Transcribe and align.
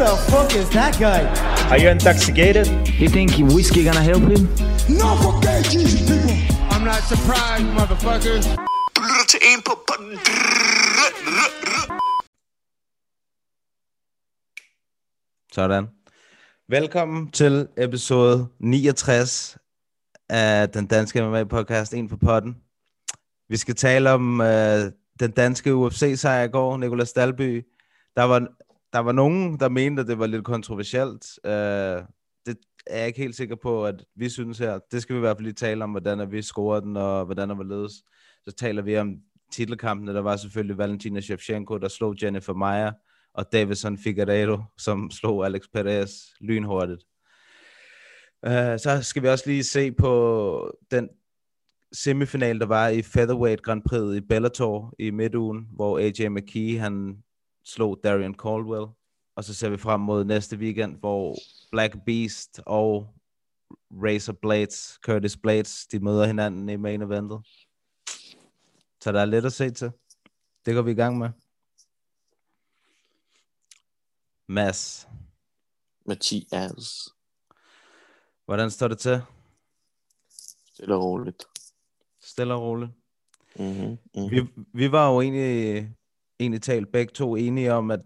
the 0.00 0.16
fuck 0.30 0.50
is 0.60 0.68
that 0.70 0.94
guy? 0.98 1.20
Are 1.70 1.78
you 1.82 1.88
intoxicated? 1.90 2.66
You 3.00 3.08
think 3.08 3.30
whiskey 3.54 3.84
gonna 3.84 4.06
help 4.12 4.22
him? 4.32 4.42
No 5.00 5.08
fucking 5.24 5.62
Jesus, 5.72 6.00
people. 6.08 6.36
I'm 6.72 6.84
not 6.84 7.02
surprised, 7.12 7.68
motherfuckers. 7.78 8.44
Du 8.96 9.00
lytter 9.08 9.26
til 9.28 9.40
en 9.50 9.62
på... 9.66 9.72
på 9.88 9.94
Sådan. 15.52 15.88
Velkommen 16.68 17.30
til 17.30 17.68
episode 17.76 18.48
69 18.60 19.58
af 20.28 20.68
den 20.68 20.86
danske 20.86 21.20
MMA-podcast, 21.22 21.96
En 21.96 22.08
på 22.08 22.16
potten. 22.16 22.56
Vi 23.48 23.56
skal 23.56 23.74
tale 23.74 24.10
om 24.10 24.40
øh, 24.40 24.92
den 25.20 25.30
danske 25.30 25.74
UFC-sejr 25.74 26.42
i 26.42 26.48
går, 26.48 26.76
Nicolas 26.76 27.12
Dalby. 27.12 27.66
Der 28.16 28.22
var, 28.22 28.46
der 28.92 28.98
var 28.98 29.12
nogen, 29.12 29.60
der 29.60 29.68
mente, 29.68 30.00
at 30.00 30.08
det 30.08 30.18
var 30.18 30.26
lidt 30.26 30.44
kontroversielt. 30.44 31.26
Øh, 31.44 32.02
det 32.46 32.56
er 32.86 32.98
jeg 32.98 33.06
ikke 33.06 33.20
helt 33.20 33.36
sikker 33.36 33.56
på, 33.56 33.86
at 33.86 34.04
vi 34.16 34.28
synes 34.28 34.58
her. 34.58 34.78
Det 34.92 35.02
skal 35.02 35.14
vi 35.14 35.18
i 35.18 35.20
hvert 35.20 35.36
fald 35.36 35.44
lige 35.44 35.54
tale 35.54 35.84
om, 35.84 35.90
hvordan 35.90 36.20
er 36.20 36.26
vi 36.26 36.42
scorer 36.42 36.80
den, 36.80 36.96
og 36.96 37.24
hvordan 37.24 37.50
er 37.50 37.54
vi 37.54 37.64
ledes. 37.64 37.92
Så 38.44 38.52
taler 38.52 38.82
vi 38.82 38.96
om 38.96 39.16
titelkampene. 39.52 40.14
Der 40.14 40.20
var 40.20 40.36
selvfølgelig 40.36 40.78
Valentina 40.78 41.20
Shevchenko, 41.20 41.78
der 41.78 41.88
slog 41.88 42.14
Jennifer 42.22 42.54
Maia, 42.54 42.92
og 43.34 43.52
Davison 43.52 43.98
Figueiredo, 43.98 44.62
som 44.78 45.10
slog 45.10 45.46
Alex 45.46 45.62
Perez 45.72 46.12
lynhurtigt. 46.40 47.04
Øh, 48.46 48.78
så 48.78 48.98
skal 49.02 49.22
vi 49.22 49.28
også 49.28 49.44
lige 49.46 49.64
se 49.64 49.92
på 49.92 50.74
den 50.90 51.08
semifinal, 51.92 52.60
der 52.60 52.66
var 52.66 52.88
i 52.88 53.02
Featherweight 53.02 53.62
Grand 53.62 53.82
Prix 53.82 54.16
i 54.16 54.20
Bellator 54.20 54.94
i 54.98 55.10
midtugen, 55.10 55.68
hvor 55.72 55.98
AJ 55.98 56.28
McKee, 56.28 56.78
han 56.78 57.22
slog 57.64 58.00
Darian 58.04 58.34
Caldwell. 58.34 58.86
Og 59.36 59.44
så 59.44 59.54
ser 59.54 59.68
vi 59.68 59.76
frem 59.76 60.00
mod 60.00 60.24
næste 60.24 60.56
weekend, 60.56 60.96
hvor 60.98 61.36
Black 61.70 61.96
Beast 62.06 62.60
og 62.66 63.14
Razor 63.90 64.32
Blades, 64.32 64.98
Curtis 65.02 65.36
Blades, 65.36 65.86
de 65.86 66.00
møder 66.00 66.26
hinanden 66.26 66.68
i 66.68 66.76
main 66.76 67.02
eventet. 67.02 67.40
Så 69.00 69.12
der 69.12 69.20
er 69.20 69.24
lidt 69.24 69.44
at 69.44 69.52
se 69.52 69.70
til. 69.70 69.92
Det 70.66 70.74
går 70.74 70.82
vi 70.82 70.90
i 70.90 70.94
gang 70.94 71.18
med. 71.18 71.30
Mads, 74.48 75.08
Mathias. 76.06 77.08
hvordan 78.44 78.70
står 78.70 78.88
det 78.88 78.98
til? 78.98 79.22
Stille 80.72 80.94
og 80.94 81.04
roligt. 81.04 81.44
Stille 82.20 82.54
og 82.54 82.62
roligt. 82.62 82.90
Mm-hmm. 83.56 83.98
Mm-hmm. 84.14 84.30
Vi, 84.30 84.48
vi 84.72 84.92
var 84.92 85.10
jo 85.10 85.20
egentlig, 85.20 85.94
egentlig 86.40 86.62
talt 86.62 86.92
begge 86.92 87.12
to 87.12 87.36
enige 87.36 87.72
om, 87.72 87.90
at 87.90 88.00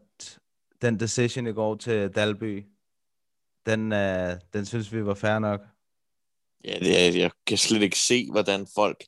den 0.82 1.00
decision 1.00 1.46
i 1.46 1.52
går 1.52 1.74
til 1.74 2.10
Dalby, 2.10 2.64
den, 3.66 3.92
uh, 3.92 4.38
den 4.52 4.66
synes 4.66 4.92
vi 4.92 5.04
var 5.06 5.14
fair 5.14 5.38
nok. 5.38 5.60
Ja, 6.64 6.78
det 6.78 7.06
er, 7.06 7.18
jeg 7.18 7.30
kan 7.46 7.58
slet 7.58 7.82
ikke 7.82 7.98
se, 7.98 8.30
hvordan 8.30 8.66
folk 8.74 9.04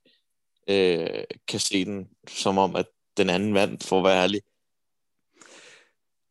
øh, 0.69 1.25
kan 1.49 1.61
se 1.61 1.85
den, 1.85 2.09
som 2.29 2.59
om, 2.59 2.77
at 2.77 2.87
den 3.17 3.31
anden 3.31 3.55
vandt, 3.55 3.85
for 3.85 3.99
at 3.99 4.05
være 4.05 4.23
ærlig. 4.23 4.41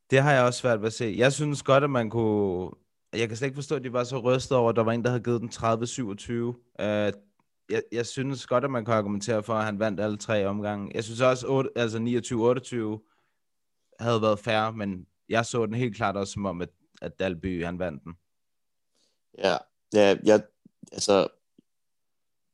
Det 0.09 0.21
har 0.21 0.33
jeg 0.33 0.43
også 0.43 0.59
svært 0.59 0.81
ved 0.81 0.87
at 0.87 0.93
se. 0.93 1.15
Jeg 1.17 1.33
synes 1.33 1.63
godt, 1.63 1.83
at 1.83 1.89
man 1.89 2.09
kunne... 2.09 2.71
Jeg 3.13 3.27
kan 3.27 3.37
slet 3.37 3.45
ikke 3.47 3.55
forstå, 3.55 3.75
at 3.75 3.83
de 3.83 3.93
var 3.93 4.03
så 4.03 4.17
rystet 4.17 4.57
over, 4.57 4.69
at 4.69 4.75
der 4.75 4.83
var 4.83 4.91
en, 4.91 5.03
der 5.03 5.09
havde 5.09 5.23
givet 5.23 5.41
den 5.41 5.49
30-27. 5.49 6.31
Uh, 6.83 7.21
jeg, 7.69 7.83
jeg 7.91 8.05
synes 8.05 8.47
godt, 8.47 8.63
at 8.63 8.71
man 8.71 8.85
kan 8.85 8.93
argumentere 8.93 9.43
for, 9.43 9.53
at 9.53 9.65
han 9.65 9.79
vandt 9.79 9.99
alle 9.99 10.17
tre 10.17 10.45
omgange. 10.45 10.91
Jeg 10.95 11.03
synes 11.03 11.21
også, 11.21 11.47
8, 11.47 11.69
altså 11.75 11.97
29-28 11.97 14.03
havde 14.03 14.21
været 14.21 14.39
fair, 14.39 14.71
men 14.71 15.07
jeg 15.29 15.45
så 15.45 15.65
den 15.65 15.73
helt 15.73 15.95
klart 15.95 16.17
også 16.17 16.33
som 16.33 16.45
om, 16.45 16.61
at, 16.61 16.69
at 17.01 17.19
Dalby, 17.19 17.65
han 17.65 17.79
vandt 17.79 18.03
den. 18.03 18.13
Ja, 19.37 19.57
ja 19.93 20.17
jeg, 20.23 20.43
altså, 20.91 21.27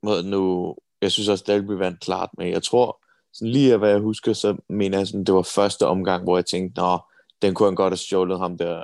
nu, 0.04 0.76
jeg 1.02 1.12
synes 1.12 1.30
også, 1.30 1.44
Dalby 1.48 1.72
vandt 1.72 2.00
klart, 2.00 2.30
men 2.38 2.52
jeg 2.52 2.64
tror, 2.64 3.04
sådan 3.34 3.52
lige 3.52 3.74
af 3.74 3.80
hvad 3.80 3.90
jeg 3.90 4.00
husker, 4.00 4.34
så 4.34 4.58
mener 4.70 4.98
jeg, 4.98 5.08
sådan, 5.08 5.24
det 5.24 5.36
var 5.36 5.42
første 5.42 5.88
omgang, 5.88 6.24
hvor 6.24 6.38
jeg 6.38 6.46
tænkte, 6.46 6.82
nå, 6.82 7.00
den 7.42 7.54
kunne 7.54 7.68
han 7.68 7.76
godt 7.76 7.92
have 7.92 7.98
stjålet 7.98 8.40
ham 8.40 8.58
der, 8.58 8.84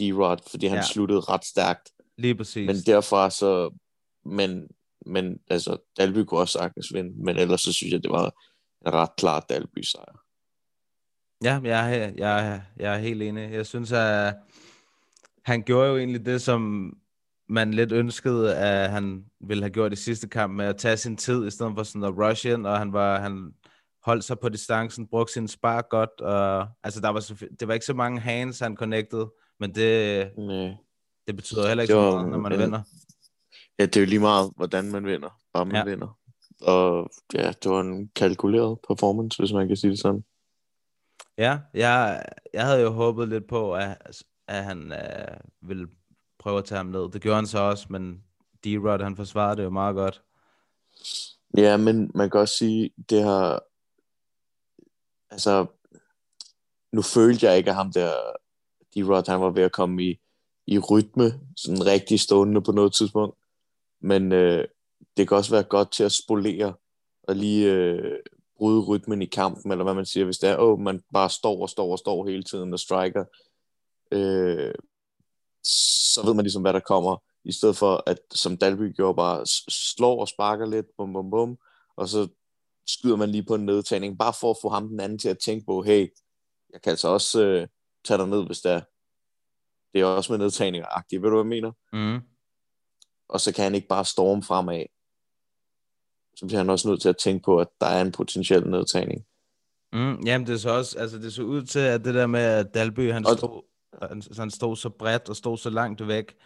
D-Rod, 0.00 0.50
fordi 0.50 0.66
han 0.66 0.78
ja. 0.78 0.82
sluttede 0.82 1.20
ret 1.20 1.44
stærkt. 1.44 1.92
Lige 2.16 2.34
præcis. 2.34 2.66
Men 2.66 2.76
derfra 2.76 3.30
så, 3.30 3.70
men, 4.24 4.68
men 5.08 5.38
altså, 5.50 5.76
Dalby 5.98 6.18
kunne 6.18 6.40
også 6.40 6.58
sagtens 6.58 6.86
vinde, 6.94 7.24
men 7.24 7.36
ellers 7.36 7.60
så 7.60 7.72
synes 7.72 7.92
jeg, 7.92 8.02
det 8.02 8.10
var 8.10 8.34
en 8.86 8.92
ret 8.92 9.16
klar 9.16 9.40
Dalby 9.48 9.82
sejr. 9.82 10.24
Ja, 11.44 11.60
jeg 11.64 11.96
er, 11.96 12.12
jeg, 12.16 12.48
er, 12.48 12.60
jeg 12.76 12.94
er 12.94 12.98
helt 12.98 13.22
enig. 13.22 13.52
Jeg 13.52 13.66
synes, 13.66 13.92
at 13.92 14.34
han 15.44 15.62
gjorde 15.62 15.88
jo 15.88 15.96
egentlig 15.96 16.26
det, 16.26 16.42
som 16.42 16.92
man 17.48 17.74
lidt 17.74 17.92
ønskede, 17.92 18.56
at 18.56 18.90
han 18.90 19.24
ville 19.40 19.62
have 19.62 19.70
gjort 19.70 19.92
i 19.92 19.96
sidste 19.96 20.28
kamp, 20.28 20.54
med 20.54 20.64
at 20.64 20.76
tage 20.76 20.96
sin 20.96 21.16
tid, 21.16 21.46
i 21.46 21.50
stedet 21.50 21.72
for 21.76 21.82
sådan 21.82 22.04
at 22.04 22.14
rush 22.18 22.46
ind, 22.46 22.66
og 22.66 22.78
han, 22.78 22.92
var, 22.92 23.20
han 23.20 23.52
holdt 24.04 24.24
sig 24.24 24.38
på 24.38 24.48
distancen, 24.48 25.06
brugte 25.06 25.32
sin 25.32 25.48
spark 25.48 25.88
godt, 25.88 26.20
og 26.20 26.68
altså, 26.82 27.00
der 27.00 27.08
var, 27.08 27.20
det 27.60 27.68
var 27.68 27.74
ikke 27.74 27.86
så 27.86 27.94
mange 27.94 28.20
hands, 28.20 28.58
han 28.58 28.76
connected, 28.76 29.26
men 29.60 29.74
det, 29.74 30.30
Nej. 30.38 30.74
det 31.26 31.36
betyder 31.36 31.68
heller 31.68 31.82
ikke 31.82 31.94
Det 31.94 32.02
så 32.02 32.10
meget, 32.10 32.30
når 32.30 32.38
man 32.38 32.58
vinder. 32.58 32.82
Ja, 33.78 33.86
det 33.86 33.96
er 33.96 34.00
jo 34.00 34.06
lige 34.06 34.20
meget, 34.20 34.52
hvordan 34.56 34.90
man 34.90 35.06
vinder, 35.06 35.40
om 35.52 35.66
man 35.66 35.76
ja. 35.76 35.84
vinder. 35.84 36.18
Og 36.60 37.10
ja, 37.34 37.52
det 37.62 37.70
var 37.70 37.80
en 37.80 38.10
kalkuleret 38.16 38.78
performance, 38.88 39.42
hvis 39.42 39.52
man 39.52 39.68
kan 39.68 39.76
sige 39.76 39.90
det 39.90 39.98
sådan. 39.98 40.24
Ja, 41.38 41.58
jeg, 41.74 42.24
jeg 42.52 42.66
havde 42.66 42.82
jo 42.82 42.90
håbet 42.90 43.28
lidt 43.28 43.46
på, 43.48 43.74
at, 43.74 44.22
at 44.48 44.64
han 44.64 44.92
øh, 44.92 45.40
ville 45.60 45.88
prøve 46.38 46.58
at 46.58 46.64
tage 46.64 46.76
ham 46.76 46.86
ned. 46.86 47.10
Det 47.10 47.22
gjorde 47.22 47.36
han 47.36 47.46
så 47.46 47.58
også, 47.58 47.86
men 47.90 48.24
D-Rod, 48.66 49.02
han 49.02 49.16
forsvarede 49.16 49.56
det 49.56 49.64
jo 49.64 49.70
meget 49.70 49.94
godt. 49.94 50.22
Ja, 51.56 51.76
men 51.76 52.10
man 52.14 52.30
kan 52.30 52.40
også 52.40 52.56
sige, 52.56 52.90
det 53.10 53.22
har... 53.22 53.62
Altså, 55.30 55.66
nu 56.92 57.02
følte 57.02 57.46
jeg 57.46 57.56
ikke, 57.56 57.70
at 57.70 57.76
ham 57.76 57.92
der, 57.92 58.12
D-Rod, 58.96 59.30
han 59.30 59.40
var 59.40 59.50
ved 59.50 59.62
at 59.62 59.72
komme 59.72 60.04
i, 60.04 60.20
i 60.66 60.78
rytme, 60.78 61.40
sådan 61.56 61.86
rigtig 61.86 62.20
stående 62.20 62.62
på 62.62 62.72
noget 62.72 62.94
tidspunkt. 62.94 63.38
Men 64.00 64.32
øh, 64.32 64.64
det 65.16 65.28
kan 65.28 65.36
også 65.36 65.50
være 65.50 65.62
godt 65.62 65.92
til 65.92 66.04
at 66.04 66.12
spolere 66.12 66.74
og 67.22 67.36
lige 67.36 67.72
øh, 67.72 68.18
bryde 68.56 68.80
rytmen 68.80 69.22
i 69.22 69.26
kampen, 69.26 69.72
eller 69.72 69.84
hvad 69.84 69.94
man 69.94 70.06
siger, 70.06 70.24
hvis 70.24 70.38
det 70.38 70.50
er, 70.50 70.56
åh, 70.58 70.78
man 70.80 71.02
bare 71.12 71.30
står 71.30 71.62
og 71.62 71.68
står 71.70 71.92
og 71.92 71.98
står 71.98 72.26
hele 72.26 72.42
tiden 72.42 72.72
og 72.72 72.80
striker, 72.80 73.24
øh, 74.12 74.74
så 75.64 76.22
ved 76.24 76.34
man 76.34 76.44
ligesom, 76.44 76.62
hvad 76.62 76.72
der 76.72 76.80
kommer, 76.80 77.16
i 77.44 77.52
stedet 77.52 77.76
for 77.76 78.02
at, 78.06 78.18
som 78.34 78.56
Dalby 78.56 78.94
gjorde, 78.96 79.16
bare 79.16 79.46
slår 79.68 80.20
og 80.20 80.28
sparker 80.28 80.66
lidt, 80.66 80.86
bum, 80.96 81.12
bum, 81.12 81.30
bum, 81.30 81.58
og 81.96 82.08
så 82.08 82.28
skyder 82.86 83.16
man 83.16 83.30
lige 83.30 83.44
på 83.44 83.54
en 83.54 83.66
nedtagning, 83.66 84.18
bare 84.18 84.32
for 84.40 84.50
at 84.50 84.56
få 84.62 84.68
ham 84.68 84.88
den 84.88 85.00
anden 85.00 85.18
til 85.18 85.28
at 85.28 85.38
tænke 85.38 85.66
på, 85.66 85.82
hey, 85.82 86.08
jeg 86.72 86.82
kan 86.82 86.90
altså 86.90 87.08
også 87.08 87.44
øh, 87.44 87.68
tage 88.04 88.18
dig 88.18 88.28
ned, 88.28 88.46
hvis 88.46 88.60
det 88.60 88.72
er. 88.72 88.80
Det 89.92 90.00
er 90.00 90.04
også 90.04 90.32
med 90.32 90.38
nedtagninger-agtigt, 90.38 91.22
ved 91.22 91.30
du, 91.30 91.42
hvad 91.42 91.44
jeg 91.44 91.62
mener? 91.62 91.72
Mm. 91.92 92.20
Og 93.28 93.40
så 93.40 93.54
kan 93.54 93.64
han 93.64 93.74
ikke 93.74 93.88
bare 93.88 94.04
storme 94.04 94.42
fremad. 94.42 94.84
Så 96.36 96.46
bliver 96.46 96.58
han 96.58 96.70
også 96.70 96.88
nødt 96.88 97.02
til 97.02 97.08
at 97.08 97.16
tænke 97.16 97.44
på, 97.44 97.60
at 97.60 97.68
der 97.80 97.86
er 97.86 98.02
en 98.02 98.12
potentiel 98.12 98.70
nedtagning. 98.70 99.24
Mm, 99.92 100.20
jamen, 100.26 100.46
det 100.46 100.60
så 100.60 100.70
også, 100.70 100.98
altså 100.98 101.18
det 101.18 101.32
så 101.32 101.42
ud 101.42 101.62
til, 101.62 101.78
at 101.78 102.04
det 102.04 102.14
der 102.14 102.26
med, 102.26 102.40
at 102.40 102.74
Dalby, 102.74 103.12
han 103.12 103.26
Og- 103.26 103.38
stod, 103.38 103.62
han, 104.08 104.22
han 104.36 104.50
stod 104.50 104.76
så 104.76 104.88
bredt 104.88 105.28
og 105.28 105.36
stod 105.36 105.58
så 105.58 105.70
langt 105.70 106.08
væk, 106.08 106.36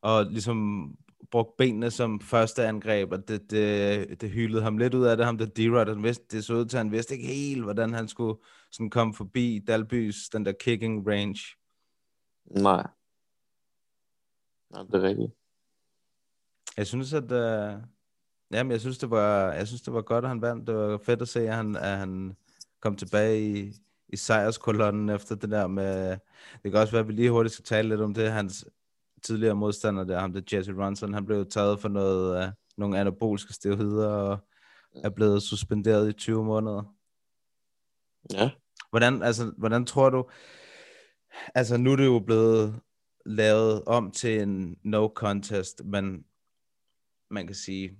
og 0.00 0.24
ligesom 0.24 0.90
brugte 1.30 1.54
benene 1.58 1.90
som 1.90 2.20
første 2.20 2.66
angreb, 2.66 3.12
og 3.12 3.28
det, 3.28 3.50
det, 3.50 4.20
det 4.20 4.30
hylede 4.30 4.62
ham 4.62 4.78
lidt 4.78 4.94
ud 4.94 5.04
af 5.04 5.16
det, 5.16 5.26
ham 5.26 5.38
der 5.38 5.46
D-Rod, 5.46 5.88
han 5.94 6.02
vidste, 6.02 6.24
det 6.30 6.44
så 6.44 6.54
ud 6.54 6.64
til, 6.64 6.76
at 6.76 6.84
han 6.84 6.92
vidste 6.92 7.14
ikke 7.14 7.26
helt, 7.26 7.62
hvordan 7.62 7.94
han 7.94 8.08
skulle 8.08 8.40
sådan 8.72 8.90
komme 8.90 9.14
forbi 9.14 9.64
Dalbys, 9.66 10.28
den 10.28 10.44
der 10.46 10.52
kicking 10.52 11.08
range. 11.08 11.40
Nej. 12.62 12.86
Nej, 14.70 14.82
det 14.82 14.94
er 14.94 15.02
rigtigt. 15.02 15.32
Jeg 16.80 16.86
synes, 16.86 17.12
at 17.12 17.24
uh, 17.24 17.82
jamen, 18.52 18.72
jeg 18.72 18.80
synes, 18.80 18.98
det 18.98 19.10
var, 19.10 19.52
jeg 19.52 19.66
synes, 19.66 19.82
det 19.82 19.92
var 19.94 20.02
godt, 20.02 20.24
at 20.24 20.28
han 20.28 20.42
vandt. 20.42 20.66
Det 20.66 20.74
var 20.74 20.98
fedt 20.98 21.22
at 21.22 21.28
se, 21.28 21.48
at 21.48 21.54
han, 21.54 21.76
at 21.76 21.98
han 21.98 22.36
kom 22.80 22.96
tilbage 22.96 23.50
i, 23.50 23.72
i 24.08 24.16
sejrskolonnen 24.16 25.08
efter 25.08 25.34
det 25.34 25.50
der 25.50 25.66
med... 25.66 26.10
Det 26.62 26.72
kan 26.72 26.74
også 26.74 26.92
være, 26.92 27.00
at 27.00 27.08
vi 27.08 27.12
lige 27.12 27.30
hurtigt 27.30 27.52
skal 27.52 27.64
tale 27.64 27.88
lidt 27.88 28.00
om 28.00 28.14
det. 28.14 28.32
Hans 28.32 28.66
tidligere 29.22 29.54
modstander 29.54 30.04
der, 30.04 30.20
ham 30.20 30.32
der 30.32 30.40
Jesse 30.52 30.72
Ronson, 30.72 31.14
han 31.14 31.26
blev 31.26 31.36
jo 31.36 31.44
taget 31.44 31.80
for 31.80 31.88
noget, 31.88 32.46
uh, 32.46 32.52
nogle 32.76 32.98
anabolske 32.98 33.52
steroider 33.52 34.08
og 34.08 34.38
er 34.94 35.10
blevet 35.10 35.42
suspenderet 35.42 36.08
i 36.08 36.12
20 36.12 36.44
måneder. 36.44 36.94
Ja. 38.32 38.50
Hvordan, 38.90 39.22
altså, 39.22 39.52
hvordan 39.56 39.84
tror 39.84 40.10
du, 40.10 40.24
altså 41.54 41.76
nu 41.76 41.92
er 41.92 41.96
det 41.96 42.06
jo 42.06 42.18
blevet 42.18 42.80
lavet 43.26 43.84
om 43.86 44.10
til 44.10 44.42
en 44.42 44.76
no 44.84 45.08
contest, 45.08 45.84
men 45.84 46.24
man 47.30 47.46
kan 47.46 47.56
sige, 47.56 47.90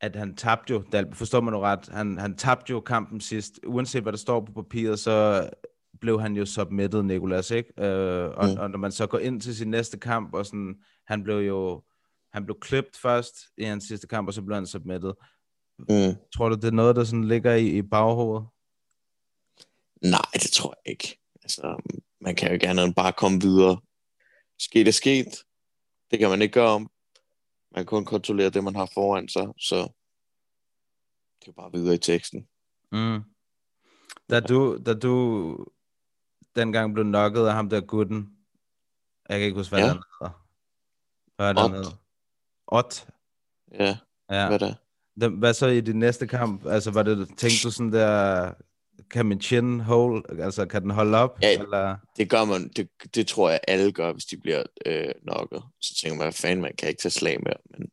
at 0.00 0.16
han 0.16 0.36
tabte 0.36 0.72
jo, 0.74 0.84
der, 0.92 1.04
forstår 1.12 1.40
man 1.40 1.52
nu 1.52 1.58
ret, 1.60 1.88
han, 1.88 2.18
han 2.18 2.36
tabte 2.36 2.70
jo 2.70 2.80
kampen 2.80 3.20
sidst, 3.20 3.60
uanset 3.66 4.02
hvad 4.02 4.12
der 4.12 4.18
står 4.18 4.40
på 4.44 4.52
papiret, 4.52 4.98
så 4.98 5.48
blev 6.00 6.20
han 6.20 6.36
jo 6.36 6.46
submitted, 6.46 7.02
Nicolas, 7.02 7.50
ikke? 7.50 7.84
Øh, 7.84 8.30
og, 8.36 8.48
Mm. 8.48 8.58
og 8.58 8.70
når 8.70 8.78
man 8.78 8.92
så 8.92 9.06
går 9.06 9.18
ind 9.18 9.40
til 9.40 9.56
sin 9.56 9.70
næste 9.70 9.98
kamp, 9.98 10.34
og 10.34 10.46
sådan, 10.46 10.74
han 11.06 11.22
blev 11.22 11.36
jo, 11.36 11.82
han 12.32 12.44
blev 12.44 12.60
klippet 12.60 12.96
først 12.96 13.34
i 13.58 13.64
hans 13.64 13.84
sidste 13.84 14.06
kamp, 14.06 14.28
og 14.28 14.34
så 14.34 14.42
blev 14.42 14.54
han 14.54 14.66
submitted. 14.66 15.12
Mm. 15.78 16.16
Tror 16.36 16.48
du, 16.48 16.54
det 16.54 16.64
er 16.64 16.70
noget, 16.70 16.96
der 16.96 17.04
sådan 17.04 17.24
ligger 17.24 17.54
i, 17.54 17.66
i 17.68 17.82
baghovedet? 17.82 18.46
Nej, 20.02 20.30
det 20.32 20.50
tror 20.50 20.74
jeg 20.84 20.90
ikke. 20.90 21.18
Altså, 21.42 21.76
man 22.20 22.34
kan 22.34 22.60
jo 22.60 22.82
end 22.84 22.94
bare 22.94 23.12
komme 23.12 23.40
videre. 23.40 23.80
Sket 24.58 24.88
er 24.88 24.92
sket. 24.92 25.44
Det 26.10 26.18
kan 26.18 26.30
man 26.30 26.42
ikke 26.42 26.52
gøre 26.52 26.68
om. 26.68 26.90
Man 27.78 27.84
kan 27.86 27.96
kun 27.96 28.04
kontrollere 28.04 28.50
det, 28.50 28.64
man 28.64 28.74
har 28.76 28.90
foran 28.94 29.28
sig, 29.28 29.46
så 29.58 29.76
det 31.40 31.42
er 31.42 31.46
jo 31.46 31.52
bare 31.52 31.72
videre 31.72 31.94
i 31.94 31.98
teksten. 31.98 32.48
Mm. 32.92 33.22
Da 34.30 34.40
du, 34.40 34.78
da 34.86 34.94
du 34.94 35.14
dengang 36.56 36.94
blev 36.94 37.04
knocket 37.04 37.46
af 37.46 37.52
ham 37.54 37.68
der 37.68 37.80
gutten, 37.80 38.36
jeg 39.28 39.38
kan 39.38 39.46
ikke 39.46 39.58
huske, 39.58 39.70
hvad 39.70 39.80
Ja. 39.80 39.86
han 39.86 39.96
hedder. 39.96 40.46
Hvad 41.36 41.50
er 41.50 41.64
Ott. 41.64 41.72
hedder? 41.74 41.90
Ott. 42.66 43.08
Ja, 43.72 43.98
Ja. 44.30 44.48
hvad 44.48 44.58
der? 44.58 44.74
Hvad 45.28 45.54
så 45.54 45.66
i 45.66 45.80
din 45.80 45.98
næste 45.98 46.26
kamp? 46.26 46.66
Altså, 46.66 46.90
var 46.90 47.02
det, 47.02 47.28
tænkte 47.28 47.62
du 47.64 47.70
sådan 47.70 47.92
der, 47.92 48.54
kan 49.10 49.26
min 49.26 49.40
chin 49.40 49.80
hold, 49.80 50.40
altså 50.40 50.66
kan 50.66 50.82
den 50.82 50.90
holde 50.90 51.18
op? 51.18 51.38
Ja. 51.42 51.62
Eller? 51.62 51.96
Det 52.16 52.30
gør 52.30 52.44
man, 52.44 52.68
det, 52.68 52.88
det 53.14 53.26
tror 53.26 53.50
jeg 53.50 53.60
alle 53.68 53.92
gør, 53.92 54.12
hvis 54.12 54.24
de 54.24 54.36
bliver 54.36 54.62
øh, 54.86 55.12
knocket. 55.22 55.62
Så 55.80 55.94
tænker 55.94 56.16
man, 56.16 56.24
hvad 56.24 56.32
fanden, 56.32 56.62
man 56.62 56.76
kan 56.76 56.88
ikke 56.88 57.00
tage 57.00 57.12
slag 57.12 57.38
mere, 57.42 57.56
men 57.70 57.90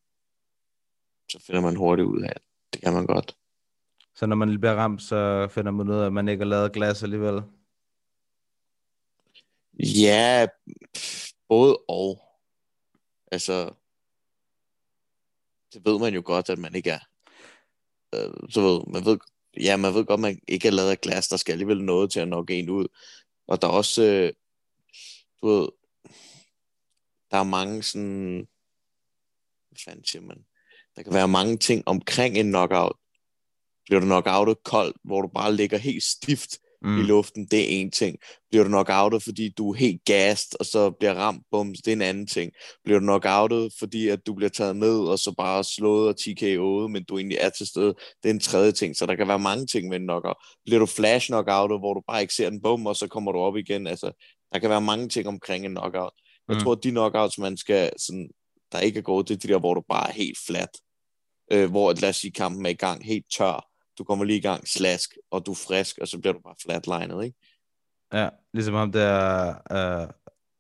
så 1.32 1.44
finder 1.46 1.62
man 1.62 1.76
hurtigt 1.76 2.08
ud 2.08 2.22
af, 2.22 2.30
at 2.30 2.42
det 2.74 2.82
kan 2.82 2.94
man 2.94 3.06
godt. 3.06 3.36
Så 4.16 4.26
når 4.26 4.36
man 4.36 4.50
lige 4.50 4.60
bliver 4.60 4.76
ramt, 4.76 5.02
så 5.02 5.48
finder 5.52 5.72
man 5.72 5.90
ud 5.90 5.96
af, 5.96 6.06
at 6.06 6.14
man 6.14 6.28
ikke 6.28 6.44
har 6.44 6.50
lavet 6.50 6.74
glas 6.74 7.04
alligevel? 7.04 7.42
Ja, 9.80 10.48
både 11.48 11.78
og. 11.88 12.22
Altså, 13.32 13.74
det 15.74 15.86
ved 15.86 16.00
man 16.00 16.14
jo 16.14 16.22
godt, 16.26 16.50
at 16.50 16.60
man 16.60 16.76
ikke 16.76 16.90
er. 16.90 17.00
Øh, 18.16 18.50
så 18.50 18.62
ved, 18.62 18.82
man 18.94 19.06
ved, 19.06 19.18
ja, 19.60 19.78
man 19.78 19.94
ved 19.94 20.06
godt, 20.06 20.20
man 20.20 20.40
ikke 20.48 20.68
er 20.68 20.72
lavet 20.72 20.92
af 20.92 21.02
glas. 21.02 21.28
Der 21.28 21.38
skal 21.38 21.52
alligevel 21.52 21.82
noget 21.84 22.12
til 22.12 22.20
at 22.20 22.28
nok 22.28 22.50
en 22.50 22.70
ud. 22.70 22.88
Og 23.48 23.62
der 23.62 23.68
er 23.68 23.72
også, 23.72 24.04
øh, 24.04 24.34
du 25.42 25.48
ved, 25.48 25.70
der 27.32 27.38
er 27.38 27.44
mange 27.44 27.84
sådan, 27.84 28.48
hvad 29.70 29.80
fanden 29.86 30.06
siger 30.06 30.22
man? 30.22 30.46
Der 30.96 31.04
kan 31.04 31.14
være 31.14 31.28
mange 31.28 31.58
ting 31.58 31.84
omkring 31.86 32.38
en 32.38 32.48
knockout. 32.50 32.96
Bliver 33.86 34.00
du 34.00 34.06
knockoutet 34.06 34.64
koldt, 34.64 34.98
hvor 35.04 35.22
du 35.22 35.28
bare 35.28 35.56
ligger 35.56 35.78
helt 35.78 36.04
stift, 36.04 36.60
mm. 36.86 37.00
i 37.00 37.04
luften, 37.04 37.46
det 37.52 37.60
er 37.60 37.82
en 37.82 37.92
ting. 37.92 38.18
Bliver 38.50 38.64
du 38.64 38.70
knockoutet, 38.70 39.24
fordi 39.24 39.50
du 39.58 39.72
er 39.72 39.76
helt 39.78 40.02
gassed, 40.06 40.60
og 40.60 40.66
så 40.66 40.92
bliver 40.92 41.14
ramt, 41.14 41.44
bums, 41.52 41.80
det 41.80 41.88
er 41.88 41.96
en 41.96 42.02
anden 42.02 42.28
ting. 42.28 42.52
Bliver 42.84 43.00
du 43.00 43.04
knockoutet, 43.06 43.74
fordi 43.80 44.08
at 44.08 44.20
du 44.28 44.34
bliver 44.34 44.50
taget 44.50 44.76
ned, 44.76 45.00
og 45.00 45.20
så 45.20 45.34
bare 45.38 45.64
slået 45.64 46.08
og 46.08 46.16
TKO'et, 46.22 46.88
men 46.88 47.04
du 47.04 47.18
egentlig 47.18 47.38
er 47.42 47.50
til 47.50 47.68
stede, 47.68 47.94
det 48.24 48.30
er 48.30 48.34
en 48.34 48.40
tredje 48.40 48.72
ting. 48.72 48.96
Så 48.96 49.06
der 49.06 49.16
kan 49.16 49.28
være 49.28 49.40
mange 49.40 49.66
ting 49.68 49.90
med 49.90 49.98
en 50.00 50.04
knockout. 50.04 50.38
Bliver 50.66 50.80
du 50.80 50.86
flash 50.86 51.28
knockoutet, 51.28 51.80
hvor 51.80 51.94
du 51.94 52.02
bare 52.08 52.22
ikke 52.22 52.34
ser 52.34 52.50
den 52.50 52.62
bum, 52.62 52.86
og 52.86 52.96
så 52.96 53.08
kommer 53.08 53.32
du 53.32 53.40
op 53.40 53.58
igen. 53.58 53.88
Altså, 53.88 54.12
der 54.54 54.60
kan 54.60 54.70
være 54.70 54.82
mange 54.82 55.10
ting 55.10 55.28
omkring 55.28 55.66
en 55.66 55.72
knockout. 55.72 56.12
Jeg 56.48 56.56
Mm. 56.58 56.64
tror, 56.64 56.72
at 56.72 56.84
de 56.84 56.90
knockouts, 56.92 57.38
man 57.38 57.58
skal, 57.58 57.92
sådan, 58.00 58.30
der 58.72 58.80
ikke 58.80 58.98
er 59.00 59.04
gået, 59.04 59.28
det 59.28 59.34
er 59.34 59.38
de 59.48 59.48
der, 59.48 59.60
hvor 59.60 59.74
du 59.74 59.84
bare 59.90 60.10
er 60.10 60.14
helt 60.14 60.38
flat. 60.48 60.70
Øh, 61.52 61.70
hvor, 61.70 61.94
lad 62.02 62.10
os 62.10 62.16
sige, 62.16 62.32
kampen 62.32 62.66
er 62.66 62.70
i 62.70 62.74
gang, 62.74 63.06
helt 63.06 63.26
tør. 63.38 63.68
Du 63.98 64.04
kommer 64.04 64.26
lige 64.26 64.38
i 64.38 64.42
gang, 64.42 64.68
slask, 64.68 65.18
og 65.32 65.46
du 65.46 65.52
er 65.52 65.56
frisk, 65.56 65.98
og 65.98 66.08
så 66.08 66.20
bliver 66.20 66.34
du 66.34 66.40
bare 66.40 66.56
flatlinet, 66.62 67.24
ikke? 67.26 67.38
Ja, 68.14 68.30
ligesom 68.54 68.74
ham 68.74 68.92
der 68.92 69.50
uh, 69.72 70.10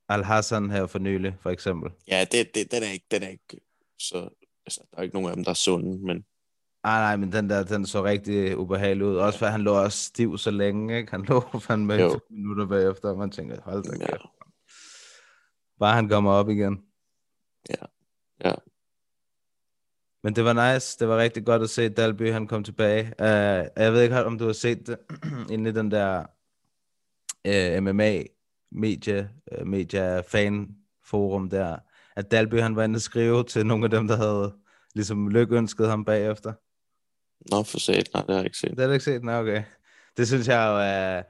Al-Hassan 0.10 0.72
her 0.72 0.88
for 0.88 1.00
nylig, 1.00 1.38
for 1.42 1.50
eksempel. 1.50 1.92
Ja, 2.08 2.26
det, 2.32 2.56
det, 2.56 2.72
den, 2.72 2.84
er 2.84 2.92
ikke, 2.92 3.06
den 3.12 3.24
er 3.24 3.28
ikke, 3.28 3.60
så, 4.00 4.30
altså, 4.66 4.82
der 4.92 4.98
er 4.98 5.02
ikke 5.02 5.16
nogen 5.16 5.30
af 5.30 5.36
dem, 5.36 5.44
der 5.44 5.52
er 5.52 5.56
sunde, 5.56 6.06
men 6.06 6.26
Ah, 6.88 7.02
nej, 7.02 7.16
men 7.16 7.32
den 7.32 7.50
der, 7.50 7.64
den 7.64 7.86
så 7.86 8.04
rigtig 8.04 8.58
ubehagelig 8.58 9.06
ud. 9.06 9.16
Også 9.16 9.40
for 9.40 9.46
han 9.46 9.62
lå 9.62 9.84
også 9.84 10.04
stiv 10.04 10.38
så 10.38 10.52
længe, 10.52 10.98
ikke? 10.98 11.12
Han 11.12 11.22
lå 11.22 11.42
fandme 11.68 11.94
Jo. 11.94 12.20
minutter 12.30 12.66
bagefter, 12.66 13.10
og 13.10 13.18
man 13.18 13.32
tænker, 13.32 13.62
hold 13.62 13.84
da 13.84 13.92
ja, 14.00 14.12
kæft. 14.12 14.22
Bare 15.80 15.94
han 15.94 16.10
kommer 16.10 16.32
op 16.32 16.50
igen. 16.50 16.84
Ja. 17.70 17.86
Ja. 18.46 18.54
Men 20.26 20.36
det 20.36 20.46
var 20.46 20.74
nice. 20.74 21.00
Det 21.00 21.08
var 21.08 21.18
rigtig 21.18 21.46
godt 21.46 21.62
at 21.62 21.70
se 21.70 21.90
Dalby, 21.90 22.32
han 22.32 22.48
kom 22.48 22.64
tilbage. 22.64 23.04
Uh, 23.20 23.84
jeg 23.84 23.94
ved 23.94 24.02
ikke, 24.02 24.24
om 24.24 24.38
du 24.38 24.46
har 24.46 24.54
set 24.54 24.88
det 24.88 24.98
inde 25.54 25.70
i 25.70 25.74
den 25.74 25.92
der 25.92 26.26
uh, 27.48 27.84
MMA 27.84 28.24
medie, 28.72 29.30
uh, 29.52 29.68
media 29.68 30.22
fan 30.22 30.76
forum 31.04 31.50
der, 31.50 31.78
at 32.16 32.32
Dalby 32.32 32.60
han 32.60 32.76
var 32.76 32.84
inde 32.84 32.98
og 32.98 33.02
skrive 33.02 33.44
til 33.44 33.66
nogle 33.66 33.84
af 33.84 33.90
dem, 33.90 34.08
der 34.08 34.16
havde 34.16 34.54
ligesom 34.96 35.30
lykønsket 35.30 35.88
ham 35.88 36.06
bagefter. 36.06 36.54
nå 37.52 37.64
for 37.64 37.80
sat, 37.80 38.10
nej, 38.14 38.24
det 38.24 38.30
har 38.30 38.36
jeg 38.36 38.46
ikke 38.46 38.58
set. 38.58 38.70
Det 38.70 38.80
har 38.80 38.88
du 38.88 38.94
ikke 38.94 39.06
set? 39.06 39.24
Nej, 39.24 39.40
okay. 39.40 39.64
Det 40.18 40.28
synes 40.28 40.48
jeg 40.48 40.68
jo 40.68 40.78
er, 40.78 41.24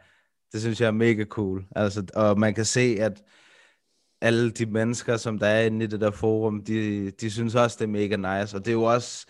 det 0.51 0.61
synes 0.61 0.81
jeg 0.81 0.87
er 0.87 0.91
mega 0.91 1.25
cool. 1.25 1.65
Altså, 1.75 2.05
og 2.13 2.39
man 2.39 2.53
kan 2.53 2.65
se, 2.65 2.97
at 2.99 3.23
alle 4.25 4.51
de 4.51 4.65
mennesker, 4.65 5.17
som 5.17 5.39
der 5.39 5.47
er 5.47 5.65
inde 5.65 5.85
i 5.85 5.87
det 5.87 6.01
der 6.01 6.11
forum, 6.11 6.63
de, 6.63 7.11
de 7.11 7.31
synes 7.31 7.55
også, 7.55 7.77
det 7.79 7.83
er 7.83 7.87
mega 7.87 8.15
nice. 8.15 8.57
Og 8.57 8.65
det 8.65 8.71
er 8.71 8.75
jo 8.75 8.83
også, 8.83 9.25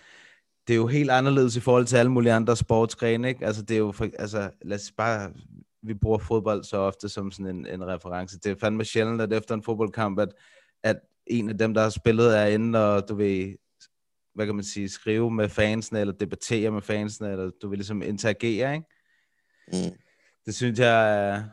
det 0.68 0.74
er 0.74 0.78
jo 0.78 0.88
helt 0.88 1.12
anderledes 1.12 1.56
i 1.56 1.60
forhold 1.60 1.86
til 1.86 1.98
alle 1.98 2.12
mulige 2.12 2.34
andre 2.34 2.56
sportsgrene, 2.56 3.28
ikke? 3.28 3.46
Altså, 3.46 3.62
det 3.62 3.76
er 3.76 3.80
jo, 3.80 3.92
for, 3.92 4.08
altså, 4.20 4.50
lad 4.62 4.78
os 4.78 4.92
bare, 4.98 5.32
vi 5.84 5.94
bruger 5.94 6.18
fodbold 6.18 6.64
så 6.64 6.78
ofte 6.78 7.10
som 7.10 7.32
sådan 7.32 7.56
en, 7.56 7.68
en 7.68 7.88
reference. 7.88 8.40
Det 8.40 8.52
er 8.52 8.56
fandme 8.60 8.86
sjældent, 8.86 9.22
at 9.22 9.34
efter 9.34 9.56
en 9.56 9.64
fodboldkamp, 9.64 10.20
at, 10.20 10.30
at 10.84 11.00
en 11.28 11.50
af 11.50 11.58
dem, 11.58 11.74
der 11.74 11.82
har 11.82 11.90
spillet, 11.90 12.40
er 12.40 12.46
inde 12.46 12.96
og, 12.96 13.10
du 13.10 13.16
ved, 13.16 13.56
hvad 14.36 14.46
kan 14.46 14.56
man 14.56 14.64
sige, 14.64 14.90
skrive 14.90 15.32
med 15.32 15.50
fansene, 15.50 16.00
eller 16.00 16.14
debattere 16.14 16.72
med 16.72 16.82
fansene, 16.82 17.32
eller 17.32 17.52
du 17.62 17.70
vil 17.70 17.78
ligesom 17.78 18.02
interagere, 18.02 18.74
ikke? 18.74 18.88
Mm. 19.68 19.98
Det 20.46 20.56
synes 20.56 20.80
jeg 20.80 21.46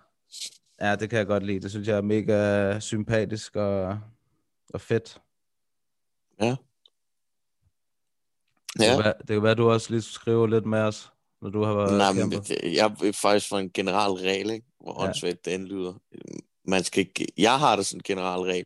ja, 0.83 0.97
det 0.97 1.11
kan 1.11 1.19
jeg 1.19 1.27
godt 1.27 1.47
lide. 1.47 1.61
Det 1.61 1.71
synes 1.71 1.89
jeg 1.89 1.97
er 1.97 2.01
mega 2.03 2.81
sympatisk 2.81 3.57
og, 3.57 3.99
og 4.75 4.81
fedt. 4.81 5.21
Ja. 6.41 6.57
Det, 8.79 8.85
Ja, 8.85 8.95
kan 8.95 9.05
være, 9.05 9.15
det 9.19 9.29
kan 9.29 9.43
være, 9.43 9.55
du 9.55 9.71
også 9.71 9.91
lige 9.91 10.03
skriver 10.03 10.47
lidt 10.47 10.67
med 10.67 10.79
os, 10.79 11.13
når 11.43 11.51
du 11.51 11.63
har 11.63 11.75
været 11.75 11.99
nej, 11.99 12.13
men 12.13 12.31
det, 12.31 12.51
jeg 12.77 12.87
er 12.87 13.13
faktisk 13.13 13.49
for 13.49 13.59
en 13.59 13.71
general 13.73 14.11
regel, 14.11 14.51
ikke? 14.51 14.67
hvor 14.81 15.03
Ja. 15.03 15.09
åndssvagt 15.09 15.45
det 15.45 15.61
lyder. 15.61 15.95
Man 16.65 16.85
skal 16.85 17.01
ikke, 17.01 17.27
jeg 17.39 17.59
har 17.59 17.77
det 17.77 17.87
sådan 17.87 17.99
en 17.99 18.03
general 18.03 18.41
regel, 18.41 18.65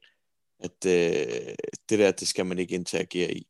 at 0.59 0.87
øh, 0.87 1.55
det 1.89 1.99
der, 1.99 2.11
det 2.11 2.29
skal 2.29 2.47
man 2.47 2.59
ikke 2.59 2.75
interagere 2.75 3.33
i. 3.35 3.47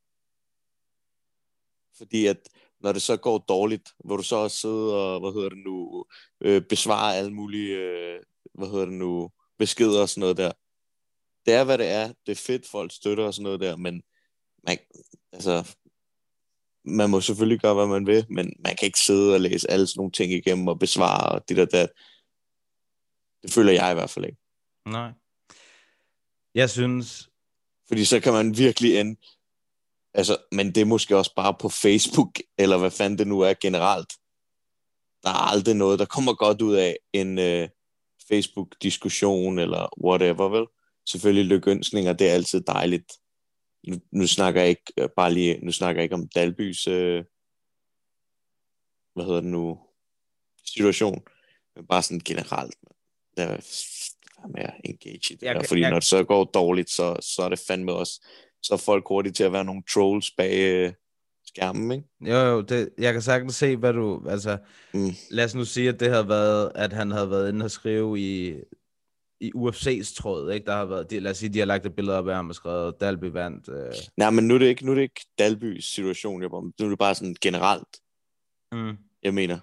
Fordi 1.98 2.26
at 2.26 2.36
når 2.80 2.92
det 2.92 3.02
så 3.02 3.16
går 3.16 3.38
dårligt, 3.38 3.94
hvor 4.04 4.16
du 4.16 4.22
så 4.22 4.48
sidder 4.48 4.94
og, 4.94 5.20
hvad 5.20 5.32
hedder 5.32 5.48
det 5.48 5.58
nu, 5.64 6.04
øh, 6.40 6.62
besvarer 6.62 7.14
alle 7.18 7.32
mulige, 7.32 7.76
øh, 7.76 8.20
hvad 8.58 8.68
hedder 8.68 8.84
det 8.84 8.94
nu, 8.94 9.30
beskeder 9.58 10.02
og 10.02 10.08
sådan 10.08 10.20
noget 10.20 10.36
der. 10.36 10.52
Det 11.46 11.54
er, 11.54 11.64
hvad 11.64 11.78
det 11.78 11.86
er. 11.86 12.12
Det 12.26 12.32
er 12.32 12.42
fedt, 12.46 12.66
folk 12.66 12.92
støtter 12.92 13.24
og 13.24 13.34
sådan 13.34 13.42
noget 13.42 13.60
der, 13.60 13.76
men 13.76 14.02
man, 14.66 14.78
altså, 15.32 15.76
man 16.84 17.10
må 17.10 17.20
selvfølgelig 17.20 17.60
gøre, 17.60 17.74
hvad 17.74 17.86
man 17.86 18.06
vil, 18.06 18.26
men 18.28 18.52
man 18.58 18.76
kan 18.76 18.86
ikke 18.86 19.00
sidde 19.00 19.34
og 19.34 19.40
læse 19.40 19.70
alle 19.70 19.86
sådan 19.86 19.98
nogle 19.98 20.12
ting 20.12 20.32
igennem 20.32 20.68
og 20.68 20.78
besvare 20.78 21.28
og 21.28 21.48
det 21.48 21.56
der, 21.56 21.64
der. 21.64 21.86
Det 23.42 23.52
føler 23.52 23.72
jeg 23.72 23.90
i 23.90 23.94
hvert 23.94 24.10
fald 24.10 24.24
ikke. 24.24 24.38
Nej. 24.86 25.12
Jeg 26.54 26.70
synes, 26.70 27.30
Fordi 27.88 28.04
så 28.04 28.20
kan 28.20 28.32
man 28.32 28.58
virkelig 28.58 29.00
ende... 29.00 29.20
Altså, 30.14 30.36
men 30.52 30.74
det 30.74 30.80
er 30.80 30.84
måske 30.84 31.16
også 31.16 31.34
bare 31.34 31.54
på 31.60 31.68
Facebook, 31.68 32.38
eller 32.58 32.78
hvad 32.78 32.90
fanden 32.90 33.18
det 33.18 33.26
nu 33.26 33.40
er 33.40 33.54
generelt. 33.60 34.12
Der 35.22 35.28
er 35.28 35.50
aldrig 35.52 35.74
noget, 35.74 35.98
der 35.98 36.04
kommer 36.04 36.34
godt 36.34 36.62
ud 36.62 36.74
af 36.74 36.96
en 37.12 37.38
øh, 37.38 37.68
Facebook-diskussion, 38.28 39.58
eller 39.58 40.04
whatever, 40.04 40.48
vel? 40.48 40.66
Selvfølgelig 41.08 41.44
lykønsninger, 41.44 42.12
det 42.12 42.28
er 42.30 42.32
altid 42.34 42.60
dejligt. 42.60 43.12
Nu, 43.86 43.96
nu 44.12 44.26
snakker 44.26 44.60
jeg 44.60 44.70
ikke 44.70 44.92
øh, 44.98 45.08
bare 45.16 45.32
lige, 45.34 45.58
nu 45.64 45.72
snakker 45.72 46.00
jeg 46.00 46.04
ikke 46.04 46.14
om 46.14 46.28
Dalbys, 46.28 46.86
øh, 46.86 47.24
hvad 49.14 49.24
hedder 49.24 49.40
det 49.40 49.50
nu, 49.50 49.78
situation, 50.66 51.22
men 51.76 51.86
bare 51.86 52.02
sådan 52.02 52.20
generelt. 52.24 52.74
Der 53.36 53.44
er 53.44 54.48
mere 54.48 54.86
engage 54.86 55.14
i 55.34 55.36
det 55.36 55.42
Jeg 55.42 55.54
der, 55.54 55.62
fordi 55.68 55.80
jeg- 55.80 55.90
når 55.90 55.98
det 56.00 56.08
så 56.08 56.24
går 56.24 56.44
dårligt, 56.44 56.90
så, 56.90 57.16
så 57.20 57.42
er 57.42 57.48
det 57.48 57.58
fandme 57.58 57.92
også, 57.92 58.26
så 58.62 58.74
er 58.74 58.78
folk 58.78 59.08
hurtige 59.08 59.32
til 59.32 59.44
at 59.44 59.52
være 59.52 59.64
nogle 59.64 59.82
trolls 59.92 60.30
bag 60.30 60.52
øh, 60.58 60.92
skærmen, 61.56 61.90
ikke? 61.92 62.04
jo, 62.20 62.36
jo, 62.36 62.60
det, 62.60 62.88
jeg 62.98 63.12
kan 63.12 63.22
sagtens 63.22 63.54
se, 63.54 63.76
hvad 63.76 63.92
du, 63.92 64.22
altså, 64.28 64.58
Mm. 64.94 65.10
lad 65.30 65.44
os 65.44 65.54
nu 65.54 65.64
sige, 65.64 65.88
at 65.88 66.00
det 66.00 66.10
havde 66.10 66.28
været, 66.28 66.72
at 66.74 66.92
han 66.92 67.10
havde 67.10 67.30
været 67.30 67.48
inde 67.48 67.64
og 67.64 67.70
skrive 67.70 68.18
i, 68.20 68.54
i 69.40 69.52
UFC's 69.56 70.16
tråd, 70.16 70.52
ikke? 70.52 70.66
Der 70.66 70.72
har 70.76 70.84
været, 70.84 71.10
de, 71.10 71.20
lad 71.20 71.30
os 71.30 71.36
sige, 71.38 71.52
de 71.52 71.58
har 71.58 71.66
lagt 71.66 71.86
et 71.86 71.94
billede 71.94 72.18
op 72.18 72.28
af 72.28 72.34
ham 72.34 72.48
og 72.48 72.54
skrevet, 72.54 73.00
Dalby 73.00 73.24
vandt. 73.24 73.68
Øh, 73.68 73.92
Nej, 74.16 74.30
men 74.30 74.48
nu 74.48 74.54
er 74.54 74.58
det 74.58 74.66
ikke, 74.66 74.86
nu 74.86 74.90
er 74.90 74.94
det 74.94 75.02
ikke 75.02 75.26
Dalbys 75.38 75.84
situation, 75.94 76.42
jeg 76.42 76.50
bare, 76.50 76.62
nu 76.62 76.84
er 76.84 76.88
det 76.88 76.98
bare 76.98 77.14
sådan 77.14 77.36
generelt, 77.40 78.00
mm. 78.72 78.96
jeg 79.22 79.34
mener. 79.34 79.58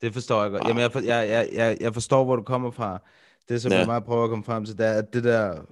Det 0.00 0.12
forstår 0.12 0.42
jeg 0.42 0.50
godt. 0.50 0.68
Jamen, 0.68 0.80
jeg, 0.82 0.92
for, 0.92 1.00
jeg, 1.00 1.28
jeg, 1.28 1.48
jeg, 1.52 1.76
jeg 1.80 1.94
forstår, 1.94 2.24
hvor 2.24 2.36
du 2.36 2.42
kommer 2.42 2.70
fra. 2.70 2.98
Det, 3.48 3.62
som 3.62 3.72
ja. 3.72 3.78
Jeg 3.78 3.86
meget 3.86 4.04
prøver 4.04 4.24
at 4.24 4.30
komme 4.30 4.44
frem 4.44 4.64
til, 4.64 4.78
det 4.78 4.86
er, 4.86 4.92
at 4.92 5.12
det 5.12 5.24
der 5.24 5.62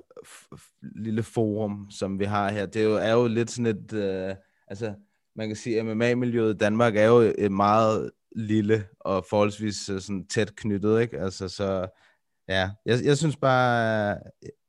lille 0.83 1.23
forum, 1.23 1.87
som 1.91 2.19
vi 2.19 2.25
har 2.25 2.51
her, 2.51 2.67
det 2.67 2.83
er 2.83 2.87
jo, 2.87 2.95
er 2.95 3.13
jo 3.13 3.27
lidt 3.27 3.51
sådan 3.51 3.67
et... 3.67 3.93
Øh, 3.93 4.35
altså, 4.67 4.95
man 5.37 5.49
kan 5.49 5.57
sige, 5.57 5.79
at 5.81 5.87
MMA-miljøet 5.87 6.55
i 6.55 6.59
Danmark 6.59 6.97
er 6.97 7.05
jo 7.05 7.19
et 7.39 7.53
meget 7.53 8.11
lille 8.37 8.87
og 9.01 9.25
forholdsvis 9.31 9.89
øh, 9.89 10.01
sådan 10.01 10.27
tæt 10.27 10.57
knyttet, 10.57 11.01
ikke? 11.01 11.19
Altså, 11.21 11.49
så 11.49 11.87
ja, 12.49 12.71
jeg, 12.87 13.05
jeg 13.05 13.19
synes 13.19 13.37
bare, 13.37 14.19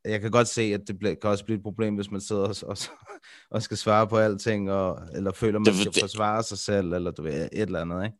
jeg 0.05 0.21
kan 0.21 0.31
godt 0.31 0.47
se, 0.47 0.61
at 0.61 0.81
det 0.87 0.99
ble, 0.99 1.15
kan 1.15 1.29
også 1.29 1.45
blive 1.45 1.57
et 1.57 1.63
problem, 1.63 1.95
hvis 1.95 2.11
man 2.11 2.21
sidder 2.21 2.41
og, 2.41 2.55
og, 2.69 2.77
og 3.51 3.61
skal 3.61 3.77
svare 3.77 4.07
på 4.07 4.17
alting, 4.17 4.71
og, 4.71 4.99
eller 5.13 5.31
føler, 5.31 5.59
man 5.59 5.65
Det- 5.65 5.75
skal 5.75 5.93
det- 5.93 6.01
forsvare 6.01 6.43
sig 6.43 6.57
selv, 6.57 6.93
eller 6.93 7.11
du 7.11 7.21
ved, 7.23 7.33
et 7.33 7.49
eller 7.61 7.81
andet, 7.81 8.05
ikke? 8.05 8.17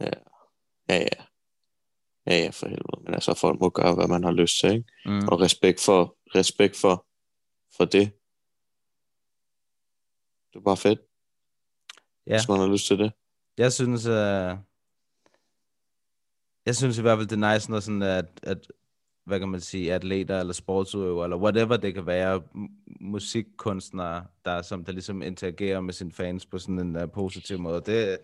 Ja, 0.00 0.96
ja. 0.96 1.06
Ja, 2.28 2.34
ja, 2.38 2.50
for 2.50 2.66
helvede. 2.66 3.02
Men 3.04 3.14
altså, 3.14 3.34
folk 3.34 3.60
må 3.60 3.70
gøre, 3.70 3.94
hvad 3.94 4.08
man 4.08 4.24
har 4.24 4.30
lyst 4.32 4.60
til, 4.60 4.70
ikke? 4.72 4.84
Mm. 5.06 5.28
Og 5.28 5.40
respekt 5.40 5.80
for, 5.80 6.16
respekt 6.34 6.76
for, 6.76 7.06
for 7.76 7.84
det. 7.84 8.10
Det 10.56 10.60
er 10.60 10.64
bare 10.64 10.76
fedt, 10.76 11.00
Ja. 12.26 12.36
hvis 12.38 12.48
man 12.48 12.58
har 12.58 12.66
lyst 12.66 12.86
til 12.86 12.98
det. 12.98 13.12
Jeg 13.58 13.72
synes, 13.72 14.06
uh, 14.06 14.12
jeg 16.66 16.76
synes 16.76 16.98
i 16.98 17.02
hvert 17.02 17.18
fald, 17.18 17.26
det 17.28 17.42
er 17.44 17.52
nice, 17.54 17.70
når 17.70 17.80
sådan, 17.80 18.02
at, 18.02 18.26
at 18.42 18.58
hvad 19.24 19.38
kan 19.38 19.48
man 19.48 19.60
sige, 19.60 19.94
atleter 19.94 20.40
eller 20.40 20.52
sportsudøvere, 20.52 21.24
eller 21.26 21.36
whatever 21.36 21.76
det 21.76 21.94
kan 21.94 22.06
være, 22.06 22.42
musikkunstnere, 23.00 24.26
der, 24.44 24.62
som 24.62 24.84
der 24.84 24.92
ligesom 24.92 25.22
interagerer 25.22 25.80
med 25.80 25.94
sine 25.94 26.12
fans 26.12 26.46
på 26.46 26.58
sådan 26.58 26.78
en 26.78 26.96
uh, 26.96 27.10
positiv 27.14 27.58
måde. 27.58 27.82
Det, 27.86 28.18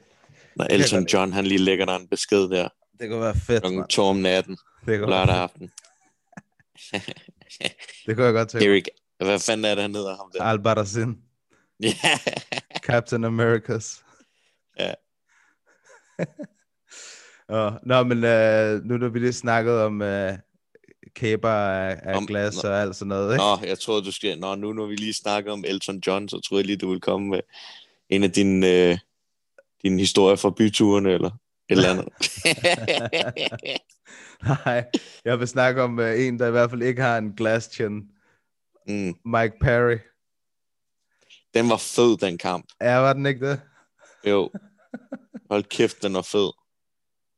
Når 0.56 0.64
Elton. 0.70 1.06
John, 1.06 1.32
han 1.32 1.46
lige 1.46 1.58
lægger 1.58 1.84
der 1.86 1.96
en 1.96 2.08
besked 2.08 2.48
der, 2.48 2.68
det 3.00 3.10
kunne 3.10 3.20
være 3.20 3.34
fedt, 3.36 3.62
klokken 3.62 3.86
to 3.86 4.02
om 4.02 4.16
natten, 4.16 4.56
Det 4.86 4.98
kunne, 4.98 5.10
lørdag 5.10 5.26
være, 5.26 5.42
aften. 5.42 5.70
det 8.06 8.16
kunne 8.16 8.24
jeg 8.26 8.32
godt 8.34 8.48
tænke. 8.48 8.66
Erik, 8.70 8.88
hvad 9.18 9.38
fanden 9.38 9.64
er 9.64 9.74
det, 9.74 9.82
han 9.82 9.94
hedder 9.94 10.16
ham 10.16 10.30
der? 10.34 10.42
Albarazin, 10.44 11.22
Ja, 11.82 12.18
Captain 12.86 13.24
Americas. 13.24 14.04
Ja. 14.78 14.92
oh, 17.48 17.72
nå, 17.82 18.02
men 18.02 18.18
uh, 18.18 18.84
nu 18.84 18.96
når 18.96 19.08
vi 19.08 19.18
lige 19.18 19.32
snakket 19.32 19.80
om 19.80 20.00
uh, 20.00 20.30
kæber 21.14 21.50
af, 21.50 22.00
af 22.02 22.16
Om- 22.16 22.26
glas 22.26 22.62
nå. 22.62 22.70
og 22.70 22.80
alt 22.80 22.96
sådan 22.96 23.08
noget, 23.08 23.32
ikke? 23.34 23.44
Nå, 23.44 23.66
jeg 23.68 23.78
troede, 23.78 24.04
du 24.04 24.12
skal... 24.12 24.38
Nå, 24.38 24.54
nu 24.54 24.72
når 24.72 24.86
vi 24.86 24.96
lige 24.96 25.14
snakker 25.14 25.52
om 25.52 25.64
Elton 25.66 26.02
John, 26.06 26.28
så 26.28 26.40
troede 26.40 26.60
jeg 26.62 26.66
lige, 26.66 26.76
du 26.76 26.88
ville 26.88 27.00
komme 27.00 27.28
med 27.28 27.40
en 28.08 28.22
af 28.22 28.30
dine, 28.32 28.68
øh, 28.90 28.98
dine 29.82 29.98
historier 30.00 30.36
fra 30.36 30.50
byturene, 30.50 31.10
eller 31.12 31.30
et 31.30 31.36
eller 31.68 31.90
andet. 31.90 32.08
Nej, 34.66 34.84
jeg 35.24 35.38
vil 35.38 35.48
snakke 35.48 35.82
om 35.82 35.98
uh, 35.98 36.20
en, 36.20 36.38
der 36.38 36.48
i 36.48 36.50
hvert 36.50 36.70
fald 36.70 36.82
ikke 36.82 37.02
har 37.02 37.18
en 37.18 37.32
glass 37.36 37.74
chin. 37.74 38.02
mm. 38.88 39.14
Mike 39.24 39.54
Perry. 39.60 39.98
Den 41.54 41.68
var 41.68 41.76
fed, 41.76 42.16
den 42.16 42.38
kamp. 42.38 42.64
Ja, 42.80 42.96
var 42.96 43.12
den 43.12 43.26
ikke 43.26 43.50
det? 43.50 43.60
Jo. 44.26 44.50
Hold 45.50 45.64
kæft, 45.64 46.02
den 46.02 46.14
var 46.14 46.22
fed. 46.22 46.50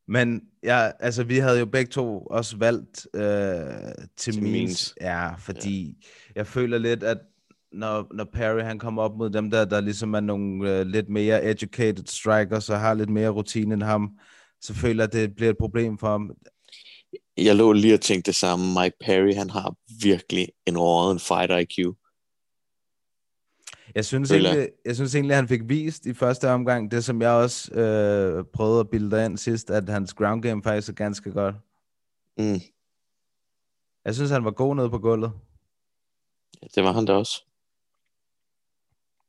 Men 0.09 0.43
ja, 0.63 0.91
altså, 1.01 1.25
vi 1.25 1.39
havde 1.39 1.59
jo 1.59 1.67
begge 1.67 1.91
to 1.91 2.21
også 2.21 2.57
valgt 2.57 3.07
øh, 3.15 4.05
til. 4.17 4.43
Means. 4.43 4.95
Ja, 5.01 5.35
fordi 5.35 5.87
ja. 5.87 6.09
jeg 6.35 6.47
føler 6.47 6.79
lidt, 6.79 7.03
at 7.03 7.19
når, 7.73 8.07
når 8.15 8.25
Perry 8.33 8.63
han 8.63 8.79
kommer 8.79 9.03
op 9.03 9.17
mod 9.17 9.31
dem 9.31 9.51
der, 9.51 9.65
der 9.65 9.81
ligesom 9.81 10.15
er 10.15 10.21
nogle 10.21 10.71
øh, 10.71 10.87
lidt 10.87 11.09
mere 11.09 11.45
educated 11.45 12.07
strikers 12.07 12.71
og 12.71 12.81
har 12.81 12.95
lidt 12.95 13.11
mere 13.11 13.29
rutine 13.29 13.75
end 13.75 13.83
ham, 13.83 14.11
så 14.61 14.75
føler 14.75 15.03
jeg, 15.03 15.09
at 15.09 15.13
det 15.13 15.37
bliver 15.37 15.51
et 15.51 15.59
problem 15.59 15.99
for 15.99 16.09
ham. 16.09 16.31
Jeg 17.37 17.57
lå 17.57 17.73
lige 17.73 17.95
og 17.95 18.01
tænkte 18.01 18.31
det 18.31 18.37
samme. 18.37 18.83
Mike 18.83 18.97
Perry, 19.01 19.35
han 19.35 19.51
har 19.51 19.75
virkelig 20.03 20.49
en 20.67 20.79
råden 20.79 21.19
fighter 21.19 21.59
IQ. 21.59 21.97
Jeg 23.95 24.05
synes, 24.05 24.31
jeg. 24.31 24.41
egentlig, 24.41 24.71
jeg 24.85 24.95
synes 24.95 25.15
egentlig, 25.15 25.33
at 25.33 25.37
han 25.37 25.49
fik 25.49 25.69
vist 25.69 26.07
i 26.07 26.15
første 26.15 26.51
omgang, 26.51 26.91
det 26.91 27.05
som 27.05 27.23
jeg 27.23 27.31
også 27.31 27.75
øh, 27.75 28.45
prøvede 28.45 28.81
at 28.81 28.91
bilde 28.91 29.25
ind 29.25 29.39
sidst, 29.39 29.71
at 29.71 29.89
hans 29.89 30.15
ground 30.15 30.43
game 30.43 30.63
faktisk 30.63 30.89
er 30.89 30.93
ganske 30.93 31.33
godt. 31.33 31.55
Mm. 32.39 32.61
Jeg 34.05 34.15
synes, 34.15 34.31
han 34.31 34.45
var 34.45 34.51
god 34.51 34.77
nede 34.77 34.91
på 34.91 34.99
gulvet. 34.99 35.33
Ja, 36.63 36.67
det 36.75 36.85
var 36.85 36.93
han 36.93 37.05
da 37.05 37.13
også. 37.13 37.43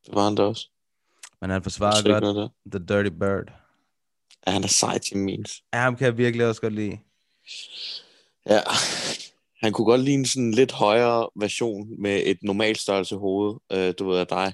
Det 0.05 0.15
var 0.15 0.23
han 0.23 0.35
da 0.35 0.41
også. 0.43 0.69
Men 1.41 1.49
han 1.49 1.63
forsvarede 1.63 1.95
er 1.95 1.99
ikke 1.99 2.11
godt 2.11 2.35
noget 2.35 2.51
der. 2.65 2.79
The 2.79 2.85
Dirty 2.85 3.15
Bird. 3.17 3.53
Ja, 4.47 4.51
han 4.51 4.63
er 4.63 4.67
sej 4.67 4.97
til 4.97 5.17
means. 5.17 5.63
Ja, 5.73 5.79
ham 5.79 5.95
kan 5.95 6.05
jeg 6.05 6.17
virkelig 6.17 6.47
også 6.47 6.61
godt 6.61 6.73
lide. 6.73 6.99
Ja, 8.49 8.59
han 9.61 9.73
kunne 9.73 9.85
godt 9.85 10.01
ligne 10.01 10.25
sådan 10.25 10.43
en 10.43 10.53
lidt 10.53 10.71
højere 10.71 11.29
version 11.35 12.01
med 12.01 12.21
et 12.25 12.37
normalt 12.41 12.77
størrelse 12.79 13.15
hoved, 13.15 13.55
øh, 13.71 13.93
du 13.99 14.09
ved 14.09 14.19
af 14.19 14.27
dig. 14.27 14.53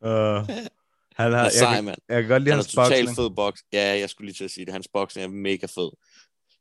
Uh, 0.00 0.08
han 0.48 0.68
Han 1.16 1.32
har, 1.32 1.38
er 1.38 1.42
jeg, 1.42 1.52
sej, 1.52 1.74
kan, 1.74 1.88
jeg 2.08 2.22
kan 2.22 2.28
godt 2.28 2.42
lide 2.42 2.50
Han 2.50 2.58
er 2.58 2.62
hans 2.62 2.72
totalt 2.72 3.06
boksning. 3.06 3.16
fed 3.16 3.30
boks. 3.30 3.64
Ja, 3.72 3.98
jeg 3.98 4.10
skulle 4.10 4.26
lige 4.26 4.36
til 4.36 4.44
at 4.44 4.50
sige 4.50 4.64
det. 4.64 4.72
Hans 4.72 4.88
boksning 4.88 5.24
er 5.24 5.28
mega 5.28 5.66
fed. 5.66 5.90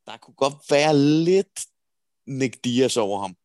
Der 0.06 0.18
kunne 0.18 0.34
godt 0.34 0.54
være 0.70 0.98
lidt 0.98 1.66
Nick 2.28 2.64
Diaz 2.64 2.98
over 2.98 3.22
ham. 3.22 3.36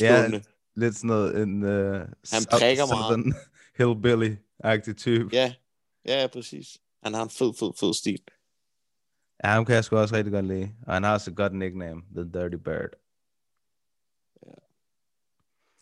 Ja, 0.00 0.18
Stående. 0.18 0.42
Lidt 0.76 0.94
sådan 0.96 1.08
noget 1.08 1.42
en 1.42 1.62
uh, 1.62 2.00
Han 2.32 2.44
prikker 2.50 2.86
meget. 2.86 3.34
hillbilly-agtig 3.78 4.94
type. 4.94 5.28
Ja, 5.32 5.54
ja, 6.06 6.20
ja, 6.20 6.26
præcis. 6.26 6.78
Han 7.02 7.14
har 7.14 7.22
en 7.22 7.30
fed, 7.30 7.54
fed, 7.58 7.72
fed 7.80 7.94
stil. 7.94 8.22
Ja, 9.44 9.48
ham 9.48 9.64
kan 9.64 9.74
jeg 9.74 9.84
sgu 9.84 9.96
også 9.96 10.14
rigtig 10.14 10.32
godt 10.32 10.46
lide. 10.46 10.74
Og 10.86 10.94
han 10.94 11.02
har 11.02 11.12
også 11.12 11.30
et 11.30 11.36
godt 11.36 11.54
nickname, 11.54 12.02
The 12.16 12.24
Dirty 12.32 12.56
Bird. 12.64 12.90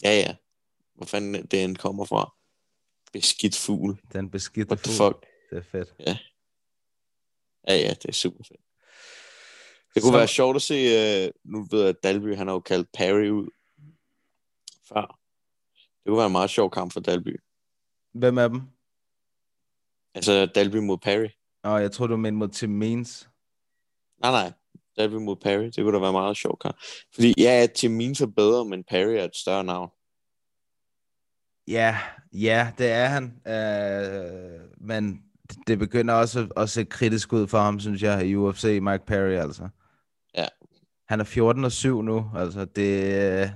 Ja, 0.02 0.10
ja. 0.10 0.36
Hvor 0.94 1.06
fanden 1.06 1.46
det 1.46 1.64
end 1.64 1.76
kommer 1.76 2.04
fra. 2.04 2.34
Beskidt 3.12 3.56
fugl. 3.56 4.00
Den 4.12 4.30
beskidte 4.30 4.70
What 4.70 4.84
the 4.84 4.92
fugl. 4.96 5.14
fuck? 5.14 5.26
Det 5.50 5.58
er 5.58 5.62
fedt. 5.62 5.94
Ja, 7.68 7.74
ja, 7.76 7.90
det 8.02 8.04
er 8.08 8.12
super 8.12 8.44
fedt. 8.44 8.60
Det 9.94 10.02
kunne 10.02 10.12
Så- 10.12 10.18
være 10.18 10.28
sjovt 10.28 10.56
at 10.56 10.62
se, 10.62 10.74
uh, 11.26 11.30
nu 11.52 11.66
ved 11.70 11.80
jeg, 11.80 11.88
at 11.88 12.02
Dalby, 12.02 12.36
han 12.36 12.46
har 12.46 12.54
jo 12.54 12.60
kaldt 12.60 12.88
Perry 12.92 13.28
ud 13.30 13.50
før. 14.88 15.20
Det 15.74 16.06
kunne 16.06 16.16
være 16.16 16.26
en 16.26 16.32
meget 16.32 16.50
sjov 16.50 16.70
kamp 16.70 16.92
for 16.92 17.00
Dalby. 17.00 17.40
Hvem 18.12 18.38
af 18.38 18.48
dem? 18.48 18.62
Altså 20.18 20.46
Dalby 20.46 20.76
mod 20.76 20.98
Perry. 20.98 21.28
Åh, 21.64 21.80
jeg 21.80 21.92
tror 21.92 22.06
du 22.06 22.16
mente 22.16 22.38
mod 22.38 22.48
Tim 22.48 22.70
Means. 22.70 23.28
Nej, 24.22 24.30
nej. 24.30 24.52
Dalby 24.96 25.14
mod 25.14 25.36
Perry. 25.36 25.64
Det 25.64 25.84
kunne 25.84 25.92
da 25.94 25.98
være 25.98 26.12
meget 26.12 26.36
sjovt 26.36 26.60
kamp. 26.60 26.76
Fordi 27.14 27.34
ja, 27.38 27.66
Tim 27.74 27.90
Means 27.90 28.20
er 28.20 28.26
bedre, 28.26 28.64
men 28.64 28.84
Perry 28.84 29.12
er 29.12 29.24
et 29.24 29.36
større 29.36 29.64
navn. 29.64 29.90
Ja, 31.68 31.98
ja, 32.32 32.72
det 32.78 32.90
er 32.90 33.06
han. 33.06 33.24
Uh, 33.24 34.86
men 34.86 35.22
det 35.66 35.78
begynder 35.78 36.14
også 36.14 36.40
at, 36.40 36.62
at 36.62 36.70
se 36.70 36.84
kritisk 36.84 37.32
ud 37.32 37.46
for 37.46 37.58
ham, 37.58 37.80
synes 37.80 38.02
jeg, 38.02 38.26
i 38.26 38.34
UFC, 38.36 38.64
Mike 38.82 39.06
Perry, 39.06 39.32
altså. 39.32 39.68
Ja. 40.36 40.46
Han 41.08 41.20
er 41.20 41.24
14 41.24 41.64
og 41.64 41.72
7 41.72 42.02
nu, 42.02 42.30
altså 42.36 42.64
det... 42.64 43.52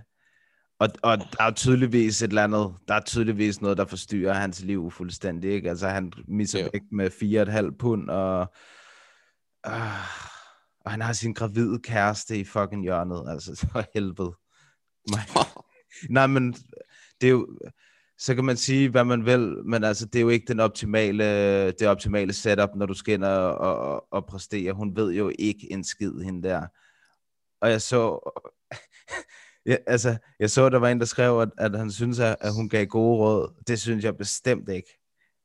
Og, 0.83 0.89
og 1.03 1.19
der 1.19 1.45
er 1.45 1.51
tydeligvis 1.51 2.23
et 2.23 2.29
eller 2.29 2.45
andet, 2.45 2.75
der 2.89 2.95
er 2.95 3.01
tydeligvis 3.01 3.61
noget, 3.61 3.79
der 3.79 3.85
forstyrrer 3.85 4.33
hans 4.33 4.63
liv 4.63 4.91
fuldstændig, 4.91 5.51
ikke? 5.51 5.71
Altså 5.71 5.89
han 5.89 6.13
misser 6.29 6.61
Jo. 6.61 6.69
vægt 6.73 6.93
med 6.93 7.11
4,5 7.71 7.77
pund, 7.79 8.11
og, 8.11 8.41
uh, 9.67 10.03
og 10.81 10.91
han 10.91 11.01
har 11.01 11.13
sin 11.13 11.33
gravide 11.33 11.79
kæreste 11.79 12.39
i 12.39 12.45
fucking 12.45 12.83
hjørnet, 12.83 13.25
altså 13.29 13.57
for 13.73 13.85
helvede. 13.95 14.33
My, 15.09 15.41
Nej, 16.17 16.27
men 16.27 16.53
det 17.21 17.27
er 17.27 17.31
jo, 17.31 17.49
så 18.19 18.35
kan 18.35 18.45
man 18.45 18.57
sige, 18.57 18.89
hvad 18.89 19.05
man 19.05 19.27
vil, 19.27 19.57
men 19.65 19.85
altså, 19.85 20.07
det 20.07 20.17
er 20.17 20.23
jo 20.23 20.29
ikke 20.29 20.47
den 20.49 20.61
optimale, 20.61 21.25
det 21.73 21.89
optimale 21.89 22.33
setup, 22.33 22.71
når 22.77 22.87
du 22.87 22.95
skal 22.95 23.15
ind 23.15 23.25
og, 23.25 23.59
og, 23.59 24.13
og 24.13 24.27
præstere. 24.27 24.73
Hun 24.73 24.97
ved 24.97 25.13
jo 25.13 25.33
ikke 25.39 25.73
en 25.73 25.85
skid, 25.85 26.13
hende 26.21 26.49
der. 26.49 26.67
Og 27.61 27.71
jeg 27.71 27.83
så, 27.83 28.31
ja, 29.67 29.77
altså, 29.87 30.17
jeg 30.41 30.51
så, 30.51 30.69
der 30.69 30.79
var 30.79 30.89
en, 30.89 30.99
der 30.99 31.05
skrev, 31.07 31.41
at, 31.41 31.49
at 31.59 31.79
han 31.79 31.91
synes, 31.91 32.19
at, 32.19 32.37
at 32.41 32.55
hun 32.55 32.69
gav 32.69 32.87
gode 32.87 33.19
råd. 33.19 33.55
Det 33.67 33.81
synes 33.81 34.05
jeg 34.05 34.17
bestemt 34.17 34.69
ikke. 34.69 34.99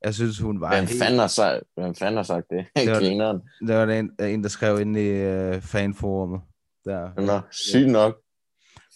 Jeg 0.04 0.14
synes, 0.16 0.40
hun 0.40 0.62
var 0.62 0.76
Hvem 0.76 0.86
helt... 0.88 1.02
fanden 1.04 1.20
har 1.20 1.28
sagt, 1.28 1.64
hvem 1.76 1.96
fanden 1.96 2.16
har 2.16 2.24
sagt 2.24 2.46
det? 2.50 2.66
Det 2.76 2.90
var- 2.92 3.00
Grineren. 3.00 3.42
Der 3.68 3.86
var 3.86 3.94
en, 3.94 4.12
en, 4.20 4.44
der 4.44 4.50
skrev 4.50 4.80
ind 4.82 4.98
i 4.98 5.10
uh, 5.56 5.62
fanforummet. 5.62 6.42
Der. 6.86 7.22
Nå, 7.22 7.40
sygt 7.52 7.90
nok. 7.90 8.18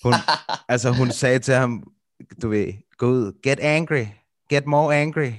Hun, 0.03 0.13
altså, 0.69 0.91
hun 0.91 1.11
sagde 1.11 1.39
til 1.39 1.53
ham, 1.53 1.83
du 2.41 2.49
ved, 2.49 2.73
gå 2.97 3.07
ud, 3.07 3.39
get 3.43 3.59
angry, 3.59 4.05
get 4.49 4.65
more 4.65 4.95
angry. 4.95 5.31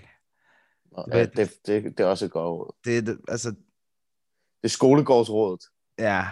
Nå, 0.97 1.05
Det- 1.13 1.15
ja, 1.19 1.25
det, 1.25 1.53
det, 1.67 1.85
det 1.99 2.01
er 2.01 2.09
også 2.09 2.25
et 2.25 2.31
godt 2.31 2.47
råd. 2.47 2.75
Det, 2.85 2.99
er 2.99 3.03
det- 3.03 3.19
altså, 3.29 3.49
Det 3.51 4.65
er 4.65 4.69
skolegårdsrådet. 4.69 5.61
ja, 5.99 6.27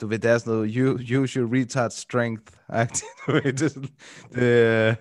du 0.00 0.06
ved, 0.06 0.18
der 0.18 0.30
er 0.30 0.38
sådan 0.38 0.52
noget, 0.52 1.16
use 1.18 1.40
your 1.40 1.54
retard 1.60 1.90
strength. 1.90 2.52
Du 3.26 3.32
ved, 3.32 3.52
det, 3.52 3.62
er 3.62 3.80
det, 4.34 4.96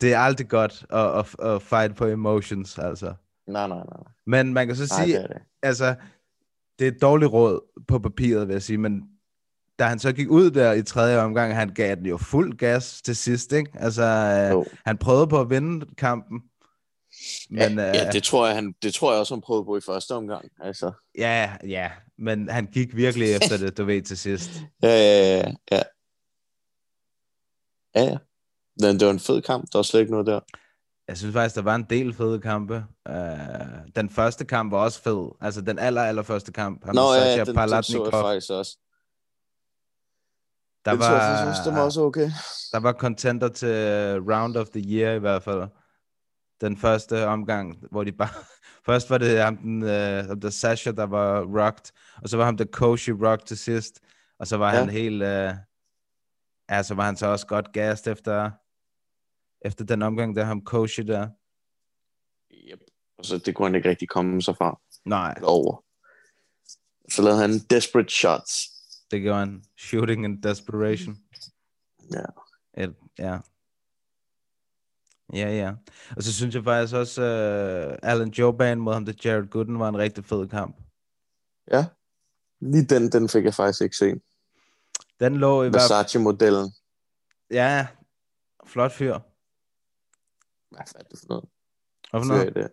det 0.00 0.14
er 0.14 0.18
altid 0.18 0.44
godt 0.44 0.86
at, 0.90 1.18
at, 1.18 1.46
at 1.54 1.62
fight 1.62 1.96
på 1.96 2.06
emotions, 2.06 2.78
altså. 2.78 3.14
Nej, 3.48 3.68
nej, 3.68 3.78
nej. 3.78 4.12
Men 4.26 4.52
man 4.54 4.66
kan 4.66 4.76
så 4.76 4.94
Nej, 4.96 5.04
sige, 5.06 5.16
det 5.16 5.24
er 5.24 5.26
det. 5.26 5.42
altså, 5.62 5.94
det 6.78 6.88
er 6.88 6.92
et 6.92 7.02
dårligt 7.02 7.32
råd 7.32 7.60
på 7.88 7.98
papiret, 7.98 8.48
vil 8.48 8.54
jeg 8.54 8.62
sige, 8.62 8.78
men 8.78 9.02
da 9.78 9.84
han 9.84 9.98
så 9.98 10.12
gik 10.12 10.30
ud 10.30 10.50
der 10.50 10.72
i 10.72 10.82
tredje 10.82 11.18
omgang, 11.18 11.54
han 11.54 11.68
gav 11.68 11.94
den 11.96 12.06
jo 12.06 12.16
fuld 12.16 12.56
gas 12.58 13.02
til 13.02 13.16
sidst, 13.16 13.52
ikke? 13.52 13.70
Altså, 13.74 14.02
øh, 14.04 14.50
Jo. 14.50 14.64
han 14.86 14.98
prøvede 14.98 15.26
på 15.26 15.40
at 15.40 15.50
vinde 15.50 15.86
kampen, 15.98 16.40
men 17.50 17.78
ja, 17.78 17.88
øh, 17.88 17.94
ja, 17.94 18.10
det 18.10 18.22
tror 18.22 18.46
jeg, 18.46 18.54
han, 18.54 18.74
det 18.82 18.94
tror 18.94 19.12
jeg 19.12 19.20
også, 19.20 19.34
han 19.34 19.40
prøvede 19.40 19.64
på 19.64 19.76
i 19.76 19.80
første 19.80 20.14
omgang. 20.14 20.50
Altså. 20.60 20.92
ja, 21.18 21.56
ja, 21.66 21.90
men 22.18 22.48
han 22.48 22.66
gik 22.66 22.96
virkelig 22.96 23.28
efter 23.36 23.56
det, 23.56 23.78
du 23.78 23.84
ved, 23.84 24.02
til 24.02 24.18
sidst. 24.18 24.50
Ja, 24.82 24.88
ja, 24.88 25.36
ja, 25.36 25.52
ja. 25.70 25.82
Ja, 27.94 28.02
ja. 28.02 28.16
Men 28.80 29.00
det 29.00 29.06
var 29.06 29.12
en 29.12 29.20
fed 29.20 29.42
kamp, 29.42 29.64
der 29.72 29.78
var 29.78 29.82
slet 29.82 30.00
ikke 30.00 30.12
noget 30.12 30.26
der. 30.26 30.40
Jeg 31.08 31.16
synes 31.16 31.32
faktisk, 31.32 31.56
der 31.56 31.62
var 31.62 31.74
en 31.74 31.86
del 31.90 32.14
fede 32.14 32.40
kampe. 32.40 32.84
Uh, 33.08 33.16
den 33.96 34.10
første 34.10 34.44
kamp 34.44 34.72
var 34.72 34.78
også 34.78 35.02
fed. 35.02 35.30
Altså 35.40 35.60
den 35.60 35.78
aller, 35.78 36.02
aller 36.02 36.22
første 36.22 36.52
kamp. 36.52 36.84
ham 36.84 36.94
Nå 36.94 37.14
ja, 37.14 37.20
Sasha 37.20 37.44
den, 37.44 37.56
den 37.56 37.82
så 37.82 38.04
jeg 38.04 38.12
faktisk 38.12 38.50
også. 38.50 38.78
der, 40.84 40.92
Den 40.92 41.02
så 41.02 41.06
jeg 41.06 41.14
var, 41.14 41.20
faktisk 41.20 41.48
også, 41.48 41.70
den 41.70 41.78
var 41.78 41.84
også 41.84 42.00
okay. 42.00 42.30
der 42.72 42.80
var 42.80 42.92
contender 42.92 43.48
til 43.48 44.20
Round 44.20 44.56
of 44.56 44.68
the 44.68 44.80
Year 44.80 45.14
i 45.14 45.18
hvert 45.18 45.42
fald. 45.42 45.68
Den 46.60 46.76
første 46.76 47.26
omgang, 47.26 47.78
hvor 47.90 48.04
de 48.04 48.12
bare... 48.12 48.28
Først 48.86 49.10
var 49.10 49.18
det 49.18 49.38
ham, 49.40 49.56
den, 49.56 49.82
ham 50.28 50.40
der 50.40 50.50
Sasha, 50.50 50.90
der 50.90 51.04
var 51.04 51.40
rocked, 51.40 51.92
og 52.22 52.28
så 52.28 52.36
var 52.36 52.44
ham 52.44 52.56
der 52.56 52.64
Koshi 52.64 53.12
rocked 53.12 53.46
til 53.46 53.58
sidst, 53.58 54.00
og 54.38 54.46
så 54.46 54.56
var 54.56 54.72
Ja. 54.72 54.78
han 54.78 54.90
helt... 54.90 55.22
Uh, 55.22 55.56
ja, 56.70 56.82
så 56.82 56.94
var 56.94 57.04
han 57.04 57.16
så 57.16 57.26
også 57.26 57.46
godt 57.46 57.72
gassed 57.72 58.12
efter, 58.12 58.50
efter 59.64 59.84
den 59.84 60.02
omgang, 60.02 60.36
der 60.36 60.44
ham 60.44 60.64
Koshi 60.64 61.02
der. 61.02 61.28
Yep. 62.72 62.80
Og 63.18 63.24
så 63.24 63.38
det 63.38 63.54
kunne 63.54 63.66
han 63.68 63.74
ikke 63.74 63.88
rigtig 63.88 64.08
komme 64.08 64.42
sig 64.42 64.56
fra 64.56 64.80
Nej, 65.04 65.34
over. 65.42 65.84
Så 67.10 67.22
lavede 67.22 67.40
han 67.40 67.58
desperate 67.70 68.12
shots. 68.14 68.70
det 69.10 69.22
gjorde 69.22 69.38
han. 69.38 69.64
Shooting 69.78 70.24
in 70.24 70.40
desperation. 70.42 71.16
Ja. 72.12 72.24
Et, 72.82 72.94
ja. 73.18 73.38
Ja, 75.32 75.50
ja. 75.50 75.72
Og 76.16 76.22
så 76.22 76.32
synes 76.32 76.54
jeg 76.54 76.64
faktisk 76.64 76.94
også, 76.94 77.22
uh, 77.22 78.10
Alan 78.10 78.30
Joban 78.30 78.78
mod 78.78 78.92
ham, 78.92 79.04
der 79.04 79.12
Jared 79.24 79.46
Gooden, 79.46 79.78
var 79.78 79.88
en 79.88 79.98
rigtig 79.98 80.24
fed 80.24 80.48
kamp. 80.48 80.76
Ja. 81.72 81.86
Lige 82.60 82.84
den, 82.84 83.12
den 83.12 83.28
fik 83.28 83.44
jeg 83.44 83.54
faktisk 83.54 83.82
ikke 83.82 83.96
set. 83.96 84.22
Den 85.20 85.36
lå 85.36 85.62
i. 85.62 85.66
Versace-modellen. 85.66 86.72
Ja, 87.50 87.86
flot 88.66 88.92
fyr. 88.92 89.18
Hvad 90.70 90.80
er 90.94 91.02
det 91.02 91.18
for 91.18 91.26
noget? 91.28 91.44
Hvad 92.10 92.20
for 92.20 92.28
noget? 92.28 92.54
det? 92.54 92.70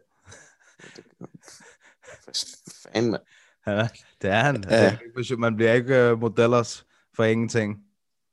Fanden, 2.84 3.12
mand? 3.12 3.24
Ja, 3.68 3.90
det 4.22 4.30
er 4.30 4.40
han. 4.44 4.64
Ja. 4.70 4.98
Man 5.38 5.56
bliver 5.56 5.74
ikke 5.74 6.12
uh, 6.12 6.20
modellers 6.20 6.86
for 7.14 7.24
ingenting. 7.24 7.86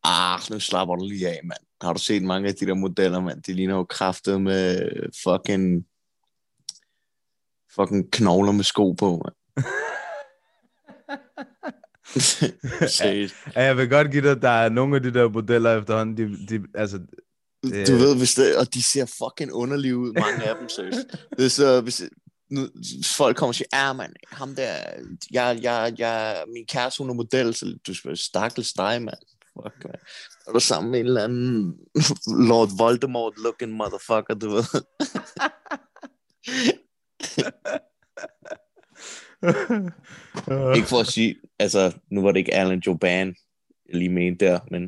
Ah, 0.05 0.41
nu 0.51 0.61
slapper 0.61 0.97
du 0.97 1.05
lige 1.09 1.29
af, 1.29 1.41
mand. 1.45 1.59
Har 1.83 1.93
du 1.93 1.99
set 1.99 2.23
mange 2.23 2.49
af 2.49 2.55
de 2.55 2.67
der 2.67 2.75
modeller, 2.75 3.21
mand? 3.21 3.43
De 3.43 3.53
ligner 3.53 3.75
jo 3.75 3.85
kraftet 3.85 4.41
med 4.43 4.91
fucking 5.25 5.85
fucking 7.75 8.11
knogler 8.13 8.53
med 8.53 8.65
sko 8.65 8.93
på, 8.93 9.23
mand. 9.25 9.65
Ja, 13.57 13.63
jeg 13.63 13.77
vil 13.77 13.89
godt 13.89 14.11
give 14.11 14.23
dig, 14.23 14.31
at 14.31 14.43
der 14.43 14.49
er 14.49 14.69
nogle 14.69 14.97
af 14.97 15.03
de 15.03 15.15
der 15.15 15.29
modeller 15.29 15.79
efterhånden, 15.79 16.17
de, 16.17 16.47
de, 16.59 16.65
altså, 16.75 16.99
Det- 17.63 17.89
Du 17.89 17.93
ved, 17.97 18.17
hvis 18.17 18.35
det, 18.35 18.57
og 18.57 18.75
de 18.75 18.83
ser 18.83 19.07
fucking 19.19 19.53
underlige 19.53 19.97
ud, 19.97 20.13
mange 20.13 20.45
af 20.45 20.57
dem, 20.61 20.69
seriøst. 20.69 20.99
Det 21.39 21.45
er 21.45 21.49
så, 21.49 21.81
hvis 21.81 22.03
nu, 22.51 22.69
folk 23.05 23.37
kommer 23.37 23.51
og 23.51 23.55
siger, 23.55 23.69
ja, 23.87 23.93
man, 23.93 24.13
ham 24.27 24.55
der, 24.55 24.75
jeg, 25.31 25.59
jeg, 25.63 25.95
jeg, 25.99 26.45
min 26.55 26.67
kæreste, 26.67 26.99
hun 27.03 27.11
er 27.11 27.15
model, 27.15 27.55
så 27.55 27.79
du 27.87 27.95
skal 27.95 28.17
stakkels 28.17 28.73
dig, 28.73 29.03
mand. 29.03 29.19
Fuck, 29.63 29.85
man. 29.85 29.95
Er 30.47 30.53
du 30.53 30.61
sammen 30.61 30.91
med 30.91 31.01
en 31.01 31.07
eller 31.07 31.25
anden 31.25 31.75
Lord 32.49 32.69
Voldemort-looking 32.79 33.73
motherfucker, 33.73 34.35
du 34.35 34.49
ved? 34.51 34.65
ikke 40.77 40.89
for 40.89 41.01
at 41.01 41.07
sige, 41.07 41.37
altså, 41.59 41.99
nu 42.11 42.23
var 42.23 42.33
det 42.33 42.39
ikke 42.39 42.55
Alan 42.55 42.83
Joban, 42.87 43.35
jeg 43.89 43.97
lige 43.97 44.09
mente 44.09 44.45
der, 44.47 44.61
men 44.71 44.83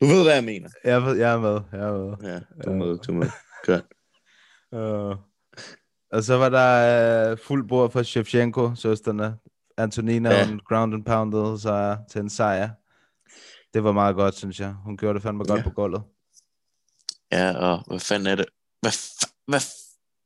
du 0.00 0.06
ved, 0.06 0.22
hvad 0.24 0.34
jeg 0.34 0.44
mener. 0.44 0.68
jeg, 0.84 1.02
ved- 1.02 1.16
jeg 1.16 1.32
er 1.32 1.38
med, 1.40 1.60
jeg 1.72 1.80
er 1.80 1.92
med. 1.92 2.16
Ja, 2.30 2.34
du 2.64 2.70
er 2.70 2.74
med, 2.74 2.98
du 2.98 3.12
er 3.12 3.16
med. 3.16 3.28
Godt. 3.66 3.84
Uh, 4.72 5.16
og 6.12 6.22
så 6.24 6.36
var 6.36 6.48
der 6.48 7.32
uh, 7.32 7.38
fuld 7.38 7.68
bord 7.68 7.90
for 7.90 8.02
Shevchenko, 8.02 8.74
søsterne. 8.74 9.36
Antonina, 9.76 10.30
Ja. 10.30 10.38
ja. 10.38 10.46
hun 10.48 10.60
ground 10.68 10.94
and 10.94 11.04
pounded 11.04 11.58
sig 11.58 11.98
til 12.10 12.20
en 12.20 12.30
sejr. 12.30 12.68
Det 13.74 13.84
var 13.84 13.92
meget 13.92 14.16
godt, 14.16 14.34
synes 14.34 14.60
jeg. 14.60 14.72
Hun 14.72 14.96
gjorde 14.96 15.14
det 15.14 15.22
fandme 15.22 15.44
godt 15.44 15.58
Ja. 15.58 15.62
på 15.64 15.70
gulvet. 15.70 16.02
Ja, 17.32 17.52
og 17.58 17.84
hvad 17.86 18.00
fanden 18.00 18.26
er 18.26 18.34
det? 18.34 18.46
Hvad, 18.80 18.92
hvad 19.46 19.60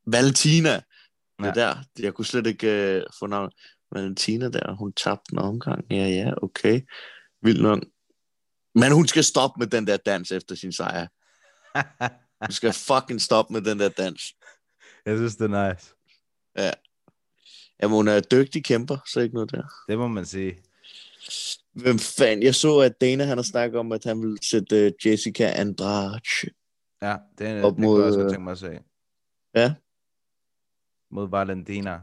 Valentina. 0.07 0.75
Det 0.75 1.47
Ja. 1.47 1.51
der, 1.51 1.77
jeg 1.99 2.15
kunne 2.15 2.25
slet 2.25 2.47
ikke 2.47 2.97
uh, 3.07 3.13
få 3.19 3.27
navn. 3.27 3.53
Valentina 3.93 4.49
der, 4.49 4.73
hun 4.75 4.93
tabte 4.93 5.33
en 5.33 5.39
omgang. 5.39 5.85
Ja, 5.91 5.97
ja, 6.09 6.33
okay. 6.43 6.81
Vildt 7.43 7.63
nok. 7.63 7.79
Men 8.75 8.93
hun 8.93 9.07
skal 9.09 9.25
stoppe 9.25 9.59
med 9.59 9.67
den 9.67 9.87
der 9.87 9.97
dans 9.97 10.33
efter 10.33 10.55
sin 10.55 10.73
sejr. 10.73 11.07
Hun 12.45 12.53
skal 12.53 12.73
fucking 12.73 13.21
stoppe 13.21 13.53
med 13.53 13.63
den 13.63 13.79
der 13.81 13.89
dans. 13.89 14.35
jeg 15.07 15.17
synes, 15.17 15.37
det 15.37 15.51
er 15.53 15.69
nice. 15.75 15.95
Jamen, 17.83 17.95
hun 17.95 18.09
er 18.09 18.21
dygtig 18.21 18.65
kæmper, 18.65 18.99
så 19.07 19.21
ikke 19.21 19.35
noget 19.35 19.51
der. 19.51 19.63
Det 19.89 19.99
må 19.99 20.09
man 20.09 20.27
sige. 20.27 20.63
Hvem 21.75 21.99
fanden? 21.99 22.43
Jeg 22.43 22.55
så, 22.55 22.79
at 22.79 23.01
Dana 23.01 23.25
han 23.25 23.39
har 23.39 23.43
snakket 23.43 23.79
om, 23.79 23.93
at 23.93 24.05
han 24.05 24.23
vil 24.23 24.39
sætte 24.43 24.87
uh, 24.87 25.07
Jessica 25.07 25.53
Andrade. 25.57 26.21
Ja, 27.03 27.17
det, 27.39 27.47
er, 27.47 27.65
Op 27.65 27.77
det 27.77 27.85
kunne 27.85 27.99
jeg 27.99 28.07
også 28.07 28.19
mod, 28.19 28.25
godt 28.25 28.25
øh, 28.25 28.31
tænke 28.31 28.45
mig 28.45 28.53
at 28.53 28.59
se. 28.59 28.79
Ja, 29.55 29.75
Mod 31.11 31.29
Valentina. 31.29 32.01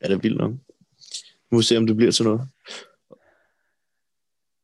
er 0.00 0.08
det 0.08 0.22
vildt 0.22 0.38
nok. 0.38 0.50
Nu 0.50 0.58
må 1.50 1.58
vi 1.58 1.64
se, 1.64 1.76
om 1.76 1.86
det 1.86 1.96
bliver 1.96 2.12
til 2.12 2.24
noget. 2.24 2.48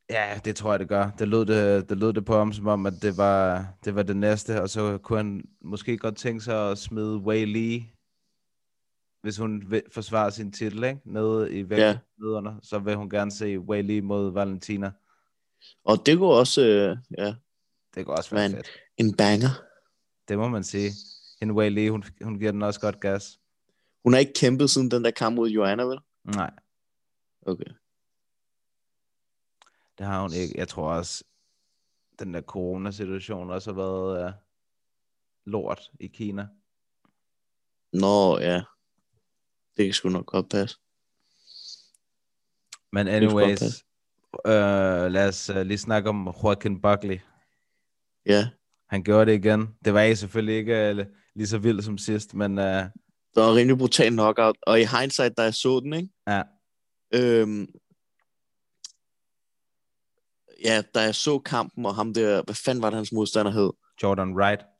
Ja, 0.09 0.39
det 0.45 0.55
tror 0.55 0.71
jeg, 0.71 0.79
det 0.79 0.89
gør. 0.89 1.09
Det 1.19 1.27
lød 1.27 1.45
det, 1.45 1.89
det, 1.89 1.97
lød 1.97 2.13
det 2.13 2.25
på 2.25 2.37
ham, 2.37 2.53
som 2.53 2.67
om, 2.67 2.85
at 2.85 2.93
det 3.01 3.17
var, 3.17 3.67
det 3.85 3.95
var 3.95 4.03
det 4.03 4.17
næste, 4.17 4.61
og 4.61 4.69
så 4.69 4.97
kunne 4.97 5.17
han 5.17 5.43
måske 5.61 5.97
godt 5.97 6.17
tænke 6.17 6.43
sig 6.43 6.71
at 6.71 6.77
smide 6.77 7.17
Wei 7.17 7.45
Li, 7.45 7.93
hvis 9.21 9.37
hun 9.37 9.71
vil 9.71 9.83
forsvare 9.91 10.31
sin 10.31 10.51
titel, 10.51 10.83
ikke? 10.83 11.01
Nede 11.05 11.53
i 11.53 11.57
Ja. 11.57 11.63
vægtnederne, 11.63 12.59
så 12.63 12.79
vil 12.79 12.95
hun 12.95 13.09
gerne 13.09 13.31
se 13.31 13.57
Li 13.81 13.99
mod 13.99 14.31
Valentina. 14.31 14.91
Og 15.83 16.05
det 16.05 16.17
går 16.17 16.35
også, 16.35 16.61
øh, 16.61 16.97
ja, 17.17 17.35
Det 17.95 18.05
kunne 18.05 18.15
også 18.15 18.35
være 18.35 18.49
fedt. 18.49 18.69
en 18.97 19.15
banger. 19.17 19.49
Det 20.27 20.37
må 20.37 20.47
man 20.47 20.63
sige. 20.63 20.91
Hende 21.39 21.69
Li, 21.69 21.87
hun, 21.87 22.03
hun 22.23 22.39
giver 22.39 22.51
den 22.51 22.61
også 22.61 22.79
godt 22.79 22.99
gas. 22.99 23.39
Hun 24.03 24.13
har 24.13 24.19
ikke 24.19 24.33
kæmpet 24.33 24.69
siden 24.69 24.91
den 24.91 25.03
der 25.03 25.11
kamp 25.11 25.35
mod 25.35 25.49
Joanna, 25.49 25.83
vel? 25.83 25.99
Nej, 26.23 26.51
Okay. 27.45 27.71
det 29.97 30.05
har 30.05 30.21
hun 30.21 30.33
ikke. 30.33 30.53
Jeg 30.57 30.67
tror 30.67 30.93
også, 30.93 31.23
den 32.19 32.33
der 32.33 32.41
coronasituation 32.41 33.49
også 33.51 33.73
har 33.73 33.75
været 33.81 34.25
uh, 34.27 34.31
lort 35.45 35.91
i 35.99 36.07
Kina. 36.07 36.47
Nå, 37.93 38.39
ja. 38.39 38.61
Det 39.81 39.87
kan 39.87 39.93
sgu 39.93 40.09
nok 40.09 40.25
godt 40.25 40.49
passe. 40.49 40.77
Men 42.91 43.07
anyways, 43.07 43.61
øh, 44.45 45.11
lad 45.11 45.27
os 45.27 45.49
uh, 45.49 45.61
lige 45.61 45.77
snakke 45.77 46.09
om 46.09 46.27
Joaquin 46.43 46.81
Buckley. 46.81 47.19
Ja. 48.25 48.49
Han 48.89 49.03
gjorde 49.03 49.31
det 49.31 49.37
igen. 49.45 49.75
Det 49.85 49.93
var 49.93 50.01
ikke 50.01 50.15
selvfølgelig 50.15 50.55
ikke 50.55 50.95
uh, 50.99 51.05
lige 51.35 51.47
så 51.47 51.57
vildt 51.57 51.85
som 51.85 51.97
sidst, 51.97 52.33
men 52.33 52.51
uh, 52.51 52.65
Der 53.35 53.41
var 53.41 53.55
rimelig 53.55 53.77
brutal 53.77 54.11
knockout. 54.11 54.55
Og 54.61 54.81
i 54.81 54.85
hindsight, 54.85 55.37
da 55.37 55.41
jeg 55.41 55.53
så 55.53 55.79
den, 55.79 55.93
ikke? 55.93 56.09
ja, 56.27 56.43
Øhm, 57.13 57.67
ja, 60.63 60.81
da 60.95 60.99
jeg 60.99 61.15
så 61.15 61.39
kampen, 61.39 61.85
og 61.85 61.95
ham 61.95 62.13
der, 62.13 62.43
hvad 62.43 62.55
fanden 62.55 62.81
var 62.81 62.89
det, 62.89 62.97
hans 62.97 63.11
modstander 63.11 63.51
hed? 63.51 63.71
Jordan 64.03 64.33
Wright. 64.33 64.70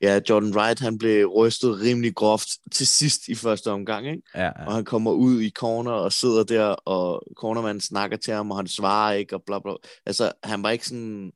Ja, 0.00 0.20
Jordan 0.30 0.56
Wright, 0.56 0.80
han 0.80 0.98
blev 0.98 1.26
rystet 1.26 1.80
rimelig 1.80 2.14
groft 2.14 2.48
til 2.72 2.86
sidst 2.86 3.28
i 3.28 3.34
første 3.34 3.70
omgang, 3.70 4.06
ikke? 4.06 4.22
Ja, 4.34 4.48
Og 4.48 4.64
ja. 4.66 4.70
han 4.70 4.84
kommer 4.84 5.12
ud 5.12 5.40
i 5.40 5.50
corner 5.50 5.92
og 5.92 6.12
sidder 6.12 6.44
der, 6.44 6.64
og 6.64 7.26
cornermanden 7.36 7.80
snakker 7.80 8.16
til 8.16 8.34
ham, 8.34 8.50
og 8.50 8.56
han 8.56 8.66
svarer 8.66 9.12
ikke, 9.12 9.34
og 9.34 9.42
bla 9.46 9.58
bla. 9.58 9.72
Altså, 10.06 10.32
han 10.44 10.62
var 10.62 10.70
ikke 10.70 10.86
sådan... 10.88 11.32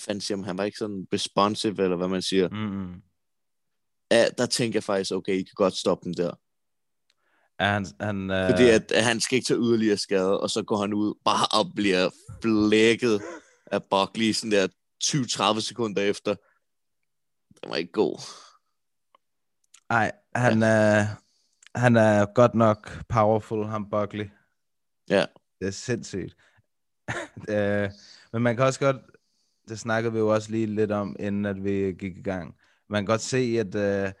Fanden 0.00 0.20
siger? 0.20 0.42
Han 0.42 0.58
var 0.58 0.64
ikke 0.64 0.78
sådan 0.78 1.06
responsive, 1.12 1.82
eller 1.82 1.96
hvad 1.96 2.08
man 2.08 2.22
siger. 2.22 2.48
Mm-hmm. 2.48 3.02
Ja, 4.10 4.28
der 4.38 4.46
tænker 4.46 4.76
jeg 4.76 4.84
faktisk, 4.84 5.12
okay, 5.12 5.32
I 5.32 5.42
kan 5.42 5.54
godt 5.54 5.74
stoppe 5.74 6.04
dem 6.04 6.14
der. 6.14 6.34
Ja, 7.60 7.66
han, 7.66 7.86
han, 8.00 8.30
uh, 8.30 8.50
Fordi 8.50 8.68
at, 8.68 8.92
at 8.92 9.04
han 9.04 9.20
skal 9.20 9.36
ikke 9.36 9.46
tage 9.46 9.60
yderligere 9.60 9.96
skade, 9.96 10.40
og 10.40 10.50
så 10.50 10.62
går 10.62 10.76
han 10.76 10.94
ud 10.94 11.14
bare 11.24 11.46
og 11.60 11.72
bliver 11.74 12.10
flækket 12.42 13.20
af 13.66 13.82
Buckley, 13.84 14.32
sådan 14.32 14.50
der 14.50 14.68
20-30 15.04 15.60
sekunder 15.60 16.02
efter. 16.02 16.34
Den 17.62 17.70
var 17.70 17.76
ikke 17.76 17.92
god. 17.92 18.20
Nej, 19.88 20.12
han, 20.34 20.62
er, 20.62 21.06
han 21.78 21.96
er 21.96 22.26
godt 22.34 22.54
nok 22.54 23.04
powerful, 23.08 23.66
ham 23.66 23.90
Buckley. 23.90 24.30
Ja. 25.08 25.26
Det 25.60 25.68
er 25.68 25.70
sindssygt. 25.70 26.36
øh, 27.48 27.90
men 28.32 28.42
man 28.42 28.56
kan 28.56 28.64
også 28.64 28.80
godt, 28.80 28.96
det 29.68 29.78
snakkede 29.78 30.12
vi 30.12 30.18
jo 30.18 30.28
også 30.28 30.50
lige 30.50 30.66
lidt 30.66 30.92
om, 30.92 31.16
inden 31.18 31.46
at 31.46 31.64
vi 31.64 31.70
gik 31.98 32.16
i 32.16 32.22
gang. 32.22 32.54
Man 32.88 33.02
kan 33.02 33.06
godt 33.06 33.20
se, 33.20 33.56
at 33.58 33.74
øh, 33.74 34.12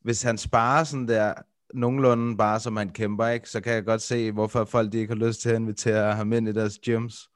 hvis 0.00 0.22
han 0.22 0.38
sparer 0.38 0.84
sådan 0.84 1.08
der, 1.08 1.34
nogenlunde 1.74 2.36
bare 2.36 2.60
som 2.60 2.76
han 2.76 2.90
kæmper, 2.90 3.26
ikke, 3.26 3.50
så 3.50 3.60
kan 3.60 3.72
jeg 3.72 3.84
godt 3.84 4.02
se, 4.02 4.32
hvorfor 4.32 4.64
folk 4.64 4.92
de 4.92 4.98
ikke 4.98 5.14
har 5.14 5.26
lyst 5.26 5.40
til 5.40 5.50
at 5.50 5.56
invitere 5.56 6.14
ham 6.14 6.32
ind 6.32 6.48
i 6.48 6.52
deres 6.52 6.78
gyms. 6.84 7.28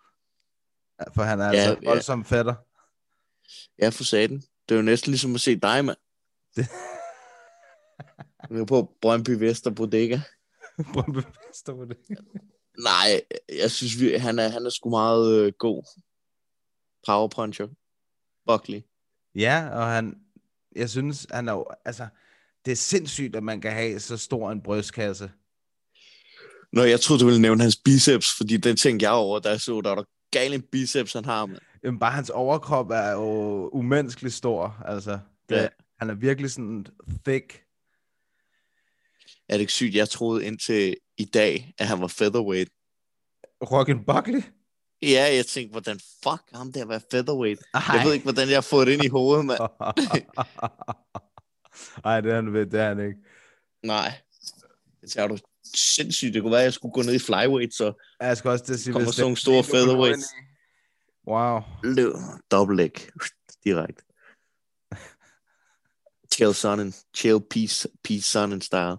For 1.14 1.22
han 1.22 1.40
er 1.40 1.44
Ja, 1.44 1.52
ja, 1.52 1.58
altså 1.58 1.78
ja. 1.82 1.88
voldsom 1.88 2.24
fætter. 2.24 2.54
Ja, 3.78 3.88
for 3.88 4.04
satan. 4.04 4.42
Det 4.68 4.74
er 4.74 4.77
jo 4.77 4.83
næsten 4.83 5.11
ligesom 5.11 5.35
at 5.35 5.40
se 5.40 5.57
dig, 5.57 5.85
mand. 5.85 5.96
Det- 6.57 6.68
Du 8.48 8.55
er 8.61 8.64
på 8.66 8.96
Brøndby 9.00 9.31
Vester 9.31 9.70
Bodega. 9.70 10.20
Brøndby 10.92 11.16
Vester 11.48 11.74
på 11.74 11.85
det. 11.85 11.96
Nej, 12.79 13.20
jeg 13.48 13.70
synes, 13.70 14.00
vi, 14.00 14.14
han, 14.14 14.38
er, 14.38 14.48
han 14.48 14.66
er 14.66 14.70
sgu 14.70 14.90
meget 14.90 15.35
øh, 15.46 15.53
god. 15.59 16.00
Power 17.07 17.29
puncher. 17.29 17.68
Buckley. 18.46 18.81
Ja, 19.35 19.68
og 19.72 19.87
han, 19.87 20.14
jeg 20.77 20.90
synes, 20.90 21.27
han 21.31 21.48
er 21.48 21.53
jo, 21.53 21.66
altså, 21.85 22.07
det 22.64 22.72
er 22.72 22.77
sindssygt, 22.77 23.37
at 23.37 23.42
man 23.42 23.61
kan 23.61 23.72
have 23.72 24.00
så 24.00 24.16
stor 24.16 24.50
en 24.50 24.62
brystkasse. 24.62 25.31
Nå, 26.72 26.83
jeg 26.83 27.00
troede, 27.00 27.20
du 27.20 27.27
ville 27.27 27.42
nævne 27.42 27.62
hans 27.62 27.77
biceps, 27.85 28.27
fordi 28.37 28.57
den 28.57 28.77
tænkte 28.77 29.05
jeg 29.05 29.12
over, 29.12 29.38
da 29.38 29.48
jeg 29.48 29.61
så, 29.61 29.81
der 29.81 29.88
var 29.88 29.94
der 29.96 30.05
gal 30.31 30.53
en 30.55 30.62
biceps, 30.62 31.12
han 31.12 31.24
har, 31.24 31.46
mand. 31.46 31.61
Jamen, 31.85 31.99
bare 32.01 32.12
hans 32.12 32.31
overkrop 32.31 32.90
er 32.90 33.11
jo 33.11 33.68
umenneskeligt 33.73 34.35
stor, 34.35 34.83
altså. 34.85 35.18
Det, 35.49 35.57
Ja. 35.57 35.62
ja. 35.62 35.68
Han 35.99 36.11
er 36.11 36.14
virkelig 36.14 36.51
sådan 36.51 36.87
thick. 37.27 37.62
Er 39.49 39.55
det 39.55 39.61
ikke 39.61 39.73
sygt? 39.73 39.94
Jeg 39.94 40.09
troede 40.09 40.44
indtil 40.44 40.97
i 41.18 41.25
dag, 41.25 41.75
at 41.79 41.87
han 41.87 42.01
var 42.01 42.07
featherweight. 42.07 42.70
Rockin' 43.64 44.05
Buckley? 44.14 44.42
Ja, 45.03 45.35
jeg 45.35 45.47
tænkte, 45.47 45.73
hvordan 45.73 46.01
fuck 46.23 46.42
ham 46.55 46.73
der 46.73 46.85
var 46.85 47.03
featherweight? 47.11 47.62
Ej. 47.75 47.81
Jeg 47.97 48.07
ved 48.07 48.12
ikke, 48.12 48.23
hvordan 48.23 48.49
jeg 48.49 48.57
har 48.57 48.61
fået 48.62 48.87
det 48.87 48.92
ind 48.92 49.05
i 49.05 49.09
hovedet, 49.09 49.44
mand. 49.47 49.61
Ej, 52.05 52.20
det 52.20 52.31
er 52.31 52.35
han 52.35 52.53
ved, 52.53 52.66
det 52.66 52.81
er 52.81 52.88
han 52.88 53.01
ikke. 53.07 53.18
Nej. 53.83 54.12
Det 55.03 55.16
er 55.16 55.27
du 55.27 55.38
sindssygt. 55.75 56.35
Det 56.35 56.42
kunne 56.42 56.51
være, 56.53 56.61
at 56.61 56.64
jeg 56.64 56.73
skulle 56.73 56.92
gå 56.92 57.03
ned 57.03 57.14
i 57.14 57.18
flyweight, 57.18 57.75
så 57.75 57.92
Jeg 58.20 58.37
skal 58.37 58.51
også 58.51 58.73
at 58.73 58.81
sige, 58.81 58.92
Kommer 58.92 59.11
sådan 59.11 59.23
nogle 59.23 59.35
det- 59.35 59.42
store 59.42 59.57
det 59.57 59.68
er 59.68 59.73
featherweights. 59.73 60.27
Wow. 61.26 61.62
leg 62.74 62.92
direkte. 63.64 64.02
Chill 66.34 66.54
Sonnen. 66.54 66.94
Chill 67.14 67.40
peace, 67.50 67.88
peace 68.04 68.30
Sonnen 68.30 68.60
style. 68.60 68.96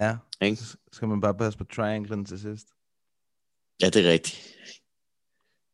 Ja, 0.00 0.16
Ikke? 0.40 0.62
skal 0.92 1.08
man 1.08 1.20
bare 1.20 1.34
passe 1.34 1.58
på 1.58 1.64
trianglen 1.64 2.24
til 2.24 2.40
sidst. 2.40 2.68
Ja, 3.82 3.86
det 3.88 4.06
er 4.06 4.12
rigtigt. 4.12 4.56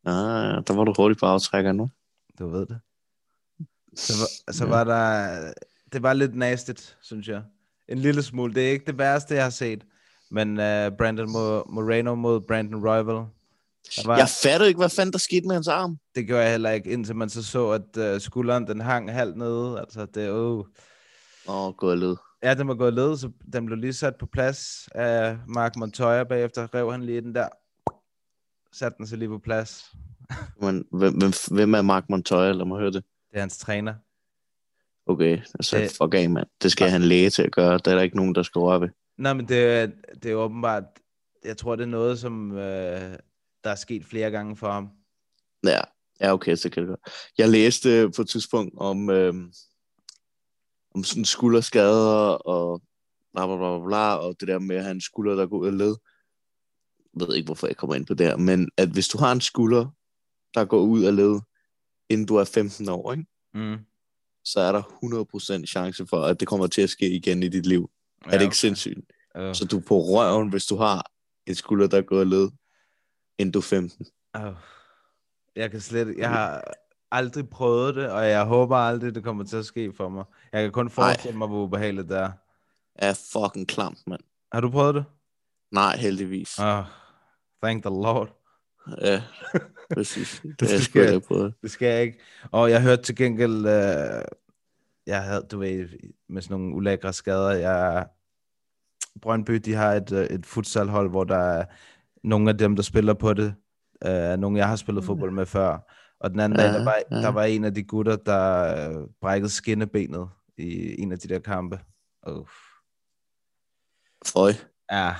Ah, 0.05 0.63
der 0.67 0.73
var 0.73 0.83
du 0.83 0.93
hurtigt 0.97 1.19
på 1.19 1.25
aftrækkeren 1.25 1.77
nu. 1.77 1.89
Du 2.39 2.47
ved 2.47 2.65
det. 2.65 2.79
Så, 3.95 4.13
var, 4.13 4.51
så 4.51 4.65
var 4.65 4.83
der... 4.83 5.53
Det 5.93 6.03
var 6.03 6.13
lidt 6.13 6.35
nastigt, 6.35 6.97
synes 7.01 7.27
jeg. 7.27 7.43
En 7.87 7.97
lille 7.99 8.23
smule. 8.23 8.53
Det 8.53 8.67
er 8.67 8.71
ikke 8.71 8.85
det 8.85 8.97
værste, 8.97 9.35
jeg 9.35 9.43
har 9.43 9.49
set. 9.49 9.85
Men 10.31 10.49
uh, 10.49 10.97
Brandon 10.97 11.27
Mo- 11.29 11.71
Moreno 11.71 12.15
mod 12.15 12.41
Brandon 12.41 12.87
Royval. 12.87 13.25
Var, 14.05 14.17
Jeg 14.17 14.27
fatter 14.43 14.67
ikke, 14.67 14.77
hvad 14.77 14.89
fanden 14.89 15.13
der 15.13 15.19
skete 15.19 15.47
med 15.47 15.55
hans 15.55 15.67
arm. 15.67 15.97
Det 16.15 16.27
gjorde 16.27 16.41
jeg 16.43 16.51
heller 16.51 16.69
ikke, 16.71 16.89
indtil 16.89 17.15
man 17.15 17.29
så 17.29 17.43
så, 17.43 17.69
at 17.69 18.13
uh, 18.15 18.21
skulderen 18.21 18.67
den 18.67 18.81
hang 18.81 19.11
halvt 19.11 19.37
nede. 19.37 19.79
Altså, 19.79 20.05
det. 20.05 20.29
Åh, 20.29 20.63
oh, 21.47 21.73
gået 21.73 21.97
led. 21.97 22.15
Ja, 22.43 22.53
den 22.53 22.67
var 22.67 22.73
gået 22.75 22.93
led, 22.93 23.17
så 23.17 23.31
den 23.53 23.65
blev 23.65 23.77
lige 23.77 23.93
sat 23.93 24.15
på 24.15 24.25
plads 24.25 24.89
af 24.95 25.37
Mark 25.47 25.75
Montoya. 25.75 26.23
Bagefter 26.23 26.73
rev 26.75 26.91
han 26.91 27.03
lige 27.03 27.21
den 27.21 27.35
der. 27.35 27.47
Satte 28.73 28.97
den 28.97 29.07
så 29.07 29.15
lige 29.15 29.29
på 29.29 29.37
plads. 29.39 29.91
Men, 30.61 30.85
hvem, 30.91 31.13
hvem, 31.17 31.31
hvem 31.51 31.73
er 31.73 31.81
Mark 31.81 32.09
Montoya? 32.09 32.51
Lad 32.51 32.65
mig 32.65 32.79
høre 32.79 32.91
det. 32.91 33.03
Det 33.31 33.35
er 33.37 33.39
hans 33.39 33.57
træner. 33.57 33.93
Okay, 35.05 35.37
altså 35.37 35.77
Det- 35.77 35.91
fuck 35.91 36.13
af, 36.13 36.29
mand. 36.29 36.47
Det 36.61 36.71
skal 36.71 36.89
han 36.89 37.01
læge 37.01 37.29
til 37.29 37.43
at 37.43 37.51
gøre. 37.51 37.77
Der 37.85 37.91
er 37.91 37.95
der 37.95 38.01
ikke 38.01 38.15
nogen, 38.15 38.35
der 38.35 38.43
skal 38.43 38.59
røre 38.59 38.81
ved. 38.81 38.89
Nej, 39.17 39.33
men 39.33 39.47
det, 39.47 39.65
er- 39.65 39.87
det 40.23 40.31
er 40.31 40.35
åbenbart, 40.35 40.83
jeg 41.45 41.57
tror, 41.57 41.75
det 41.75 41.83
er 41.83 41.87
noget, 41.87 42.19
som 42.19 42.57
øh, 42.57 43.15
der 43.63 43.69
er 43.69 43.75
sket 43.75 44.05
flere 44.05 44.31
gange 44.31 44.55
for 44.55 44.71
ham. 44.71 44.89
Ja, 45.63 45.79
ja 46.21 46.33
okay, 46.33 46.55
så 46.55 46.69
kan 46.69 46.83
det 46.83 46.89
godt. 46.89 46.99
Jeg 47.37 47.49
læste 47.49 48.11
på 48.15 48.21
et 48.21 48.29
tidspunkt 48.29 48.73
om, 48.77 49.09
øh, 49.09 49.33
om 50.95 51.03
sådan 51.03 51.25
skulderskader 51.25 52.29
og 52.29 52.81
bla, 53.33 53.45
bla, 53.45 53.57
bla, 53.57 53.85
bla, 53.85 54.15
og 54.15 54.35
det 54.39 54.47
der 54.47 54.59
med 54.59 54.75
at 54.75 54.83
have 54.83 54.91
en 54.91 55.01
skulder, 55.01 55.35
der 55.35 55.47
går 55.47 55.57
ud 55.57 55.67
af 55.67 55.77
led. 55.77 55.95
Jeg 57.19 57.27
ved 57.27 57.35
ikke, 57.35 57.45
hvorfor 57.45 57.67
jeg 57.67 57.77
kommer 57.77 57.95
ind 57.95 58.05
på 58.05 58.13
det 58.13 58.25
her, 58.25 58.37
men 58.37 58.69
at 58.77 58.89
hvis 58.89 59.07
du 59.07 59.17
har 59.17 59.31
en 59.31 59.41
skulder, 59.41 59.85
der 60.53 60.65
går 60.65 60.79
ud 60.79 61.03
af 61.03 61.15
led, 61.15 61.39
inden 62.09 62.25
du 62.27 62.35
er 62.35 62.43
15 62.43 62.89
år, 62.89 63.11
ikke? 63.11 63.25
Mm. 63.53 63.77
så 64.43 64.59
er 64.59 64.71
der 64.71 64.81
100% 65.61 65.65
chance 65.65 66.07
for, 66.07 66.21
at 66.21 66.39
det 66.39 66.47
kommer 66.47 66.67
til 66.67 66.81
at 66.81 66.89
ske 66.89 67.09
igen 67.09 67.43
i 67.43 67.49
dit 67.49 67.65
liv. 67.65 67.89
Ja, 68.25 68.31
er 68.31 68.37
det 68.37 68.45
ikke 68.45 68.57
sindssygt? 68.57 68.99
Uh, 69.39 69.53
Så 69.53 69.67
du 69.71 69.77
er 69.77 69.81
på 69.81 69.99
røven, 69.99 70.49
hvis 70.49 70.65
du 70.65 70.75
har 70.75 71.11
en 71.47 71.55
skulder, 71.55 71.87
der 71.87 72.01
går 72.01 72.19
af 72.19 72.29
led, 72.29 72.49
inden 73.39 73.51
du 73.51 73.59
er 73.59 73.63
15. 73.63 74.05
uh, 74.37 74.43
jeg 75.55 75.71
kan 75.71 75.79
slet 75.81 76.15
jeg 76.17 76.29
har 76.29 76.63
aldrig 77.11 77.49
prøvet 77.49 77.95
det, 77.95 78.09
og 78.11 78.29
jeg 78.29 78.45
håber 78.45 78.77
aldrig, 78.77 79.15
det 79.15 79.23
kommer 79.23 79.43
til 79.43 79.57
at 79.57 79.65
ske 79.65 79.93
for 79.93 80.09
mig. 80.09 80.23
Jeg 80.53 80.61
kan 80.63 80.71
kun 80.71 80.89
forestille 80.89 81.37
mig, 81.37 81.47
hvor 81.47 81.63
ubehageligt 81.63 82.09
det 82.09 82.17
er. 82.17 82.31
Er 82.95 83.13
fucking 83.33 83.67
klamt, 83.67 84.07
mand. 84.07 84.21
Har 84.51 84.61
du 84.61 84.69
prøvet 84.69 84.95
det? 84.95 85.05
Nej, 85.71 85.97
heldigvis. 85.97 86.59
Uh, 86.59 86.85
thank 87.63 87.83
the 87.83 87.89
Lord. 87.89 88.35
Ja, 89.01 89.23
præcis. 89.95 90.41
Det, 90.43 90.59
Det 90.59 90.81
skal 90.83 91.11
jeg- 91.11 91.21
på. 91.23 91.51
Det 91.61 91.71
skal 91.71 91.87
jeg 91.87 92.01
ikke. 92.01 92.19
Og 92.51 92.69
jeg 92.71 92.81
hørte 92.81 93.03
til 93.03 93.15
gengæld, 93.15 93.65
øh, 93.65 94.21
jeg 95.07 95.23
havde, 95.23 95.47
du 95.51 95.59
ved, 95.59 95.89
med 96.29 96.41
sådan 96.41 96.57
nogle 96.57 96.75
ulækre 96.75 97.13
skader, 97.13 97.51
jeg, 97.51 98.07
Brøndby, 99.21 99.53
de 99.53 99.73
har 99.73 99.93
et, 99.93 100.11
øh, 100.11 100.25
et 100.25 100.45
futsalhold, 100.45 101.09
hvor 101.09 101.23
der 101.23 101.37
er 101.37 101.65
nogle 102.23 102.49
af 102.49 102.57
dem, 102.57 102.75
der 102.75 102.83
spiller 102.83 103.13
på 103.13 103.33
det, 103.33 103.55
øh, 104.05 104.37
nogle, 104.37 104.57
jeg 104.57 104.67
har 104.67 104.75
spillet 104.75 105.03
fodbold 105.03 105.31
med 105.31 105.45
før. 105.45 105.77
Og 106.19 106.31
den 106.31 106.39
anden 106.39 106.59
Ja, 106.59 106.65
dag, 106.65 106.73
der 106.73 106.83
var, 106.83 106.95
ja. 107.11 107.15
der 107.21 107.29
var 107.29 107.43
en 107.43 107.63
af 107.63 107.73
de 107.73 107.83
gutter, 107.83 108.15
der 108.15 108.63
øh, 108.89 109.07
brækkede 109.21 109.49
skinnebenet 109.49 110.29
i 110.57 111.01
en 111.01 111.11
af 111.11 111.19
de 111.19 111.27
der 111.27 111.39
kampe. 111.39 111.79
Uff. 112.27 112.51
Føj. 114.25 114.51
Ja, 114.91 115.15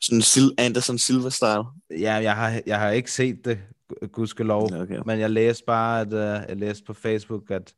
Sådan 0.00 0.20
Sil- 0.32 0.54
Anderson 0.58 0.96
Silver-style. 0.98 1.66
ja 1.90 2.14
jeg, 2.14 2.36
har, 2.36 2.60
jeg 2.66 2.78
har 2.80 2.90
ikke 2.90 3.12
set 3.12 3.44
det, 3.44 3.60
gu- 3.92 4.06
gudskelov. 4.06 4.62
Okay. 4.74 5.00
Men 5.06 5.20
jeg 5.20 5.30
læste 5.30 5.64
bare, 5.66 6.00
at 6.00 6.06
uh, 6.12 6.48
jeg 6.48 6.56
læste 6.56 6.84
på 6.84 6.92
Facebook, 6.92 7.50
at 7.50 7.74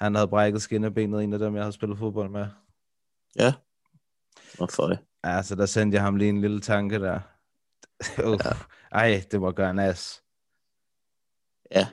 han 0.00 0.14
havde 0.14 0.28
brækket 0.28 0.62
skinnebenet, 0.62 1.24
en 1.24 1.32
af 1.32 1.38
dem, 1.38 1.54
jeg 1.54 1.62
havde 1.62 1.72
spillet 1.72 1.98
fodbold 1.98 2.30
med. 2.30 2.46
Ja. 3.38 3.52
Og 4.58 4.70
føj. 4.70 4.96
Ja, 5.24 5.42
så 5.42 5.54
der 5.54 5.66
sendte 5.66 5.94
jeg 5.96 6.02
ham 6.04 6.16
lige 6.16 6.28
en 6.28 6.40
lille 6.40 6.60
tanke 6.60 6.98
der. 7.00 7.20
Uff. 8.26 8.64
Ej, 8.92 9.22
det 9.30 9.40
må 9.40 9.50
gøre 9.52 9.70
en 9.70 9.78
as. 9.78 10.22
Ja. 11.70 11.86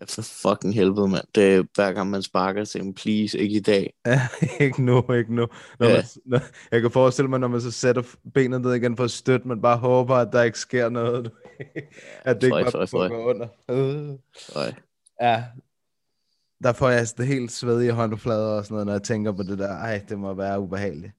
Ja, 0.00 0.04
for 0.08 0.22
fucking 0.22 0.74
helvede, 0.74 1.08
mand. 1.08 1.24
Det 1.34 1.54
er 1.54 1.64
hver 1.74 1.92
gang 1.92 2.10
man 2.10 2.22
sparker, 2.22 2.64
siger 2.64 2.84
man, 2.84 2.94
please, 2.94 3.38
ikke 3.38 3.56
i 3.56 3.60
dag. 3.60 3.92
Ja, 4.06 4.20
ikke 4.64 4.82
nu, 4.82 5.12
ikke 5.12 5.34
nu. 5.34 5.46
Når 5.78 5.86
Ja. 5.86 5.94
man, 5.94 6.04
når, 6.24 6.40
jeg 6.72 6.80
kan 6.80 6.90
forestille 6.90 7.28
mig, 7.30 7.40
når 7.40 7.48
man 7.48 7.60
så 7.60 7.70
sætter 7.70 8.02
benet 8.34 8.60
ned 8.60 8.74
igen 8.74 8.96
for 8.96 9.04
at 9.04 9.10
støtte, 9.10 9.48
man 9.48 9.62
bare 9.62 9.76
håber, 9.76 10.14
at 10.14 10.28
der 10.32 10.42
ikke 10.42 10.58
sker 10.58 10.88
noget. 10.88 11.32
at 12.24 12.36
det 12.40 12.46
ikke 12.46 12.70
bare 12.72 12.86
føj. 12.86 13.08
går 13.08 13.30
under. 13.30 13.48
Øh. 13.70 14.72
Ja, 15.20 15.44
der 16.62 16.72
får 16.72 16.88
jeg 16.88 16.98
altså 16.98 17.14
det 17.18 17.26
helt 17.26 17.52
svedige 17.52 17.92
håndflader 17.92 18.56
og 18.58 18.64
sådan 18.64 18.74
noget, 18.74 18.86
når 18.86 18.92
jeg 18.92 19.02
tænker 19.02 19.32
på 19.32 19.42
det 19.42 19.58
der. 19.58 19.68
Ej, 19.72 20.04
det 20.08 20.18
må 20.18 20.34
være 20.34 20.60
ubehageligt. 20.60 21.12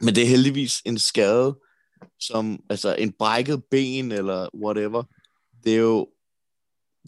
Men 0.00 0.14
det 0.14 0.22
er 0.22 0.26
heldigvis 0.28 0.82
en 0.84 0.98
skade, 0.98 1.58
som, 2.20 2.64
altså 2.70 2.94
en 2.94 3.12
brækket 3.12 3.62
ben 3.70 4.12
eller 4.12 4.48
whatever, 4.54 5.02
det 5.64 5.72
er 5.74 5.78
jo, 5.78 6.08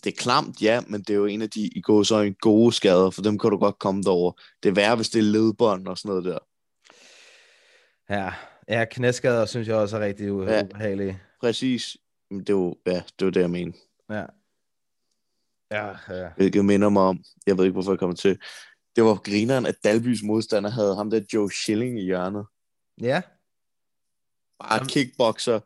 det 0.04 0.12
er 0.12 0.16
klamt, 0.16 0.62
ja, 0.62 0.80
men 0.88 1.00
det 1.00 1.10
er 1.10 1.14
jo 1.14 1.26
en 1.26 1.42
af 1.42 1.50
de 1.50 1.60
i 1.60 1.80
går 1.80 2.02
så 2.02 2.20
en 2.20 2.34
gode 2.40 2.72
skader, 2.72 3.10
for 3.10 3.22
dem 3.22 3.38
kan 3.38 3.50
du 3.50 3.56
godt 3.58 3.78
komme 3.78 4.02
derover. 4.02 4.32
Det 4.62 4.68
er 4.68 4.72
værre, 4.74 4.96
hvis 4.96 5.08
det 5.08 5.18
er 5.18 5.22
ledbånd 5.22 5.86
og 5.88 5.98
sådan 5.98 6.08
noget 6.08 6.24
der. 6.24 6.38
Ja, 8.10 8.32
ja 8.68 8.84
knæskader 8.84 9.46
synes 9.46 9.68
jeg 9.68 9.76
også 9.76 9.96
er 9.96 10.00
rigtig 10.00 10.28
u- 10.28 10.50
Ja. 10.50 10.64
ubehagelige. 10.64 11.20
Præcis. 11.40 11.96
Men 12.30 12.40
det 12.40 12.48
er 12.48 12.52
jo, 12.52 12.76
ja, 12.86 13.02
det 13.18 13.24
var 13.24 13.30
det, 13.30 13.40
jeg 13.40 13.50
mener. 13.50 13.72
Ja. 14.10 14.24
Ja, 15.70 15.86
ja. 16.08 16.28
Hvilket 16.36 16.64
minder 16.64 16.88
mig 16.88 17.02
om, 17.02 17.24
jeg 17.46 17.58
ved 17.58 17.64
ikke, 17.64 17.72
hvorfor 17.72 17.92
jeg 17.92 17.98
kommer 17.98 18.16
til, 18.16 18.38
det 19.00 19.08
var 19.08 19.14
grineren, 19.14 19.66
at 19.66 19.74
Dalbys 19.84 20.22
modstander 20.22 20.70
havde 20.70 20.96
ham 20.96 21.10
der 21.10 21.20
Joe 21.34 21.50
Schilling 21.52 21.98
i 21.98 22.02
hjørnet. 22.04 22.46
Ja, 23.00 23.22
Bare 24.58 24.74
Jamen- 24.74 24.88
kickboxer, 24.88 25.60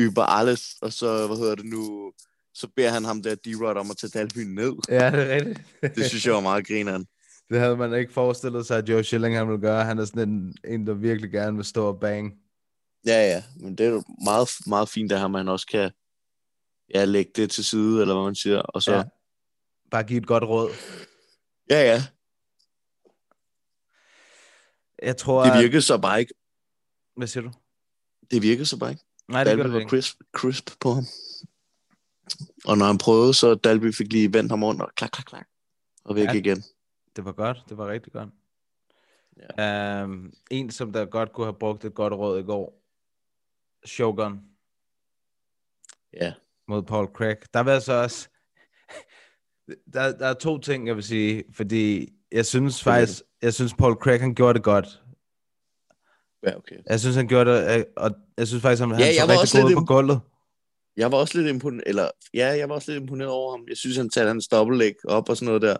über 0.00 0.22
alles, 0.22 0.74
og 0.82 0.92
så, 0.92 1.26
hvad 1.26 1.36
hedder 1.36 1.54
det 1.54 1.64
nu, 1.64 2.12
så 2.54 2.68
beder 2.76 2.90
han 2.90 3.04
ham 3.04 3.22
der 3.22 3.34
D-Rod 3.34 3.76
om 3.76 3.90
at 3.90 3.96
tage 3.96 4.10
Dalby 4.10 4.38
ned. 4.38 4.72
Ja, 4.88 5.10
det 5.10 5.20
er 5.32 5.34
rigtigt. 5.34 5.60
Det 5.96 6.04
synes 6.06 6.26
jeg 6.26 6.34
var 6.34 6.40
meget 6.40 6.66
grineren. 6.66 7.06
Det 7.50 7.60
havde 7.60 7.76
man 7.76 7.94
ikke 7.94 8.12
forestillet 8.12 8.66
sig, 8.66 8.78
at 8.78 8.88
Joe 8.88 9.04
Schilling 9.04 9.36
han 9.36 9.48
ville 9.48 9.60
gøre. 9.60 9.84
Han 9.84 9.98
er 9.98 10.04
sådan 10.04 10.28
en, 10.28 10.54
en 10.64 10.86
der 10.86 10.94
virkelig 10.94 11.30
gerne 11.30 11.56
vil 11.56 11.64
stå 11.64 11.86
og 11.86 12.00
bang. 12.00 12.32
Ja, 13.06 13.26
ja, 13.30 13.42
men 13.56 13.76
det 13.78 13.86
er 13.86 13.90
jo 13.90 14.02
meget, 14.24 14.48
meget 14.66 14.88
fint, 14.88 15.12
at 15.12 15.18
ham, 15.20 15.34
han 15.34 15.48
også 15.48 15.66
kan 15.66 15.90
ja, 16.94 17.04
lægge 17.04 17.32
det 17.36 17.50
til 17.50 17.64
side, 17.64 18.00
eller 18.00 18.14
hvad 18.14 18.24
man 18.24 18.34
siger, 18.34 18.58
og 18.58 18.82
så, 18.82 18.92
ja, 18.94 19.02
Bare 19.90 20.02
give 20.04 20.18
et 20.18 20.26
godt 20.26 20.44
råd. 20.44 20.70
ja, 21.70 21.80
ja 21.92 22.02
Jeg 25.02 25.16
tror, 25.16 25.44
det 25.44 25.62
virkede 25.62 25.82
så 25.82 25.98
bare 25.98 26.20
ikke. 26.20 26.34
Hvad 27.16 27.26
siger 27.26 27.44
du? 27.44 27.50
Det 28.30 28.42
virkede 28.42 28.66
så 28.66 28.78
bare 28.78 28.90
ikke. 28.90 29.02
Nej, 29.28 29.44
det 29.44 29.50
Dalby 29.50 29.62
det 29.62 29.72
var 29.72 29.78
ikke. 29.78 29.90
crisp, 29.90 30.20
crisp 30.36 30.70
på 30.80 30.92
ham. 30.92 31.04
Og 32.64 32.78
når 32.78 32.86
han 32.86 32.98
prøvede, 32.98 33.34
så 33.34 33.54
Dalby 33.54 33.94
fik 33.94 34.12
lige 34.12 34.32
vendt 34.32 34.52
ham 34.52 34.64
rundt, 34.64 34.82
og 34.82 34.90
klak, 34.94 35.10
klak, 35.10 35.26
klak, 35.26 35.48
og 36.04 36.16
væk 36.16 36.26
Ja. 36.26 36.32
igen. 36.32 36.62
Det 37.16 37.24
var 37.24 37.32
godt. 37.32 37.64
Det 37.68 37.78
var 37.78 37.88
rigtig 37.88 38.12
godt. 38.12 38.28
Ja. 39.58 40.04
Um, 40.04 40.32
en, 40.50 40.70
som 40.70 40.92
der 40.92 41.04
godt 41.04 41.32
kunne 41.32 41.46
have 41.46 41.58
brugt 41.58 41.84
et 41.84 41.94
godt 41.94 42.12
råd 42.12 42.40
i 42.40 42.42
går. 42.42 42.82
Shogun 43.84 44.40
Ja, 46.12 46.32
mod 46.68 46.82
Paul 46.82 47.06
Craig. 47.06 47.36
Der 47.54 47.70
jeg 47.70 47.82
så 47.82 47.92
også... 47.92 48.28
Der, 49.92 50.18
der 50.18 50.26
er 50.26 50.34
to 50.34 50.58
ting, 50.58 50.86
jeg 50.86 50.96
vil 50.96 51.04
sige, 51.04 51.44
fordi 51.52 52.12
jeg 52.32 52.46
synes 52.46 52.82
Hvad 52.82 52.92
faktisk, 52.92 53.22
jeg 53.42 53.54
synes 53.54 53.74
Paul 53.74 53.94
Craig, 53.94 54.20
han 54.20 54.34
gjorde 54.34 54.54
det 54.54 54.62
godt. 54.62 55.02
ja, 56.46 56.56
okay. 56.56 56.76
Jeg 56.86 57.00
synes, 57.00 57.16
han 57.16 57.28
gjorde 57.28 57.50
det, 57.50 57.78
øh, 57.78 57.84
og 57.96 58.10
jeg 58.38 58.48
synes 58.48 58.62
faktisk, 58.62 58.80
han, 58.80 58.90
han 58.90 59.00
jeg 59.00 59.14
så 59.14 59.58
rigtig 59.58 59.74
god 59.74 59.82
på 59.82 59.84
gulvet. 59.84 60.20
Jeg 60.96 61.12
var 61.12 61.18
også 61.18 61.38
lidt 61.38 61.48
imponeret, 61.48 61.82
eller 61.86 62.10
ja, 62.34 62.46
jeg 62.46 62.68
var 62.68 62.74
også 62.74 62.90
lidt 62.92 63.02
imponeret 63.02 63.30
over 63.30 63.50
ham. 63.50 63.64
Jeg 63.68 63.76
synes, 63.76 63.96
han 63.96 64.10
tager 64.10 64.26
hans 64.28 64.48
dobbeltlæg 64.48 64.94
op 65.04 65.28
og 65.28 65.36
sådan 65.36 65.46
noget 65.46 65.62
der. 65.62 65.76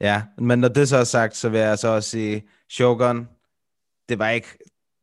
Ja, 0.00 0.22
men 0.38 0.58
når 0.58 0.68
det 0.68 0.88
så 0.88 0.96
er 0.96 1.04
sagt, 1.04 1.36
så 1.36 1.48
vil 1.48 1.60
jeg 1.60 1.78
så 1.78 1.88
også 1.88 2.10
sige, 2.10 2.48
Shogun, 2.70 3.28
det 4.08 4.18
var 4.18 4.28
ikke, 4.28 4.48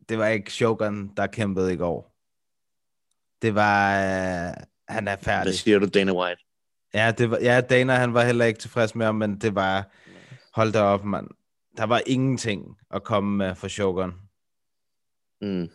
det 0.09 0.17
var 0.17 0.27
ikke 0.27 0.53
Shogun, 0.53 1.11
der 1.17 1.27
kæmpede 1.27 1.73
i 1.73 1.77
går. 1.77 2.15
Det 3.41 3.55
var, 3.55 3.91
øh, 3.99 4.53
han 4.89 5.07
er 5.07 5.15
Hvad 5.15 5.17
færdig. 5.17 5.53
siger 5.53 5.79
du, 5.79 5.85
Dana 5.87 6.11
White? 6.13 6.41
Ja, 6.93 7.11
det 7.17 7.31
var, 7.31 7.37
ja, 7.41 7.61
Dana, 7.61 7.93
han 7.93 8.13
var 8.13 8.23
heller 8.23 8.45
ikke 8.45 8.59
tilfreds 8.59 8.95
med 8.95 9.05
ham, 9.05 9.15
men 9.15 9.37
det 9.37 9.55
var, 9.55 9.91
hold 10.53 10.71
da 10.73 10.81
op, 10.81 11.03
mand. 11.05 11.27
Der 11.77 11.83
var 11.85 12.01
ingenting 12.05 12.77
at 12.91 13.03
komme 13.03 13.37
med 13.37 13.55
for 13.55 13.67
Shogun. 13.67 14.13
Mm. 15.41 15.69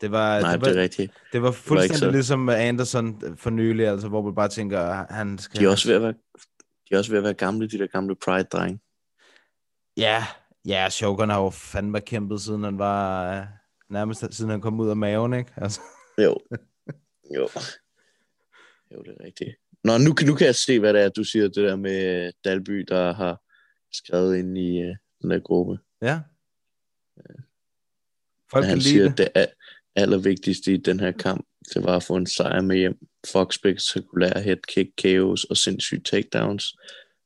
Det 0.00 0.10
var, 0.12 0.40
Nej, 0.40 0.52
det 0.52 0.60
det 0.60 0.70
var, 0.74 0.78
er 0.78 0.82
rigtigt. 0.82 1.12
det 1.32 1.42
var 1.42 1.50
fuldstændig 1.50 1.98
så. 1.98 2.10
ligesom 2.10 2.48
Anderson 2.48 3.36
for 3.38 3.50
nylig, 3.50 3.86
altså, 3.88 4.08
hvor 4.08 4.22
man 4.22 4.34
bare 4.34 4.48
tænker, 4.48 5.06
han 5.12 5.38
skal... 5.38 5.60
De 5.60 5.64
er 5.66 5.70
også 5.70 5.88
ved 5.88 5.94
at 5.96 6.02
være, 6.02 6.12
de 6.88 6.94
er 6.94 6.98
også 6.98 7.10
ved 7.10 7.18
at 7.18 7.24
være 7.24 7.34
gamle, 7.34 7.68
de 7.68 7.78
der 7.78 7.86
gamle 7.86 8.14
Pride-drenge. 8.24 8.80
Ja, 9.96 10.24
ja, 10.66 10.88
Shogun 10.90 11.28
har 11.28 11.40
jo 11.42 11.50
fandme 11.50 12.00
kæmpet, 12.00 12.40
siden 12.40 12.64
han 12.64 12.78
var... 12.78 13.32
øh, 13.40 13.46
Nærmest 13.90 14.34
siden 14.34 14.50
han 14.50 14.60
kom 14.60 14.80
ud 14.80 14.88
af 14.90 14.96
maven, 14.96 15.34
ikke? 15.34 15.52
Altså, 15.56 15.80
Jo. 16.18 16.36
Jo. 17.36 17.48
Jo, 18.92 19.02
det 19.02 19.16
er 19.20 19.24
rigtigt. 19.24 19.50
Nå, 19.84 19.98
nu, 19.98 20.14
nu 20.26 20.34
kan 20.34 20.46
jeg 20.46 20.54
se, 20.54 20.80
hvad 20.80 20.94
det 20.94 21.02
er, 21.02 21.08
du 21.08 21.24
siger, 21.24 21.44
det 21.44 21.56
der 21.56 21.76
med 21.76 22.32
Dalby, 22.44 22.84
der 22.88 23.12
har 23.12 23.42
skrevet 23.92 24.36
ind 24.36 24.58
i 24.58 24.82
uh, 24.82 24.96
den 25.22 25.30
der 25.30 25.38
gruppe. 25.38 25.78
ja. 26.02 26.20
Folk 28.50 28.64
At 28.64 28.68
kan 28.68 28.70
han 28.70 28.80
siger, 28.80 29.02
det. 29.02 29.10
at 29.10 29.18
det 29.18 29.28
er 29.34 29.46
allervigtigste 29.96 30.72
i 30.72 30.76
den 30.76 31.00
her 31.00 31.12
kamp, 31.12 31.46
det 31.74 31.84
var 31.84 31.96
at 31.96 32.02
få 32.02 32.16
en 32.16 32.26
sejr 32.26 32.60
med 32.60 32.76
hjem. 32.76 32.98
Fox 33.32 33.54
spektakulær 33.54 34.38
headkick, 34.38 35.06
KO's 35.06 35.44
og 35.50 35.56
sindssyge 35.56 36.00
takedowns. 36.00 36.76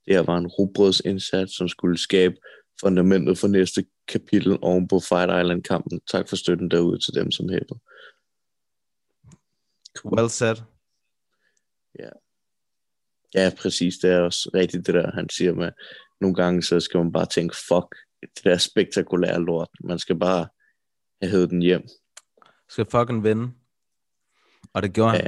Det 0.06 0.14
her 0.14 0.22
var 0.22 0.38
en 0.38 0.46
rubrødsindsats, 0.46 1.56
som 1.56 1.68
skulle 1.68 1.98
skabe 1.98 2.36
fundamentet 2.80 3.38
for 3.38 3.48
næste 3.48 3.86
kapitel 4.08 4.58
oven 4.62 4.88
på 4.88 5.00
Fight 5.00 5.30
Island-kampen. 5.42 6.00
Tak 6.10 6.28
for 6.28 6.36
støtten 6.36 6.70
derude 6.70 6.98
til 6.98 7.14
dem, 7.14 7.30
som 7.30 7.48
hæppede. 7.48 7.80
Well 10.04 10.30
said. 10.30 10.56
Ja, 11.98 12.08
præcis. 13.62 13.98
Det 13.98 14.10
er 14.10 14.18
også 14.18 14.50
rigtigt 14.54 14.86
det 14.86 14.94
der, 14.94 15.10
han 15.14 15.28
siger 15.28 15.54
med, 15.54 15.70
nogle 16.20 16.34
gange 16.34 16.62
så 16.62 16.80
skal 16.80 16.98
man 16.98 17.12
bare 17.12 17.26
tænke, 17.26 17.56
fuck, 17.68 17.96
det 18.22 18.44
der 18.44 18.56
spektakulære 18.56 19.40
lort. 19.44 19.68
Man 19.84 19.98
skal 19.98 20.18
bare 20.18 20.48
have 21.22 21.30
hævet 21.30 21.50
den 21.50 21.62
hjem. 21.62 21.82
Skal 22.68 22.86
fucking 22.90 23.24
vinde. 23.24 23.50
Og 24.72 24.82
det 24.82 24.92
gjorde 24.92 25.10
han. 25.10 25.20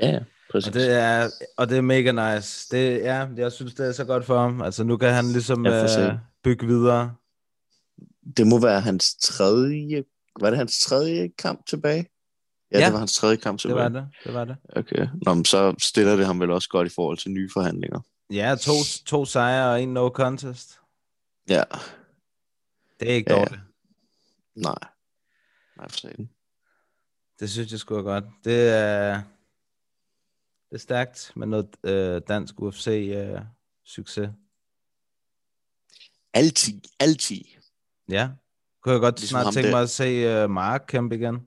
Ja, 0.00 0.06
ja, 0.06 0.12
ja 0.12 0.20
præcis. 0.50 0.68
Og 0.68 0.74
det 0.74 0.90
er, 0.92 1.30
og 1.56 1.68
det 1.68 1.78
er 1.78 1.82
mega 1.82 2.34
nice. 2.34 2.76
Det, 2.76 2.98
ja, 2.98 3.26
jeg 3.36 3.52
synes, 3.52 3.74
det 3.74 3.86
er 3.86 3.92
så 3.92 4.04
godt 4.04 4.24
for 4.24 4.38
ham. 4.38 4.62
Altså, 4.62 4.84
nu 4.84 4.96
kan 4.96 5.14
han 5.14 5.24
ligesom 5.24 5.66
Ja, 5.66 6.06
øh, 6.08 6.14
bygge 6.44 6.66
videre. 6.66 7.14
det 8.36 8.46
må 8.46 8.60
være 8.60 8.80
hans 8.80 9.16
tredje, 9.22 10.04
var 10.40 10.50
det 10.50 10.58
hans 10.58 10.80
tredje 10.80 11.28
kamp 11.38 11.66
tilbage? 11.66 12.06
Ja, 12.72 12.78
Ja. 12.78 12.84
det 12.84 12.92
var 12.92 12.98
hans 12.98 13.14
tredje 13.16 13.36
kamp 13.36 13.56
Det 13.58 13.60
tilbage. 13.60 13.76
var 13.82 13.88
det. 14.00 14.08
Det 14.24 14.34
var 14.34 14.44
det. 14.44 14.56
Okay. 14.76 15.06
Nå, 15.26 15.34
men 15.34 15.44
så 15.44 15.74
stiller 15.78 16.16
det 16.16 16.26
ham 16.26 16.40
vel 16.40 16.50
også 16.50 16.68
godt 16.68 16.86
i 16.88 16.94
forhold 16.94 17.18
til 17.18 17.30
nye 17.30 17.50
forhandlinger. 17.52 18.00
Ja, 18.32 18.54
to, 18.60 18.72
to 19.06 19.24
sejre 19.24 19.72
og 19.72 19.82
en 19.82 19.94
no 19.94 20.08
contest. 20.08 20.78
Ja, 21.48 21.62
Det 23.00 23.10
er 23.10 23.14
ikke 23.14 23.30
Ja, 23.32 23.38
ja. 23.38 23.44
dårligt. 23.44 23.62
nej. 24.54 24.74
Nej, 25.76 25.88
for 25.88 25.96
satan. 25.98 26.30
Det 27.40 27.50
synes 27.50 27.70
jeg 27.72 27.80
sgu 27.80 27.94
er 27.94 28.02
godt. 28.02 28.24
Det 28.44 28.68
er, 28.68 29.14
det 30.70 30.74
er 30.74 30.78
stærkt 30.78 31.32
med 31.36 31.46
noget 31.46 31.68
øh, 31.84 32.20
dansk 32.28 32.54
UFC-succes. 32.60 34.28
Altid, 36.34 36.80
altid. 37.00 37.40
ja. 38.08 38.28
Kunne 38.82 38.92
jeg 38.92 39.00
godt 39.00 39.20
Ligesom 39.20 39.40
snart 39.42 39.54
tænke 39.54 39.66
der. 39.66 39.74
mig 39.74 39.82
at 39.82 39.90
se 39.90 40.44
uh, 40.44 40.50
Mark 40.50 40.84
kæmpe 40.88 41.14
igen. 41.16 41.46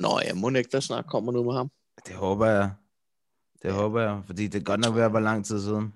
Nå, 0.00 0.20
jeg 0.26 0.36
må 0.36 0.50
ikke, 0.50 0.70
der 0.72 0.80
snart 0.80 1.06
kommer 1.06 1.32
noget 1.32 1.46
med 1.46 1.54
ham. 1.54 1.70
Det 2.06 2.14
håber 2.14 2.46
jeg. 2.46 2.70
Det 3.62 3.72
håber 3.72 4.00
jeg, 4.00 4.22
fordi 4.26 4.46
det 4.46 4.60
er 4.60 4.64
godt 4.64 4.80
nok 4.80 4.94
ved 4.94 5.02
at 5.02 5.12
være 5.12 5.22
lang 5.22 5.44
tid 5.46 5.62
siden. 5.62 5.94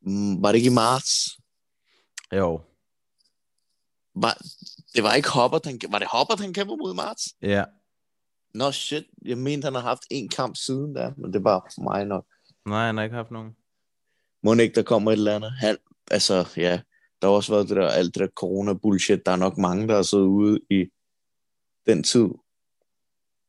Mm, 0.00 0.42
var 0.42 0.48
det 0.52 0.56
ikke 0.56 0.70
i 0.70 0.74
marts? 0.74 1.38
Jo, 2.32 2.60
Var, 4.14 4.38
det 4.94 5.02
var 5.02 5.14
ikke 5.14 5.28
Hopper, 5.28 5.58
han, 5.64 5.80
var 5.90 5.98
det 5.98 6.08
Hopper, 6.10 6.36
han 6.42 6.52
kæmper 6.54 6.76
mod 6.76 6.92
i 6.92 6.96
marts? 6.96 7.24
ja. 7.42 7.64
Nå, 8.54 8.70
shit. 8.72 9.04
Jeg 9.24 9.38
mente, 9.38 9.64
han 9.64 9.74
har 9.74 9.80
haft 9.80 10.02
en 10.10 10.28
kamp 10.28 10.56
siden 10.56 10.94
der, 10.94 11.12
men 11.16 11.32
det 11.32 11.44
var 11.44 11.72
for 11.74 11.82
mig 11.82 12.04
nok. 12.04 12.26
Nej, 12.66 12.86
han 12.86 12.96
har 12.96 13.04
ikke 13.04 13.16
haft 13.16 13.30
nogen. 13.30 13.56
Må 14.42 14.54
ikke, 14.54 14.74
der 14.74 14.82
kommer 14.82 15.10
et 15.10 15.16
eller 15.16 15.36
andet. 15.36 15.52
Han, 15.52 15.76
altså, 16.10 16.48
ja, 16.56 16.80
der 17.22 17.28
har 17.28 17.34
også 17.34 17.52
været 17.52 17.68
det 17.68 17.76
der, 17.76 17.88
alt 17.88 18.14
det 18.14 18.20
der 18.20 18.28
corona-bullshit. 18.40 19.22
Der 19.26 19.32
er 19.32 19.36
nok 19.36 19.58
mange, 19.58 19.88
der 19.88 19.94
har 19.94 20.02
siddet 20.02 20.24
ude 20.24 20.60
i 20.70 20.84
den 21.88 22.02
tid. 22.02 22.28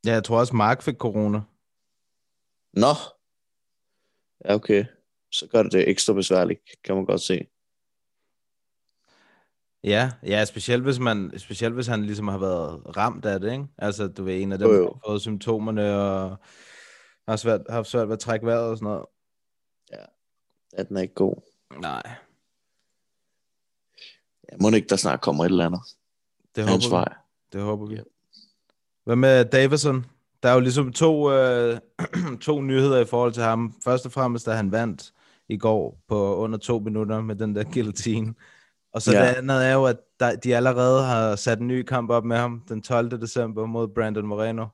Ja, 0.05 0.11
jeg 0.13 0.23
tror 0.23 0.39
også, 0.39 0.55
Mark 0.55 0.81
fik 0.81 0.95
corona. 0.95 1.41
Nå. 2.73 2.87
Ja, 4.45 4.53
okay. 4.53 4.85
Så 5.31 5.47
gør 5.47 5.63
det 5.63 5.71
det 5.71 5.89
ekstra 5.89 6.13
besværligt, 6.13 6.59
kan 6.83 6.95
man 6.95 7.05
godt 7.05 7.21
se. 7.21 7.47
Ja, 9.83 10.11
ja 10.23 10.45
specielt, 10.45 10.83
hvis 10.83 10.99
man, 10.99 11.31
specielt 11.39 11.73
hvis 11.73 11.87
han 11.87 12.05
ligesom 12.05 12.27
har 12.27 12.37
været 12.37 12.97
ramt 12.97 13.25
af 13.25 13.39
det, 13.39 13.51
ikke? 13.51 13.65
Altså, 13.77 14.07
du 14.07 14.23
ved, 14.23 14.41
en 14.41 14.51
af 14.51 14.57
dem, 14.59 14.67
Jo, 14.67 14.73
der 14.73 14.79
jo. 14.79 14.93
har 14.93 15.01
fået 15.11 15.21
symptomerne 15.21 15.95
og 16.01 16.37
har 17.27 17.35
svært, 17.35 17.61
haft 17.69 17.87
svært 17.89 18.07
ved 18.07 18.13
at 18.13 18.19
trække 18.19 18.45
vejret 18.45 18.69
og 18.69 18.77
sådan 18.77 18.85
noget. 18.85 19.05
Ja, 20.77 20.83
den 20.83 20.97
er 20.97 21.01
ikke 21.01 21.13
god. 21.13 21.35
Nej, 21.79 22.01
Ja, 24.51 24.57
må 24.61 24.69
ikke, 24.69 24.87
der 24.87 24.95
snart 24.95 25.21
kommer 25.21 25.45
et 25.45 25.49
eller 25.49 25.65
andet. 25.65 25.81
det 26.55 26.69
Hans 26.69 26.85
håber 26.85 26.97
vi. 26.97 26.99
vej. 26.99 27.15
Det 27.53 27.61
håber 27.61 27.85
vi. 27.85 27.95
Ja. 27.95 28.01
Hvad 29.05 29.15
med 29.15 29.45
Davison? 29.45 30.05
Der 30.43 30.49
er 30.49 30.53
jo 30.53 30.59
ligesom 30.59 30.93
to, 30.93 31.31
øh, 31.31 31.79
to 32.41 32.61
nyheder 32.61 32.99
i 32.99 33.05
forhold 33.05 33.33
til 33.33 33.43
ham. 33.43 33.73
Først 33.83 34.05
og 34.05 34.11
fremmest, 34.11 34.45
da 34.45 34.51
han 34.51 34.71
vandt 34.71 35.11
i 35.49 35.57
går 35.57 35.99
på 36.07 36.35
under 36.35 36.57
to 36.57 36.79
minutter 36.79 37.21
med 37.21 37.35
den 37.35 37.55
der 37.55 37.63
guillotine. 37.63 38.33
Og 38.93 39.01
så 39.01 39.11
ja. 39.11 39.21
Det 39.21 39.35
andet 39.35 39.65
er 39.65 39.73
jo, 39.73 39.85
at 39.85 39.97
der, 40.19 40.35
de 40.35 40.55
allerede 40.55 41.03
har 41.03 41.35
sat 41.35 41.59
en 41.59 41.67
ny 41.67 41.83
kamp 41.83 42.09
op 42.09 42.25
med 42.25 42.37
ham 42.37 42.63
den 42.69 42.81
12. 42.81 43.21
december 43.21 43.65
mod 43.65 43.87
Brandon 43.87 44.27
Moreno. 44.27 44.65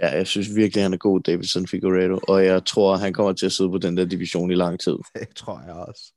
Ja, 0.00 0.16
jeg 0.16 0.26
synes 0.26 0.54
virkelig, 0.54 0.84
han 0.84 0.92
er 0.92 0.98
god, 0.98 1.20
Davidson 1.20 1.66
Figueredo. 1.66 2.20
Og 2.28 2.44
jeg 2.44 2.64
tror, 2.64 2.96
han 2.96 3.12
kommer 3.12 3.32
til 3.32 3.46
at 3.46 3.52
sidde 3.52 3.70
på 3.70 3.78
den 3.78 3.96
der 3.96 4.04
division 4.04 4.50
i 4.50 4.54
lang 4.54 4.80
tid. 4.80 4.96
Det 5.20 5.28
tror 5.36 5.62
jeg 5.66 5.74
også. 5.74 6.12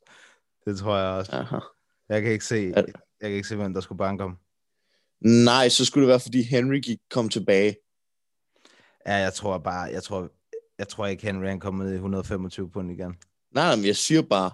Det 0.65 0.77
tror 0.77 0.97
jeg 0.97 1.07
også. 1.07 1.31
Aha. 1.31 1.57
Jeg 2.09 2.21
kan 2.21 2.31
ikke 2.31 2.45
se, 2.45 2.73
jeg 2.75 2.85
kan 3.21 3.31
ikke 3.31 3.47
se, 3.47 3.55
hvem 3.55 3.73
der 3.73 3.81
skulle 3.81 3.97
banke 3.97 4.23
ham. 4.23 4.37
Nej, 5.23 5.69
så 5.69 5.85
skulle 5.85 6.01
det 6.01 6.09
være, 6.09 6.19
fordi 6.19 6.41
Henry 6.41 6.79
gik, 6.79 6.99
kom 7.09 7.29
tilbage. 7.29 7.75
Ja, 9.05 9.13
jeg 9.13 9.33
tror 9.33 9.57
bare, 9.57 9.81
jeg 9.81 10.03
tror, 10.03 10.29
jeg 10.77 10.87
tror 10.87 11.07
ikke, 11.07 11.23
Henry 11.23 11.45
er 11.45 11.57
kommet 11.57 11.85
ned 11.85 11.93
i 11.93 11.95
125 11.95 12.71
pund 12.71 12.91
igen. 12.91 13.15
Nej, 13.51 13.67
nej, 13.67 13.75
men 13.75 13.85
jeg 13.85 13.95
siger 13.95 14.21
bare, 14.21 14.51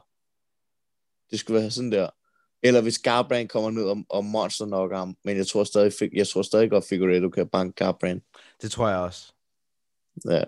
det 1.31 1.39
skulle 1.39 1.61
være 1.61 1.71
sådan 1.71 1.91
der, 1.91 2.09
Eller 2.63 2.81
hvis 2.81 2.99
Garbrandt 2.99 3.51
kommer 3.51 3.71
ned 3.71 3.83
og, 3.83 3.97
og 4.09 4.25
monster 4.25 4.65
nok 4.65 4.93
ham. 4.93 5.15
Men 5.23 5.37
jeg 5.37 5.47
tror 5.47 5.63
stadig, 5.63 5.93
jeg 6.13 6.27
tror 6.27 6.41
stadig 6.41 6.69
godt, 6.69 6.85
Figueredo 6.85 7.29
kan 7.29 7.49
banke 7.49 7.83
Garbrandt. 7.83 8.23
Det 8.61 8.71
tror 8.71 8.89
jeg 8.89 8.97
også. 8.97 9.33
Ja. 10.25 10.43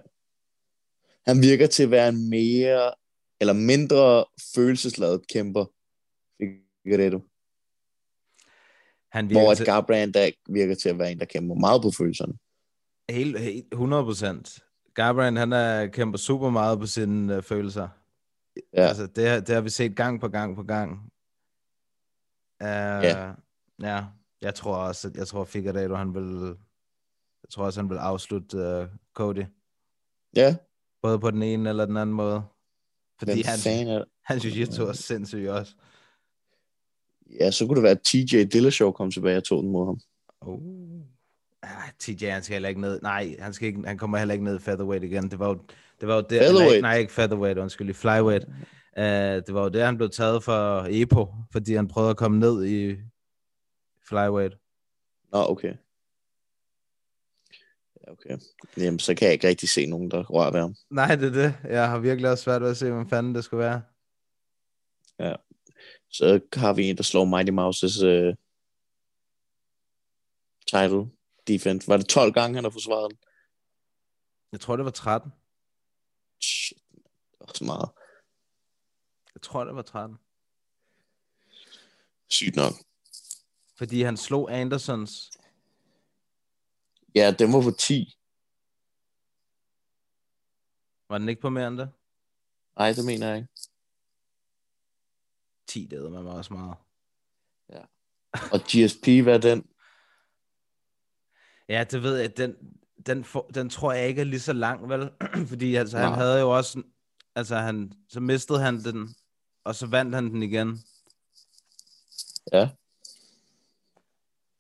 Han 1.28 1.42
virker 1.42 1.68
til 1.68 1.84
at 1.84 1.92
være 1.92 2.10
en 2.10 2.30
mere, 2.30 2.94
eller 3.42 3.54
mindre 3.54 4.26
følelsesladet 4.56 5.28
kæmper. 5.28 5.66
Figueredo. 6.84 7.20
Han 9.12 9.30
virker 9.30 9.42
Hvor 9.42 9.52
at 9.52 9.58
til, 9.58 9.66
Garbrandt 9.66 10.14
der 10.16 10.30
virker 10.50 10.76
til 10.76 10.90
at 10.90 11.00
være 11.00 11.12
en, 11.12 11.20
der 11.20 11.26
kæmper 11.26 11.56
meget 11.56 11.82
på 11.82 11.92
følelserne. 11.98 12.34
helt, 13.10 13.40
helt 13.40 13.68
100 13.72 14.04
procent. 14.04 14.60
Garbrandt, 14.94 15.40
han 15.40 15.54
er, 15.54 15.88
kæmper 15.88 16.18
super 16.18 16.50
meget 16.50 16.80
på 16.80 16.86
sine 16.86 17.38
uh, 17.38 17.44
følelser. 17.44 17.88
Ja. 18.74 18.82
Altså, 18.88 19.08
det, 19.08 19.30
har- 19.30 19.40
det 19.40 19.56
har 19.56 19.62
vi 19.62 19.70
set 19.70 19.96
gang 19.96 20.22
på 20.22 20.28
gang 20.30 20.56
på 20.56 20.64
gang. 20.64 20.92
Uh, 22.64 22.68
ja. 23.04 23.32
ja. 23.82 24.06
Jeg 24.42 24.56
tror 24.56 24.76
også, 24.76 25.08
at 25.08 25.16
jeg 25.16 25.28
tror 25.28 25.44
Figueredo, 25.46 25.96
han 25.96 26.14
vil, 26.14 26.46
jeg 27.44 27.50
tror 27.50 27.66
også, 27.66 27.82
han 27.82 27.90
vil 27.90 27.98
afslutte 27.98 28.58
uh, 28.82 28.88
Cody. 29.14 29.44
Ja, 30.36 30.56
Både 31.02 31.20
på 31.20 31.32
den 31.32 31.44
ene 31.44 31.70
eller 31.70 31.86
den 31.86 31.98
anden 31.98 32.16
måde. 32.16 32.44
Fordi 33.20 33.32
Hvem 33.32 33.44
han, 33.46 33.60
fan 33.60 33.88
er 33.88 33.98
det? 33.98 34.08
han 34.24 34.38
jiu-jitsu 34.38 34.82
er 34.84 34.94
sindssyg 34.94 35.48
også. 35.50 35.76
Ja, 37.40 37.52
så 37.52 37.68
kunne 37.68 37.76
det 37.76 37.84
være, 37.84 37.92
at 37.92 38.02
TJ 38.02 38.44
Dillashaw 38.44 38.92
kom 38.92 39.12
tilbage 39.12 39.38
og 39.38 39.44
tog 39.44 39.64
den 39.64 39.72
mod 39.72 39.86
ham. 39.86 40.00
Oh. 40.42 40.60
Ah, 41.64 41.92
TJ, 42.00 42.26
han 42.26 42.44
skal 42.44 42.54
heller 42.54 42.70
ikke 42.70 42.82
ned. 42.82 43.00
Nej, 43.02 43.36
han, 43.40 43.54
skal 43.54 43.68
ikke, 43.68 43.82
han 43.86 43.98
kommer 43.98 44.18
heller 44.18 44.34
ikke 44.34 44.46
ned 44.46 44.56
i 44.56 44.60
featherweight 44.60 45.04
igen. 45.04 45.32
Det 45.32 45.40
var 45.40 45.48
jo 45.48 45.60
det, 46.00 46.08
var 46.08 46.16
jo 46.16 46.22
det 46.22 46.40
Featherweight? 46.40 46.82
Nej, 46.82 46.98
ikke 46.98 47.12
featherweight, 47.12 47.60
undskyld, 47.60 47.90
i 47.90 47.94
flyweight. 47.94 48.46
Uh, 48.98 49.04
det 49.48 49.54
var 49.54 49.64
jo 49.64 49.70
det, 49.70 49.82
han 49.82 49.98
blev 49.98 50.10
taget 50.10 50.44
for 50.44 50.88
EPO, 50.90 51.28
fordi 51.52 51.74
han 51.74 51.88
prøvede 51.88 52.10
at 52.10 52.18
komme 52.18 52.40
ned 52.40 52.66
i 52.66 52.98
flyweight. 54.08 54.58
Nå, 55.32 55.46
okay. 55.50 55.74
Ja, 58.02 58.12
okay. 58.12 58.38
Jamen, 58.78 59.00
så 59.00 59.16
kan 59.16 59.26
jeg 59.26 59.34
ikke 59.34 59.48
rigtig 59.48 59.70
se 59.70 59.86
nogen, 59.86 60.12
der 60.12 60.24
rører 60.24 60.52
ved 60.52 60.60
ham. 60.60 60.76
Nej, 60.90 61.16
det 61.16 61.28
er 61.28 61.42
det. 61.42 61.56
Jeg 61.64 61.90
har 61.90 62.00
virkelig 62.00 62.32
også 62.32 62.44
svært 62.44 62.62
ved 62.62 62.70
at 62.70 62.78
se, 62.78 62.92
hvem 62.92 63.10
fanden 63.10 63.36
det 63.36 63.44
skulle 63.44 63.64
være. 63.64 63.82
Så 66.12 66.40
har 66.54 66.74
vi 66.74 66.90
en, 66.90 66.98
der 66.98 67.04
slår 67.04 67.26
Mighty 67.26 67.52
Mouse's 67.52 68.06
uh, 68.06 68.36
title 70.68 71.12
defense. 71.48 71.88
Var 71.88 71.98
det 71.98 72.08
12 72.08 72.34
gange, 72.34 72.56
han 72.56 72.64
har 72.64 72.72
forsvaret 72.72 73.12
den? 73.12 73.20
Jeg 74.52 74.60
tror, 74.60 74.76
det 74.76 74.86
var 74.86 74.92
13. 74.92 75.32
Shit, 76.42 76.78
det 77.32 77.40
var 77.40 77.52
så 77.56 77.64
meget. 77.64 77.90
Jeg 79.34 79.42
tror, 79.42 79.64
det 79.64 79.76
var 79.76 79.82
13. 79.82 80.18
Sygt 82.28 82.56
nok. 82.56 82.74
Fordi 83.78 84.02
han 84.02 84.18
slog 84.18 84.54
Andersons. 84.54 85.32
Ja, 87.16 87.36
den 87.40 87.54
var 87.54 87.62
på 87.62 87.72
10. 87.72 88.18
Var 91.10 91.18
den 91.18 91.30
ikke 91.30 91.42
på 91.42 91.50
mere 91.50 91.68
end 91.68 91.78
det? 91.78 91.92
Nej, 92.78 92.94
det 92.94 93.06
mener 93.06 93.28
jeg 93.28 93.38
ikke. 93.38 93.50
10, 95.74 95.86
det 95.86 96.12
man 96.12 96.28
også 96.28 96.54
meget. 96.54 96.76
Og 98.52 98.60
GSP, 98.60 99.08
hvad 99.24 99.36
er 99.36 99.38
den? 99.38 99.66
Ja, 101.70 101.84
det 101.84 102.04
ved 102.04 102.18
jeg. 102.18 102.38
Den, 102.38 102.56
den, 103.06 103.24
for, 103.24 103.50
den 103.54 103.70
tror 103.70 103.94
jeg 103.94 104.08
ikke 104.08 104.22
er 104.22 104.26
lige 104.26 104.40
så 104.40 104.54
lang, 104.54 104.90
vel? 104.90 105.12
Fordi 105.50 105.76
altså, 105.76 105.98
han 105.98 106.10
Nej. 106.10 106.18
havde 106.18 106.40
jo 106.40 106.58
også... 106.58 106.84
Altså, 107.36 107.56
han, 107.56 107.94
så 108.10 108.20
mistede 108.20 108.60
han 108.60 108.84
den, 108.84 109.16
og 109.64 109.76
så 109.76 109.88
vandt 109.88 110.16
han 110.16 110.30
den 110.30 110.44
igen. 110.44 110.80
Ja. 112.54 112.70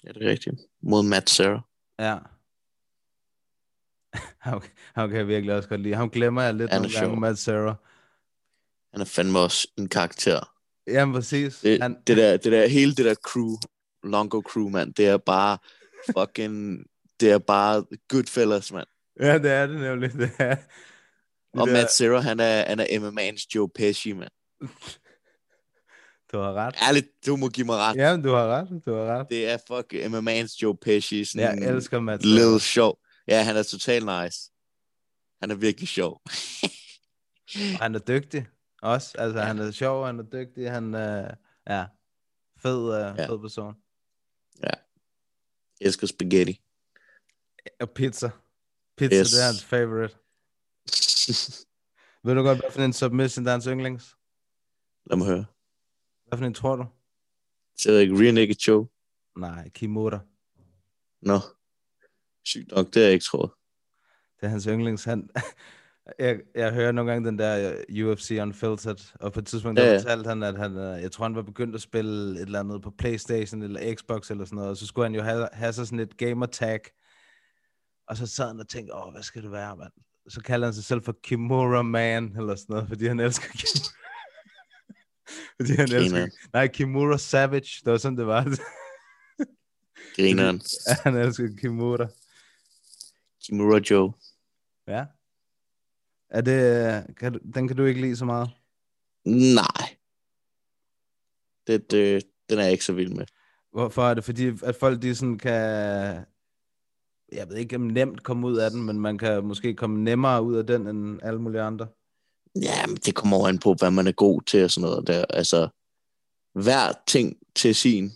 Ja, 0.03 0.11
det 0.11 0.23
er 0.23 0.29
rigtigt. 0.29 0.55
Mod 0.81 1.03
Matt 1.03 1.29
Serra. 1.29 1.61
Ja. 1.99 2.17
ham, 4.49 4.61
ham 4.95 5.09
kan 5.09 5.17
jeg 5.17 5.27
virkelig 5.27 5.55
også 5.55 5.69
godt 5.69 5.81
lide. 5.81 5.95
Ham 5.95 6.09
glemmer 6.09 6.41
jeg 6.41 6.53
lidt 6.53 6.71
Han 6.71 6.81
nogle 6.81 6.99
gange. 6.99 7.19
Matt 7.19 7.39
Sarah. 7.39 7.75
Han 8.91 9.01
er 9.01 9.05
fandme 9.05 9.39
også 9.39 9.67
en 9.77 9.89
karakter. 9.89 10.50
Jamen, 10.87 11.15
præcis. 11.15 11.59
Det, 11.59 11.81
Han, 11.81 11.97
det, 12.07 12.17
der, 12.17 12.37
det 12.37 12.51
der, 12.51 12.67
hele 12.67 12.95
det 12.95 13.05
der 13.05 13.15
crew, 13.15 13.55
Longo 14.03 14.41
crew, 14.41 14.69
mand, 14.69 14.93
det 14.93 15.07
er 15.07 15.17
bare 15.17 15.57
fucking, 16.17 16.83
det 17.19 17.31
er 17.31 17.37
bare 17.37 17.85
Goodfellas, 18.07 18.71
mand. 18.71 18.87
ja, 19.19 19.37
det 19.37 19.51
er 19.51 19.67
det 19.67 19.79
nemlig. 19.79 20.13
Det 20.13 20.31
er, 20.39 20.55
det 20.55 20.63
Og 21.53 21.67
der- 21.67 21.73
Matt 21.73 21.91
Serra, 21.91 22.19
han 22.19 22.39
er, 22.39 22.65
han 22.67 22.79
er 22.79 22.85
MMA'ens 22.85 23.45
Joe 23.55 23.69
Pesci, 23.75 24.11
mand. 24.13 24.31
Du 26.33 26.37
har 26.37 26.53
ret. 26.53 26.75
Ærligt, 26.81 27.07
du 27.25 27.35
må 27.35 27.49
give 27.49 27.65
mig 27.65 27.75
ret. 27.77 27.95
Jamen, 27.95 28.23
du 28.25 28.29
har 28.33 28.47
ret. 28.47 28.85
Du 28.85 28.93
har 28.93 29.19
ret. 29.19 29.27
Det 29.29 29.47
er 29.51 29.57
fuck 29.67 29.93
MMA'ens 29.93 30.57
Joe 30.61 30.77
Pesci. 30.77 31.25
Sådan 31.25 31.63
Jeg 31.63 31.69
elsker 31.75 31.99
Matt 31.99 32.25
Little 32.25 32.43
Sarah. 32.45 32.59
sjov. 32.59 32.99
Ja, 33.27 33.43
han 33.43 33.57
er 33.57 33.63
totalt 33.63 34.05
nice. 34.05 34.51
Han 35.41 35.51
er 35.51 35.55
virkelig 35.55 35.87
sjov. 35.89 36.21
Han 37.81 37.95
er 37.95 37.99
dygtig 37.99 38.45
også. 38.81 39.15
Altså, 39.17 39.39
ja. 39.39 39.45
han 39.45 39.59
er 39.59 39.71
sjov, 39.71 40.05
han 40.05 40.19
er 40.19 40.23
dygtig. 40.23 40.71
Han 40.71 40.93
er, 40.93 41.35
ja, 41.67 41.85
fed, 42.57 42.77
uh, 42.77 42.89
Ja. 42.93 43.07
ja. 43.21 43.27
fed 43.27 43.39
person. 43.39 43.75
elsker 45.81 46.07
spaghetti. 46.07 46.61
Og 47.79 47.89
pizza. 47.89 48.29
Pizza, 48.97 49.19
Yes. 49.19 49.31
det 49.31 49.41
er 49.41 49.45
hans 49.45 49.63
favorite. 49.63 50.15
Ved 52.23 52.35
du 52.35 52.41
godt, 52.41 52.59
hvad 52.59 52.71
for 52.71 52.81
en 52.81 52.93
submission, 52.93 53.45
der 53.45 53.51
er 53.51 53.55
hans 53.55 53.65
yndlings? 53.65 54.17
Lad 55.05 55.17
mig 55.17 55.27
høre. 55.27 55.45
Hvad 56.27 56.37
for 56.37 56.45
en 56.45 56.53
tror 56.53 56.75
du? 56.75 56.85
Så 57.77 57.91
er 57.91 57.99
ikke 57.99 58.15
Rear 58.23 58.31
Naked 58.31 58.55
Show. 58.59 58.87
Nej, 59.37 59.69
Kimura. 59.69 60.19
Nå. 61.21 61.39
Sygt 62.45 62.71
nok, 62.71 62.85
det 62.85 62.95
har 62.95 63.01
jeg 63.01 63.13
ikke 63.13 63.25
troet. 63.25 63.51
Det 64.39 64.45
er 64.45 64.49
hans 64.49 64.63
yndlings. 64.63 65.03
Han, 65.03 65.29
jeg, 66.19 66.39
jeg 66.55 66.73
hører 66.73 66.91
nogle 66.91 67.11
gange 67.11 67.27
den 67.29 67.39
der 67.39 67.75
uh, 67.89 68.07
UFC 68.07 68.37
Unfiltered, 68.41 69.13
og 69.19 69.33
på 69.33 69.39
et 69.39 69.45
tidspunkt 69.45 69.79
Ja, 69.79 69.85
der 69.85 69.91
ja. 69.91 69.97
fortalte 69.97 70.27
han, 70.29 70.43
at 70.43 70.57
han, 70.57 70.71
uh, 70.71 71.01
jeg 71.01 71.11
tror 71.11 71.25
han 71.25 71.35
var 71.35 71.41
begyndt 71.41 71.75
at 71.75 71.81
spille 71.81 72.35
et 72.35 72.41
eller 72.41 72.59
andet 72.59 72.81
på 72.81 72.91
Playstation 72.97 73.61
eller 73.61 73.95
Xbox 73.95 74.31
eller 74.31 74.45
sådan 74.45 74.55
noget, 74.55 74.69
og 74.69 74.77
så 74.77 74.87
skulle 74.87 75.05
han 75.05 75.15
jo 75.15 75.21
have, 75.21 75.49
have 75.53 75.73
sig 75.73 75.87
sådan 75.87 75.99
et 75.99 76.17
gamer 76.17 76.45
tag, 76.45 76.79
og 78.07 78.17
så 78.17 78.27
sad 78.27 78.47
han 78.47 78.59
og 78.59 78.67
tænkte, 78.69 78.95
åh, 78.95 79.11
hvad 79.11 79.23
skal 79.23 79.43
det 79.43 79.51
være, 79.51 79.77
mand? 79.77 79.91
Så 80.29 80.41
kalder 80.41 80.67
han 80.67 80.73
sig 80.73 80.83
selv 80.83 81.03
for 81.03 81.15
Kimura 81.23 81.81
Man, 81.81 82.35
eller 82.37 82.55
sådan 82.55 82.73
noget, 82.73 82.87
fordi 82.87 83.07
han 83.07 83.19
elsker 83.19 83.47
Kimura. 83.59 83.91
fordi 85.59 85.71
han 85.71 85.81
elsker, 85.81 85.99
Grineren. 85.99 86.31
nej, 86.53 86.67
Kimura 86.67 87.17
Savage, 87.17 87.81
det 87.85 87.91
var 87.91 87.97
sådan, 87.97 88.17
det 88.17 88.27
var. 88.27 88.43
Grineren. 90.15 90.61
han 91.03 91.15
elsker 91.15 91.47
Kimura. 91.61 92.07
Kimura 93.45 93.79
Joe. 93.89 94.13
Ja. 94.87 95.05
Er 96.31 96.41
det, 96.41 97.15
kan, 97.17 97.39
den 97.53 97.67
kan 97.67 97.77
du 97.77 97.85
ikke 97.85 98.01
lide 98.01 98.15
så 98.15 98.25
meget? 98.25 98.49
Nej. 99.25 99.97
Det, 101.67 101.91
det, 101.91 102.23
den 102.49 102.59
er 102.59 102.63
jeg 102.63 102.71
ikke 102.71 102.85
så 102.85 102.93
vild 102.93 103.13
med. 103.13 103.25
Hvorfor 103.71 104.03
er 104.03 104.13
det? 104.13 104.23
Fordi 104.23 104.47
at 104.63 104.75
folk 104.75 105.01
de 105.01 105.15
sådan 105.15 105.37
kan, 105.37 105.51
jeg 107.31 107.49
ved 107.49 107.55
ikke 107.55 107.75
om 107.75 107.81
nemt 107.81 108.23
komme 108.23 108.47
ud 108.47 108.57
af 108.57 108.71
den, 108.71 108.83
men 108.83 108.99
man 108.99 109.17
kan 109.17 109.43
måske 109.43 109.73
komme 109.73 110.03
nemmere 110.03 110.43
ud 110.43 110.55
af 110.55 110.67
den 110.67 110.87
end 110.87 111.19
alle 111.23 111.41
mulige 111.41 111.61
andre. 111.61 111.87
Ja, 112.55 112.87
men 112.87 112.95
det 112.95 113.15
kommer 113.15 113.37
over 113.37 113.47
an 113.47 113.59
på, 113.59 113.75
hvad 113.79 113.91
man 113.91 114.07
er 114.07 114.11
god 114.11 114.41
til 114.41 114.63
og 114.63 114.71
sådan 114.71 114.89
noget 114.89 115.07
der. 115.07 115.25
Altså, 115.29 115.67
hver 116.53 116.91
ting 117.07 117.37
til 117.55 117.75
sin 117.75 118.11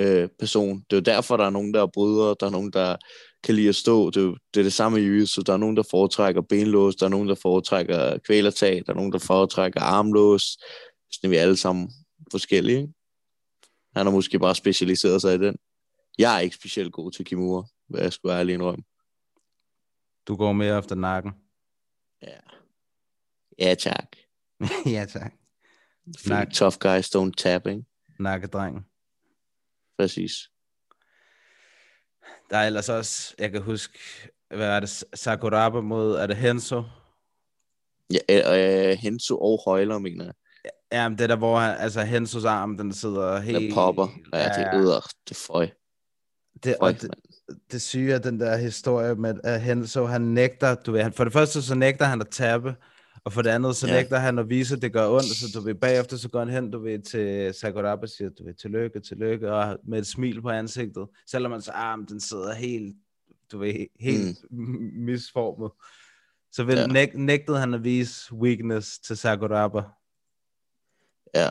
øh, 0.00 0.28
person. 0.38 0.84
Det 0.90 0.92
er 0.92 0.96
jo 0.96 1.16
derfor, 1.16 1.36
der 1.36 1.44
er 1.44 1.50
nogen, 1.50 1.74
der 1.74 1.82
er 1.82 1.86
brydere, 1.86 2.36
der 2.40 2.46
er 2.46 2.50
nogen, 2.50 2.72
der 2.72 2.96
kan 3.44 3.54
lide 3.54 3.68
at 3.68 3.74
stå. 3.74 4.10
Det 4.10 4.16
er, 4.16 4.24
jo, 4.24 4.36
det, 4.54 4.60
er 4.60 4.64
det 4.64 4.72
samme 4.72 5.00
i 5.00 5.02
jiu 5.02 5.26
Der 5.46 5.52
er 5.52 5.56
nogen, 5.56 5.76
der 5.76 5.82
foretrækker 5.90 6.40
benlås, 6.40 6.96
der 6.96 7.06
er 7.06 7.10
nogen, 7.10 7.28
der 7.28 7.34
foretrækker 7.34 8.18
kvælertag, 8.18 8.82
der 8.86 8.92
er 8.92 8.96
nogen, 8.96 9.12
der 9.12 9.18
foretrækker 9.18 9.80
armlås. 9.80 10.42
Sådan 11.12 11.28
er 11.28 11.28
vi 11.28 11.36
alle 11.36 11.56
sammen 11.56 11.90
forskellige. 12.30 12.94
Han 13.96 14.06
har 14.06 14.10
måske 14.10 14.38
bare 14.38 14.54
specialiseret 14.54 15.20
sig 15.20 15.34
i 15.34 15.38
den. 15.38 15.56
Jeg 16.18 16.36
er 16.36 16.40
ikke 16.40 16.56
specielt 16.56 16.92
god 16.92 17.10
til 17.10 17.24
Kimura, 17.24 17.66
hvad 17.88 18.00
jeg 18.00 18.12
skulle 18.12 18.38
ærlig 18.38 18.54
indrømme. 18.54 18.84
Du 20.28 20.36
går 20.36 20.52
mere 20.52 20.78
efter 20.78 20.94
nakken. 20.94 21.32
Ja. 22.22 22.38
Ja, 23.58 23.74
tak. 23.74 24.16
ja, 24.96 25.06
tak. 25.08 25.32
Fordi 26.18 26.28
Nak. 26.28 26.52
tough 26.52 26.76
guys 26.78 27.16
don't 27.16 27.32
tap, 27.36 27.66
ikke? 27.66 27.84
Nakkedrengen. 28.18 28.84
Præcis. 30.00 30.50
Der 32.50 32.56
er 32.56 32.66
ellers 32.66 32.88
også, 32.88 33.34
jeg 33.38 33.52
kan 33.52 33.62
huske, 33.62 33.98
hvad 34.48 34.68
er 34.68 34.80
det, 34.80 35.04
Sakuraba 35.14 35.80
mod, 35.80 36.14
er 36.14 36.26
det 36.26 36.36
Henso? 36.36 36.82
Ja, 38.28 38.90
øh, 38.90 38.98
Henso 38.98 39.38
og 39.38 39.62
Højler, 39.64 39.98
mener 39.98 40.24
jeg. 40.24 40.34
Ja, 40.92 41.08
men 41.08 41.18
det 41.18 41.24
er 41.24 41.28
der, 41.28 41.36
hvor 41.36 41.58
han, 41.58 41.76
altså 41.78 42.02
Hensos 42.02 42.44
arm, 42.44 42.78
den 42.78 42.92
sidder 42.92 43.40
helt... 43.40 43.70
Der 43.70 43.74
popper. 43.74 44.08
Ja, 44.32 44.44
det 44.44 44.66
er 44.66 44.74
æder. 44.74 45.10
Det 45.28 45.36
føj. 45.36 45.68
det, 46.64 46.76
Føj, 46.80 46.92
det, 46.92 47.10
det 47.72 47.82
syge 47.82 48.14
er 48.14 48.18
den 48.18 48.40
der 48.40 48.56
historie 48.56 49.14
med, 49.14 49.34
at 49.44 49.60
Henso, 49.62 50.04
han 50.04 50.20
nægter, 50.20 50.74
du 50.74 50.92
ved, 50.92 51.02
han, 51.02 51.12
for 51.12 51.24
det 51.24 51.32
første 51.32 51.62
så 51.62 51.74
nægter 51.74 52.04
han 52.04 52.20
at 52.20 52.28
tabe, 52.28 52.74
Og 53.24 53.32
for 53.32 53.42
det 53.42 53.50
andet, 53.50 53.76
så 53.76 53.86
Ja. 53.86 53.92
ja. 53.94 54.00
nægter 54.00 54.18
han 54.18 54.38
at 54.38 54.48
vise, 54.48 54.74
at 54.74 54.82
det 54.82 54.92
gør 54.92 55.08
ondt, 55.08 55.24
så 55.26 55.46
du 55.54 55.60
ved, 55.64 55.74
bagefter 55.74 56.16
så 56.16 56.28
går 56.28 56.38
han 56.38 56.48
hen, 56.48 56.70
du 56.70 56.78
ved, 56.78 56.98
til 56.98 57.54
Sakuraba 57.54 58.02
og 58.02 58.08
siger, 58.08 58.30
du 58.30 58.44
ved, 58.44 58.54
tillykke, 58.54 59.00
tillykke, 59.00 59.52
og 59.52 59.78
med 59.84 59.98
et 59.98 60.06
smil 60.06 60.42
på 60.42 60.48
ansigtet, 60.50 61.06
selvom 61.26 61.52
ah, 61.74 61.98
men 61.98 62.08
den 62.08 62.20
sidder 62.20 62.54
helt, 62.54 62.96
du 63.52 63.58
ved, 63.58 63.86
helt 64.00 64.38
mm. 64.50 64.90
misformet. 64.94 65.70
Så 66.52 66.64
vil, 66.64 66.74
Ja. 66.74 66.80
ja. 66.80 66.86
næg, 66.86 67.14
nægtede 67.14 67.58
han 67.58 67.74
at 67.74 67.84
vise 67.84 68.34
weakness 68.34 68.98
til 68.98 69.16
Sakuraba. 69.16 69.82
Ja. 71.34 71.48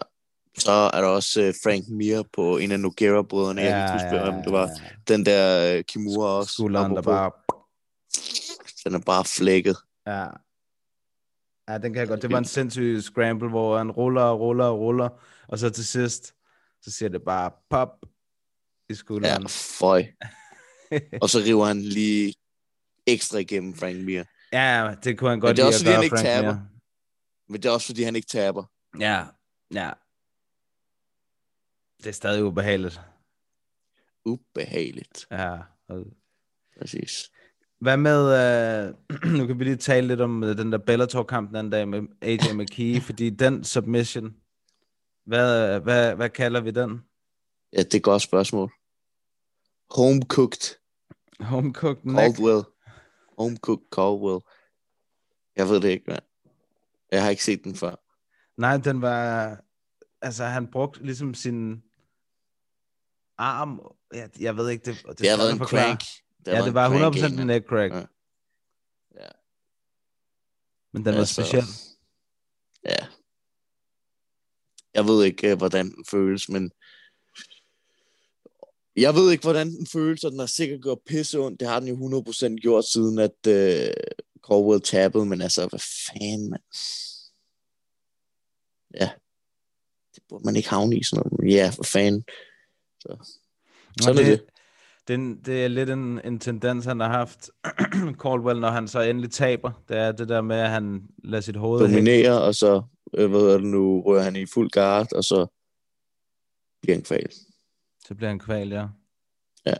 Så 0.57 0.71
er 0.71 1.01
der 1.01 1.07
også 1.07 1.41
uh, 1.47 1.53
Frank 1.63 1.83
Mir 1.89 2.23
på 2.33 2.57
en 2.57 2.71
af 2.71 2.79
Noguera-brødrene. 2.79 3.61
Ja, 3.61 3.77
jeg 3.77 3.89
kan 3.89 3.93
huske, 4.11 4.31
hvem 4.31 4.43
det 4.43 4.51
var. 4.51 4.69
Den 5.07 5.25
der 5.25 5.75
uh, 5.77 5.81
Kimura 5.83 6.27
også. 6.37 6.53
Skulderen, 6.53 6.95
der 6.95 7.01
bare, 7.01 7.31
Den 8.85 8.93
er 8.95 8.99
bare 9.05 9.25
flækket. 9.25 9.77
ja. 10.07 10.25
Ja, 11.69 11.77
den 11.77 11.93
kan 11.93 11.99
jeg 11.99 12.07
godt. 12.07 12.21
Det 12.21 12.31
var 12.31 12.37
en 12.37 12.45
sindssyg 12.45 12.99
scramble, 13.01 13.49
hvor 13.49 13.77
han 13.77 13.91
ruller 13.91 14.21
og 14.21 14.39
ruller 14.39 14.65
og 14.65 14.79
ruller, 14.79 15.09
og 15.47 15.59
så 15.59 15.69
til 15.69 15.85
sidst, 15.85 16.35
så 16.81 16.91
siger 16.91 17.09
det 17.09 17.23
bare 17.23 17.51
pop 17.69 17.89
i 18.03 18.07
Ja, 18.89 18.93
skulderen. 18.95 19.47
føj. 19.49 20.05
Og 21.21 21.29
så 21.29 21.39
river 21.39 21.65
han 21.65 21.81
lige 21.81 22.33
ekstra 23.07 23.37
igennem 23.37 23.73
Frank 23.73 23.97
Mir. 23.97 24.23
Ja, 24.53 24.95
det 25.03 25.17
kunne 25.17 25.29
han 25.29 25.37
Men 25.37 25.41
godt 25.41 25.57
det 25.57 25.63
er 25.63 25.65
lide 25.65 25.75
også, 25.75 25.79
at 25.79 25.79
fordi 25.79 25.91
han 25.91 25.95
gøre, 25.97 26.03
ikke 26.03 26.15
Frank 26.15 26.25
taber. 26.25 26.53
Mir. 26.53 26.61
Men 27.47 27.61
det 27.63 27.69
er 27.69 27.73
også, 27.73 27.87
fordi 27.87 28.03
han 28.03 28.15
ikke 28.15 28.27
taber. 28.27 28.63
Ja, 28.99 29.25
ja. 29.73 29.91
Det 31.97 32.07
er 32.07 32.11
stadig 32.11 32.43
ubehageligt. 32.43 33.01
Ubehageligt. 34.25 35.27
Ja. 35.31 35.57
Præcis. 36.79 37.31
Hvad 37.79 37.97
med, 37.97 38.21
øh, 38.39 38.93
nu 39.37 39.47
kan 39.47 39.59
vi 39.59 39.63
lige 39.63 39.75
tale 39.75 40.07
lidt 40.07 40.21
om 40.21 40.43
øh, 40.43 40.57
den 40.57 40.71
der 40.71 40.77
Bellator-kamp 40.77 41.47
den 41.49 41.55
anden 41.55 41.71
dag 41.71 41.87
med 41.87 42.01
AJ 42.21 42.53
McKee, 42.53 43.01
fordi 43.07 43.29
den 43.29 43.63
submission, 43.63 44.35
hvad, 45.25 45.79
hvad, 45.79 46.15
hvad 46.15 46.29
kalder 46.29 46.61
vi 46.61 46.71
den? 46.71 47.01
Ja, 47.73 47.77
det 47.77 47.93
er 47.93 47.97
et 47.97 48.03
godt 48.03 48.21
spørgsmål. 48.21 48.71
Home 49.91 50.21
cooked 50.21 50.75
Homecooked 51.39 52.03
neck? 52.05 52.35
Caldwell. 52.35 52.63
Home 53.37 53.57
cooked 53.57 53.85
Caldwell. 53.91 54.39
Jeg 55.55 55.69
ved 55.69 55.81
det 55.81 55.89
ikke, 55.89 56.05
mand. 56.07 56.23
Jeg 57.11 57.23
har 57.23 57.29
ikke 57.29 57.43
set 57.43 57.63
den 57.63 57.75
før. 57.75 57.95
Nej, 58.61 58.77
den 58.77 59.01
var, 59.01 59.57
altså 60.21 60.43
han 60.45 60.67
brugte 60.67 61.03
ligesom 61.03 61.33
sin 61.33 61.83
arm, 63.37 63.81
jeg, 64.13 64.29
jeg 64.39 64.57
ved 64.57 64.69
ikke, 64.69 64.85
det, 64.85 65.03
det, 65.09 65.19
Det 65.19 65.29
har 65.29 65.37
været 65.37 65.51
en 65.51 65.57
forklare. 65.57 65.85
crank. 65.85 66.01
Ja, 66.49 66.65
det 66.65 66.73
var 66.73 67.11
100% 67.11 67.41
en 67.41 67.47
neck 67.47 67.67
crack. 67.67 67.93
Ja. 67.93 68.05
Ja. 69.15 69.29
Men 70.93 71.05
den 71.05 71.13
var 71.13 71.19
Altså, 71.19 71.33
speciel. 71.33 71.63
Ja. 72.83 73.07
Jeg 74.93 75.05
ved 75.05 75.23
ikke, 75.23 75.51
øh, 75.51 75.57
hvordan 75.57 75.91
den 75.91 76.05
føles, 76.05 76.49
men 76.49 76.71
jeg 78.95 79.15
ved 79.15 79.31
ikke, 79.31 79.41
hvordan 79.41 79.71
den 79.71 79.87
føles, 79.87 80.23
og 80.23 80.31
den 80.31 80.39
har 80.39 80.45
sikkert 80.45 80.81
gjort 80.81 80.99
pisse 81.05 81.39
ondt. 81.39 81.59
Det 81.59 81.67
har 81.67 81.79
den 81.79 81.89
jo 81.89 82.21
100% 82.21 82.55
gjort, 82.55 82.85
siden 82.85 83.19
at 83.19 83.37
uh, 83.47 83.93
Caldwell 84.47 84.81
tabede, 84.81 85.25
men 85.25 85.41
altså, 85.41 85.67
hvad 85.67 85.79
fanden, 85.79 86.49
mand. 86.49 86.63
Ja. 88.93 89.09
Det 90.15 90.23
burde 90.29 90.45
man 90.45 90.55
ikke 90.55 90.69
havne 90.69 90.97
i 90.97 91.03
sådan 91.03 91.23
noget. 91.25 91.53
Ja, 91.53 91.71
for 91.75 91.83
fanden. 91.83 92.23
Så. 92.99 93.37
Sådan 94.01 94.17
er 94.17 94.29
det. 94.29 94.39
Det, 94.39 94.49
er 95.13 95.17
en- 95.17 95.41
det 95.45 95.63
er 95.63 95.67
lidt 95.67 95.89
en, 95.89 96.21
en 96.25 96.39
tendens, 96.39 96.85
han 96.85 96.99
har 96.99 97.07
haft, 97.09 97.49
Caldwell, 98.23 98.59
når 98.59 98.69
han 98.69 98.87
så 98.87 99.01
endelig 99.01 99.31
taber. 99.31 99.71
Det 99.89 99.97
er 99.97 100.11
det 100.11 100.29
der 100.29 100.41
med, 100.41 100.55
at 100.55 100.69
han 100.69 101.01
lader 101.23 101.41
sit 101.41 101.55
hoved 101.55 101.79
hænge. 101.87 101.95
Dominerer, 101.95 102.33
og 102.39 102.55
så, 102.55 102.81
øh, 103.17 103.29
hvad 103.29 103.39
hedder 103.39 103.57
det 103.57 103.67
nu, 103.67 104.01
rører 104.05 104.23
han 104.23 104.35
i 104.35 104.45
fuld 104.45 104.69
guard, 104.71 105.13
og 105.13 105.23
så 105.23 105.47
bliver 106.81 106.95
han 106.95 107.03
kval. 107.03 107.29
Så 108.07 108.15
bliver 108.15 108.29
han 108.29 108.39
kval, 108.39 108.69
ja. 108.69 108.85
Ja. 109.65 109.73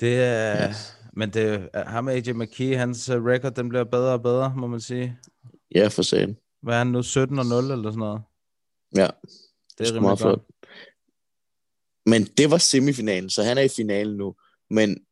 Det 0.00 0.20
er... 0.22 0.52
Ja. 0.62 0.74
Men 1.12 1.30
det 1.30 1.68
ham 1.74 2.08
AJ 2.08 2.32
McKee, 2.32 2.76
hans 2.76 3.08
øh, 3.08 3.24
record, 3.24 3.52
den 3.52 3.68
bliver 3.68 3.84
bedre 3.84 4.12
og 4.12 4.22
bedre, 4.22 4.54
må 4.56 4.66
man 4.66 4.80
sige. 4.80 5.18
Ja, 5.74 5.88
for 5.88 6.02
sagen. 6.02 6.36
Hvad 6.62 6.74
er 6.74 6.78
han 6.78 6.86
nu? 6.86 7.02
17 7.02 7.38
og 7.38 7.46
0 7.46 7.64
eller 7.64 7.90
sådan 7.90 7.98
noget? 7.98 8.22
Ja, 8.96 9.06
Det 9.78 9.88
er 9.90 9.94
rimelig 9.94 10.02
godt. 10.08 10.20
flot. 10.20 10.40
Men 12.06 12.24
det 12.24 12.50
var 12.50 12.58
semifinalen, 12.58 13.30
så 13.30 13.42
han 13.42 13.58
er 13.58 13.62
i 13.62 13.68
finalen 13.68 14.16
nu. 14.16 14.34
Men 14.70 15.04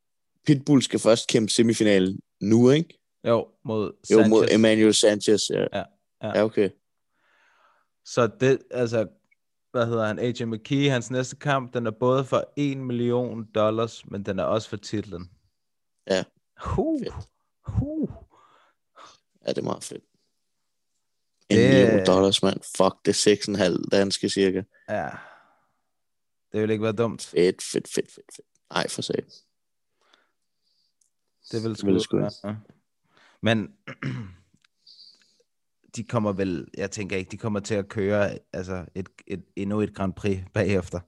Pitbull 0.47 0.83
skal 0.83 0.99
først 1.01 1.29
kæmpe 1.29 1.53
semifinalen 1.53 2.21
nu, 2.41 2.71
ikke? 2.71 2.99
Jo, 3.27 3.49
mod 3.65 3.93
Jo, 4.11 4.17
Sanchez. 4.17 4.29
mod 4.31 4.49
Emmanuel 4.51 4.95
Sanchez. 4.95 5.41
Ja, 5.51 5.61
Ja, 5.73 5.83
ja. 6.23 6.29
ja 6.39 6.45
okay. 6.45 6.71
Så 8.05 8.31
det, 8.41 8.59
altså, 8.71 9.07
hvad 9.71 9.87
hedder 9.87 10.07
han? 10.07 10.19
AJ 10.19 10.45
McKee, 10.45 10.91
hans 10.91 11.11
næste 11.11 11.37
kamp, 11.37 11.75
den 11.75 11.87
er 11.87 11.91
både 11.91 12.25
for 12.25 12.53
1 12.57 12.77
million 12.79 13.45
dollars, 13.55 14.07
men 14.11 14.23
den 14.23 14.39
er 14.39 14.45
også 14.45 14.69
for 14.69 14.77
titlen. 14.77 15.31
Ja. 16.11 16.25
Huh. 16.65 17.01
Fedt. 17.01 17.15
Huh. 17.67 18.09
Ja, 19.47 19.51
det 19.51 19.59
er 19.59 19.63
meget 19.63 19.85
fedt. 19.85 20.05
En 21.51 21.57
Det- 21.59 21.71
million 21.71 22.07
dollars, 22.07 22.43
mand. 22.43 22.61
Fuck, 22.77 22.95
det 23.05 23.11
er 23.11 23.15
6,5 23.15 23.89
danske 23.93 24.29
cirka. 24.29 24.63
Ja. 24.89 25.09
Det 26.55 26.63
vil 26.63 26.71
ikke 26.71 26.83
være 26.85 26.93
dumt. 26.93 27.23
Fedt, 27.27 27.63
fedt, 27.63 27.89
fedt, 27.89 28.13
fedt, 28.13 28.35
fedt. 28.37 28.47
Nej, 28.71 28.89
for 28.89 29.03
sagen. 29.03 29.25
Det 31.53 31.63
vil 31.63 31.75
Det 31.77 31.87
vil 31.87 31.95
det 31.95 32.03
sgu. 32.03 32.19
ja. 32.45 32.55
Men 33.43 33.77
de 35.97 36.05
kommer 36.05 36.33
vel, 36.33 36.67
jeg 36.77 36.91
tænker 36.91 37.17
ikke, 37.17 37.31
de 37.31 37.37
kommer 37.37 37.61
til 37.61 37.75
at 37.75 37.89
køre 37.89 38.39
altså 38.53 38.85
et, 38.95 39.09
et, 39.27 39.45
endnu 39.57 39.81
et 39.81 39.95
Grand 39.95 40.13
Prix 40.15 40.39
bagefter. 40.55 41.01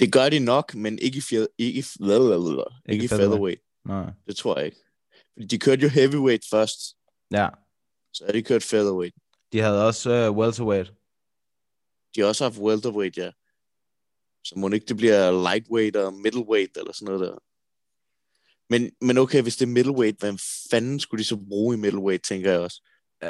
Det 0.00 0.12
gør 0.12 0.28
de 0.28 0.38
nok, 0.38 0.74
men 0.74 0.98
ikke 0.98 1.18
i, 1.18 1.20
fjed, 1.20 1.48
ikke, 1.58 1.78
i- 1.78 1.84
blablabla, 1.98 2.62
ikke 2.88 3.04
i 3.04 3.08
featherweight. 3.08 3.62
Nej. 3.84 4.10
Det 4.26 4.36
tror 4.36 4.58
jeg 4.58 4.66
ikke. 4.66 4.78
De 5.50 5.58
kørte 5.58 5.82
jo 5.82 5.88
heavyweight 5.88 6.44
først, 6.50 6.78
Ja, 7.30 7.48
så 8.12 8.24
har 8.24 8.32
de 8.32 8.42
kørt 8.42 8.62
featherweight. 8.62 9.16
de 9.52 9.58
havde 9.60 9.86
også 9.86 10.28
uh, 10.30 10.36
welterweight. 10.36 10.92
De 12.14 12.20
har 12.20 12.28
også 12.28 12.44
haft 12.44 12.58
welterweight, 12.58 13.16
ja. 13.16 13.30
Så 14.48 14.54
må 14.56 14.68
det 14.68 14.74
ikke 14.74 14.86
det 14.86 14.96
bliver 14.96 15.50
lightweight 15.52 15.96
og 15.96 16.14
middleweight 16.14 16.76
eller 16.76 16.92
sådan 16.92 17.14
noget 17.14 17.20
der. 17.28 17.38
Men, 18.70 18.90
men 19.00 19.18
okay, 19.18 19.42
hvis 19.42 19.56
det 19.56 19.66
er 19.66 19.70
middleweight, 19.70 20.18
hvad 20.20 20.38
fanden 20.70 21.00
skulle 21.00 21.18
de 21.18 21.24
så 21.28 21.36
bruge 21.48 21.74
i 21.74 21.78
middleweight, 21.78 22.24
tænker 22.24 22.50
jeg 22.50 22.60
også. 22.60 22.82
Uh, 23.24 23.28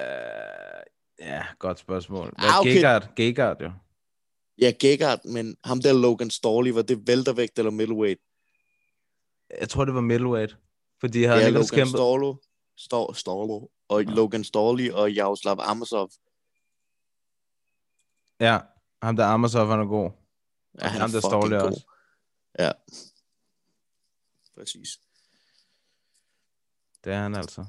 ja, 1.18 1.44
godt 1.58 1.78
spørgsmål. 1.78 2.34
Hvad, 2.38 2.48
Ah, 2.48 2.60
okay. 2.60 2.74
Gegard, 2.74 3.14
Gegard 3.16 3.62
jo. 3.62 3.70
Ja, 4.58 4.72
Gegard, 4.80 5.24
men 5.24 5.56
ham 5.64 5.80
der 5.82 5.92
Logan 5.92 6.30
Storley, 6.30 6.70
var 6.70 6.82
det 6.82 6.96
weltervægt 7.08 7.58
eller 7.58 7.70
middleweight? 7.70 8.20
Jeg 9.60 9.68
tror, 9.68 9.84
det 9.84 9.94
var 9.94 10.00
middleweight. 10.00 10.56
Fordi 11.00 11.22
han 11.24 11.38
Ja, 11.38 11.48
Logan 11.48 11.66
kæmpet. 11.72 11.88
Storlo, 11.88 12.34
Stor, 12.76 13.12
Storlo, 13.12 13.68
og 13.88 14.04
Ja. 14.04 14.10
Logan 14.10 14.44
Storley 14.44 14.90
og 14.90 15.12
Jaroslav 15.12 15.56
Amosov. 15.60 16.10
Ja, 18.40 18.58
ham 19.02 19.16
der 19.16 19.24
Amosov, 19.24 19.66
han 19.68 19.80
er 19.80 19.84
god. 19.84 20.10
Ja, 20.80 20.88
han 20.88 21.00
ham 21.00 21.10
er 21.14 21.20
Storley 21.20 21.58
god. 21.58 21.66
også. 21.66 21.86
Ja. 22.58 22.72
Præcis. 24.58 24.88
Det 27.04 27.12
er 27.12 27.22
han 27.22 27.34
altså. 27.34 27.64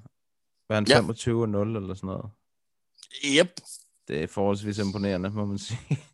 Hvad 0.67 0.77
er 0.77 0.81
han, 0.81 0.87
Ja. 0.87 0.97
25 0.99 1.41
og 1.41 1.49
0 1.49 1.75
eller 1.75 1.93
sådan 1.93 2.07
noget? 2.07 2.31
Yep. 3.25 3.61
Det 4.07 4.23
er 4.23 4.27
forholdsvis 4.27 4.77
imponerende, 4.77 5.29
må 5.29 5.45
man 5.45 5.57
sige. 5.57 5.79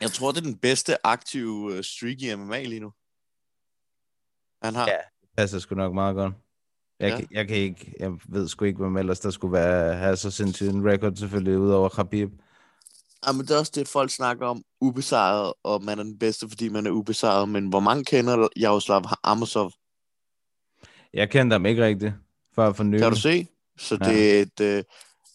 Jeg 0.00 0.10
tror, 0.10 0.32
det 0.32 0.38
er 0.38 0.42
den 0.42 0.58
bedste 0.58 1.06
aktive 1.06 1.50
uh, 1.78 1.80
streak 1.82 2.20
i 2.22 2.34
MMA 2.34 2.62
lige 2.62 2.80
nu. 2.80 2.92
Han 4.62 4.74
har. 4.74 4.88
Ja. 4.88 4.96
passer 5.36 5.58
sgu 5.58 5.74
nok 5.74 5.94
meget 5.94 6.14
godt. 6.14 6.34
Jeg, 7.00 7.10
Ja. 7.10 7.16
ja. 7.18 7.26
jeg 7.30 7.48
kan 7.48 7.56
ikke, 7.56 7.94
jeg 8.00 8.12
ved 8.28 8.48
sgu 8.48 8.64
ikke, 8.64 8.78
hvem 8.78 8.96
ellers 8.96 9.20
der 9.20 9.30
skulle 9.30 9.52
være, 9.52 9.94
have 9.96 10.16
så 10.16 10.30
sindssygt 10.30 10.70
en 10.70 10.88
record, 10.90 11.16
selvfølgelig, 11.16 11.58
udover 11.58 11.88
Khabib. 11.88 12.32
Ja, 13.26 13.32
men 13.32 13.40
det 13.40 13.50
er 13.50 13.58
også 13.58 13.72
det, 13.74 13.88
folk 13.88 14.10
snakker 14.10 14.46
om, 14.46 14.62
ubesejret, 14.80 15.52
og 15.62 15.84
man 15.84 15.98
er 15.98 16.02
den 16.02 16.18
bedste, 16.18 16.48
fordi 16.48 16.68
man 16.68 16.86
er 16.86 16.90
ubesejret. 16.90 17.48
Men 17.48 17.68
hvor 17.68 17.80
mange 17.80 18.04
kender 18.04 18.48
Jaroslav 18.56 19.04
Amosov? 19.22 19.72
Jeg 21.14 21.30
kendte 21.30 21.54
ham 21.54 21.66
ikke 21.66 21.84
rigtigt, 21.84 22.14
før 22.54 22.72
for 22.72 22.84
nylig. 22.84 23.00
Kan 23.00 23.12
du 23.12 23.20
se? 23.20 23.48
Så 23.78 23.98
Ja. 24.00 24.10
det 24.10 24.38
er 24.38 24.42
et... 24.42 24.78
Uh, 24.78 24.84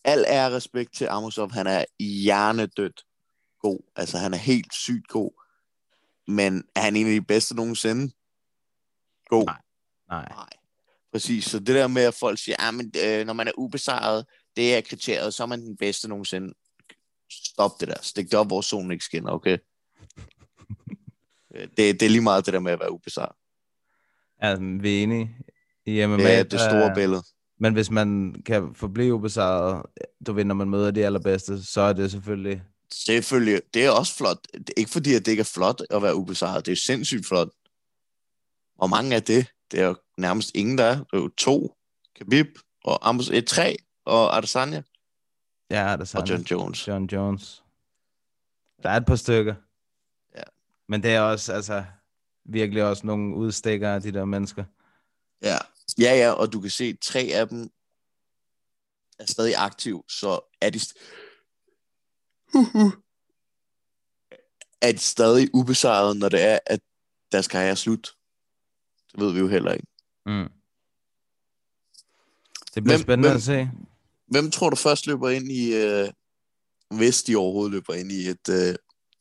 al 0.03 0.25
ære 0.27 0.51
respekt 0.51 0.93
til 0.95 1.07
Amosov. 1.09 1.51
Han 1.51 1.67
er 1.67 1.85
hjernedødt 1.99 3.03
god. 3.59 3.79
Altså, 3.95 4.17
han 4.17 4.33
er 4.33 4.37
helt 4.37 4.73
sygt 4.73 5.07
god. 5.07 5.31
Men 6.27 6.63
er 6.75 6.81
han 6.81 6.95
en 6.95 7.05
af 7.07 7.11
de 7.11 7.21
bedste 7.21 7.55
nogensinde? 7.55 8.13
God. 9.29 9.45
Nej. 9.45 9.61
Nej. 10.09 10.27
Nej. 10.29 10.49
Præcis. 11.11 11.45
Så 11.45 11.59
det 11.59 11.67
der 11.67 11.87
med, 11.87 12.01
at 12.01 12.13
folk 12.13 12.39
siger, 12.39 12.55
at 12.59 13.19
øh, 13.19 13.25
når 13.25 13.33
man 13.33 13.47
er 13.47 13.51
ubesejret, 13.57 14.25
det 14.55 14.75
er 14.75 14.81
kriteriet, 14.81 15.33
så 15.33 15.43
er 15.43 15.47
man 15.47 15.61
den 15.61 15.77
bedste 15.77 16.07
nogensinde. 16.07 16.53
Stop 17.31 17.71
det 17.79 17.87
der. 17.87 17.95
Stik 18.01 18.25
det 18.25 18.33
op, 18.39 18.47
hvor 18.47 18.61
solen 18.61 18.91
ikke 18.91 19.05
skinner, 19.05 19.31
okay? 19.31 19.57
Øh, 21.55 21.67
det, 21.77 21.77
det 21.77 22.01
er 22.03 22.09
lige 22.09 22.21
meget 22.21 22.45
det 22.45 22.53
der 22.53 22.59
med 22.59 22.71
at 22.71 22.79
være 22.79 22.91
ubesejret. 22.91 23.35
Altså, 24.39 24.63
vi 24.81 24.99
er 24.99 25.03
enige. 25.03 25.35
I 25.85 26.05
MMA, 26.05 26.17
Det 26.17 26.33
er 26.39 26.43
det 26.43 26.51
der- 26.51 26.69
store 26.69 26.91
billede. 26.95 27.23
Men 27.59 27.73
hvis 27.73 27.91
man 27.91 28.35
kan 28.45 28.75
forblive 28.75 29.13
ubesejret, 29.13 29.83
du 30.27 30.33
ved, 30.33 30.43
når 30.45 30.55
man 30.55 30.69
møder 30.69 30.91
de 30.91 31.05
allerbedste, 31.05 31.63
så 31.65 31.81
er 31.81 31.93
det 31.93 32.11
selvfølgelig... 32.11 32.63
Selvfølgelig, 32.93 33.61
det 33.73 33.85
er 33.85 33.89
også 33.89 34.15
flot. 34.15 34.37
Det 34.53 34.69
er 34.69 34.73
ikke 34.77 34.91
fordi, 34.91 35.13
at 35.13 35.25
det 35.25 35.31
ikke 35.31 35.41
er 35.41 35.51
flot 35.53 35.81
at 35.89 36.01
være 36.01 36.15
ubesejret. 36.15 36.65
Det 36.65 36.71
er 36.71 36.75
sindssygt 36.75 37.27
flot. 37.27 37.47
Hvor 38.75 38.87
mange 38.87 39.15
er 39.15 39.19
det? 39.19 39.47
Det 39.71 39.79
er 39.79 39.87
jo 39.87 39.95
nærmest 40.17 40.51
ingen, 40.55 40.77
der 40.77 40.83
er. 40.83 40.95
Det 40.95 41.05
er 41.13 41.17
jo 41.17 41.27
to. 41.37 41.75
Khabib 42.17 42.47
og 42.83 43.09
Amos, 43.09 43.29
et 43.29 43.45
tre 43.47 43.77
og 44.05 44.37
Adesanya 44.37 44.81
Ja, 45.71 45.97
det 45.97 46.13
er 46.13 46.19
og 46.19 46.29
John 46.29 46.41
Jones. 46.41 46.87
John 46.87 47.05
Jones. 47.05 47.63
Der 48.83 48.89
er 48.89 48.97
et 48.97 49.05
par 49.05 49.15
stykker. 49.15 49.55
Ja. 50.35 50.41
Men 50.87 51.03
det 51.03 51.11
er 51.11 51.21
også, 51.21 51.53
altså, 51.53 51.83
virkelig 52.45 52.83
også 52.83 53.07
nogle 53.07 53.35
udstikkere 53.35 53.95
af 53.95 54.01
de 54.01 54.11
der 54.11 54.25
mennesker. 54.25 54.63
Ja. 55.41 55.57
ja, 55.99 56.15
ja, 56.15 56.31
og 56.31 56.53
du 56.53 56.61
kan 56.61 56.69
se, 56.69 56.93
tre 56.93 57.19
af 57.33 57.47
dem 57.49 57.69
er 59.19 59.25
stadig 59.25 59.55
aktiv, 59.57 60.05
så 60.09 60.39
er 60.61 60.69
de, 60.69 60.77
st- 60.79 60.93
er 64.81 64.91
de 64.91 64.97
stadig 64.97 65.49
ubesejret, 65.53 66.17
når 66.17 66.29
det 66.29 66.41
er, 66.41 66.59
at 66.65 66.79
deres 67.31 67.47
karriere 67.47 67.71
er 67.71 67.75
slut. 67.75 68.15
Det 69.11 69.19
ved 69.19 69.33
vi 69.33 69.39
jo 69.39 69.47
heller 69.47 69.71
ikke. 69.71 69.87
Mm. 70.25 70.49
Det 72.75 72.83
bliver 72.83 72.97
Hvem- 72.97 73.01
spændende 73.01 73.29
hvem- 73.29 73.35
at 73.37 73.43
se. 73.43 73.71
Hvem 74.31 74.51
tror 74.51 74.69
du 74.69 74.75
først 74.75 75.07
løber 75.07 75.29
ind 75.29 75.51
i, 75.51 75.75
øh, 75.75 76.09
hvis 76.97 77.23
de 77.23 77.35
overhovedet 77.35 77.71
løber 77.71 77.93
ind 77.93 78.11
i 78.11 78.27
et, 78.27 78.49
øh, 78.49 78.75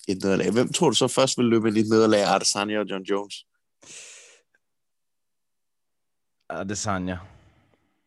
et 0.09 0.23
nederlag? 0.23 0.51
Hvem 0.53 0.73
tror 0.73 0.91
du 0.91 0.97
så 0.97 1.09
først 1.09 1.39
vil 1.39 1.47
løbe 1.47 1.69
ind 1.69 1.77
i 1.77 1.81
et 1.81 1.89
nederlag? 1.89 2.21
Adesanya 2.35 2.79
og 2.79 2.87
John 2.91 3.03
Jones? 3.03 3.35
Adesanya. 6.49 7.19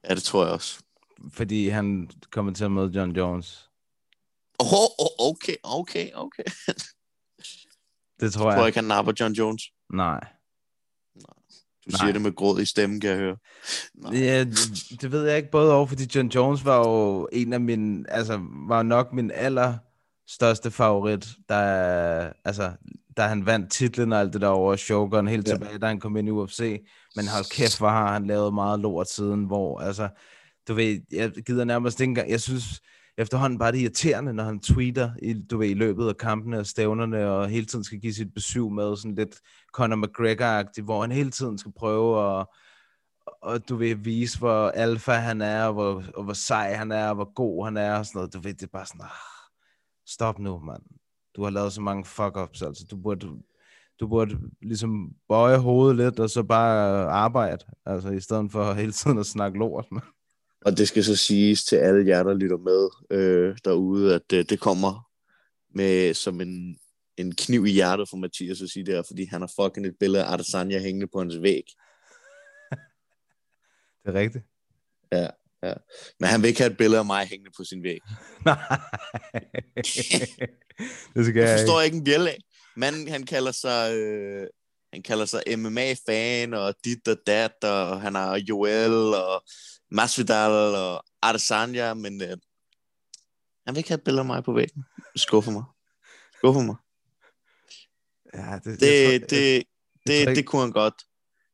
Ja, 0.09 0.15
det 0.15 0.23
tror 0.23 0.43
jeg 0.43 0.53
også. 0.53 0.79
Fordi 1.33 1.67
han 1.69 2.09
kommer 2.31 2.53
til 2.53 2.63
at 2.63 2.71
møde 2.71 2.91
John 2.95 3.11
Jones. 3.11 3.69
Oh, 4.59 4.73
oh, 4.99 5.29
okay, 5.29 5.55
okay, 5.63 6.11
okay. 6.13 6.43
Det 8.19 8.33
tror 8.33 8.43
Jeg 8.45 8.51
jeg. 8.51 8.59
tror 8.59 8.67
ikke, 8.67 8.77
han 8.77 8.83
napper 8.83 9.13
John 9.19 9.33
Jones. 9.33 9.63
Nej. 9.93 10.19
Du 11.85 11.89
Nej. 11.91 11.97
siger 11.97 12.13
det 12.13 12.21
med 12.21 12.35
gråd 12.35 12.59
i 12.61 12.65
stemmen, 12.65 12.99
kan 12.99 13.09
jeg 13.09 13.17
høre. 13.19 13.37
Nej. 13.95 14.13
Ja, 14.19 14.39
det- 14.43 15.01
det 15.01 15.11
ved 15.11 15.27
jeg 15.27 15.37
ikke 15.37 15.51
både 15.51 15.73
over, 15.73 15.85
fordi 15.85 16.09
John 16.15 16.27
Jones 16.27 16.65
var 16.65 16.77
jo 16.77 17.27
en 17.31 17.53
af 17.53 17.61
mine, 17.61 18.03
altså 18.09 18.39
var 18.67 18.83
nok 18.83 19.13
min 19.13 19.31
aller 19.33 19.73
største 20.27 20.71
favorit, 20.71 21.27
da, 21.49 21.55
altså, 22.45 22.71
da 23.17 23.21
han 23.21 23.45
vandt 23.45 23.71
titlen 23.71 24.13
og 24.13 24.19
alt 24.19 24.33
det 24.33 24.41
der 24.41 24.47
over 24.47 24.75
Shogun 24.75 25.27
helt 25.27 25.47
Ja. 25.47 25.53
tilbage, 25.53 25.77
da 25.77 25.85
han 25.87 25.99
kom 25.99 26.17
ind 26.17 26.27
i 26.27 26.31
UFC. 26.31 26.81
Men 27.15 27.27
hold 27.27 27.51
kæft, 27.51 27.77
hvor 27.77 27.89
har 27.89 28.13
han 28.13 28.27
lavet 28.27 28.53
meget 28.53 28.79
lort 28.79 29.09
siden, 29.09 29.43
hvor 29.43 29.79
altså, 29.79 30.09
du 30.67 30.73
ved, 30.73 30.99
jeg 31.11 31.31
gider 31.31 31.63
nærmest 31.65 31.99
ikke 31.99 32.09
engang, 32.09 32.29
jeg 32.29 32.41
synes 32.41 32.81
efterhånden 33.17 33.59
bare 33.59 33.71
det 33.71 33.79
irriterende, 33.79 34.33
når 34.33 34.43
han 34.43 34.59
tweeter 34.59 35.11
i, 35.21 35.33
du 35.33 35.57
ved, 35.57 35.69
i 35.69 35.73
løbet 35.73 36.07
af 36.07 36.17
kampene 36.17 36.59
og 36.59 36.65
stævnerne, 36.65 37.31
og 37.31 37.49
hele 37.49 37.65
tiden 37.65 37.83
skal 37.83 37.99
give 37.99 38.13
sit 38.13 38.33
besøg 38.33 38.71
med 38.71 38.97
sådan 38.97 39.15
lidt 39.15 39.39
Conor 39.73 39.95
McGregor-agtigt, 39.95 40.83
hvor 40.83 41.01
han 41.01 41.11
hele 41.11 41.31
tiden 41.31 41.57
skal 41.57 41.71
prøve 41.71 42.39
at 42.39 42.45
og 43.41 43.69
du 43.69 43.75
vil 43.75 44.05
vise, 44.05 44.39
hvor 44.39 44.69
alfa 44.69 45.11
han 45.11 45.41
er, 45.41 45.65
og 45.65 45.73
hvor, 45.73 46.03
og 46.15 46.23
hvor 46.23 46.33
sej 46.33 46.73
han 46.73 46.91
er, 46.91 47.09
og 47.09 47.15
hvor 47.15 47.33
god 47.33 47.65
han 47.65 47.77
er, 47.77 47.97
og 47.97 48.05
sådan 48.05 48.19
noget. 48.19 48.33
Du 48.33 48.39
ved, 48.39 48.53
det 48.53 48.63
er 48.63 48.67
bare 48.67 48.85
sådan, 48.85 49.01
ah, 49.01 49.09
stop 50.07 50.39
nu, 50.39 50.59
mand. 50.59 50.83
Du 51.35 51.43
har 51.43 51.49
lavet 51.49 51.73
så 51.73 51.81
mange 51.81 52.05
fuck-ups, 52.05 52.65
altså. 52.65 52.85
Du 52.91 52.97
burde, 52.97 53.27
du 53.99 54.07
burde 54.07 54.39
ligesom 54.61 55.11
bøje 55.27 55.57
hovedet 55.57 55.97
lidt, 55.97 56.19
og 56.19 56.29
så 56.29 56.43
bare 56.43 57.07
arbejde, 57.09 57.65
altså 57.85 58.09
i 58.09 58.19
stedet 58.19 58.51
for 58.51 58.73
hele 58.73 58.91
tiden 58.91 59.17
at 59.17 59.25
snakke 59.25 59.59
lort, 59.59 59.85
mand. 59.91 60.03
Og 60.65 60.77
det 60.77 60.87
skal 60.87 61.03
så 61.03 61.15
siges 61.15 61.63
til 61.63 61.75
alle 61.75 62.07
jer, 62.07 62.23
der 62.23 62.33
lytter 62.33 62.57
med 62.57 62.89
øh, 63.19 63.57
derude, 63.65 64.15
at 64.15 64.33
øh, 64.33 64.45
det 64.49 64.59
kommer 64.59 65.09
med 65.75 66.13
som 66.13 66.41
en, 66.41 66.77
en 67.17 67.35
kniv 67.35 67.65
i 67.65 67.71
hjertet 67.71 68.09
for 68.09 68.17
Mathias 68.17 68.61
at 68.61 68.69
sige 68.69 68.85
det 68.85 68.93
her, 68.93 69.03
fordi 69.07 69.25
han 69.25 69.41
har 69.41 69.51
fucking 69.61 69.85
et 69.85 69.95
billede 69.99 70.23
af 70.23 70.33
Adesanya 70.33 70.79
hængende 70.79 71.07
på 71.13 71.19
hans 71.19 71.41
væg. 71.41 71.63
Det 74.03 74.09
er 74.09 74.13
rigtigt. 74.13 74.43
Ja, 75.11 75.27
ja. 75.63 75.73
Men 76.19 76.29
han 76.29 76.41
vil 76.41 76.47
ikke 76.47 76.59
have 76.61 76.71
et 76.71 76.77
billede 76.77 76.99
af 76.99 77.05
mig 77.05 77.25
hængende 77.25 77.51
på 77.57 77.63
sin 77.63 77.83
væg. 77.83 77.99
Nej. 78.45 78.57
det 81.15 81.25
skal 81.25 81.35
Jeg 81.35 81.49
jeg 81.49 81.59
forstår 81.59 81.81
ikke. 81.81 81.85
ikke 81.85 81.97
en 81.97 82.03
bjælle 82.03 82.29
af. 82.29 82.37
Manden, 82.77 83.07
han 83.07 83.25
kalder 83.25 83.51
sig... 83.51 83.95
Øh, 83.95 84.47
han 84.93 85.03
kalder 85.03 85.25
sig 85.25 85.43
MMA-fan, 85.57 86.53
og 86.53 86.75
dit 86.85 87.07
og 87.07 87.17
dat, 87.27 87.63
og 87.63 88.01
han 88.01 88.15
har 88.15 88.37
Joel, 88.37 88.93
og 88.93 89.43
Masvidal, 89.93 90.51
og 90.75 91.03
Adesanya, 91.21 91.93
men 91.93 92.21
øh, 92.21 92.29
han 93.65 93.75
vil 93.75 93.77
ikke 93.77 93.89
have 93.89 93.97
et 93.97 94.03
billede 94.03 94.19
af 94.19 94.25
mig 94.25 94.43
på 94.43 94.53
væggen. 94.53 94.83
Det 95.13 95.21
skuffer 95.21 95.51
mig. 95.51 95.63
Skuffer 96.37 96.61
mig. 96.61 96.75
Ja, 98.33 98.59
det, 98.63 98.79
Det, 98.79 99.11
jeg 99.11 99.21
tror- 99.21 99.27
det, 99.27 99.63
det, 100.07 100.23
tror 100.23 100.29
ikke- 100.29 100.35
det 100.35 100.45
kunne 100.45 100.61
han 100.61 100.71
godt. 100.71 100.93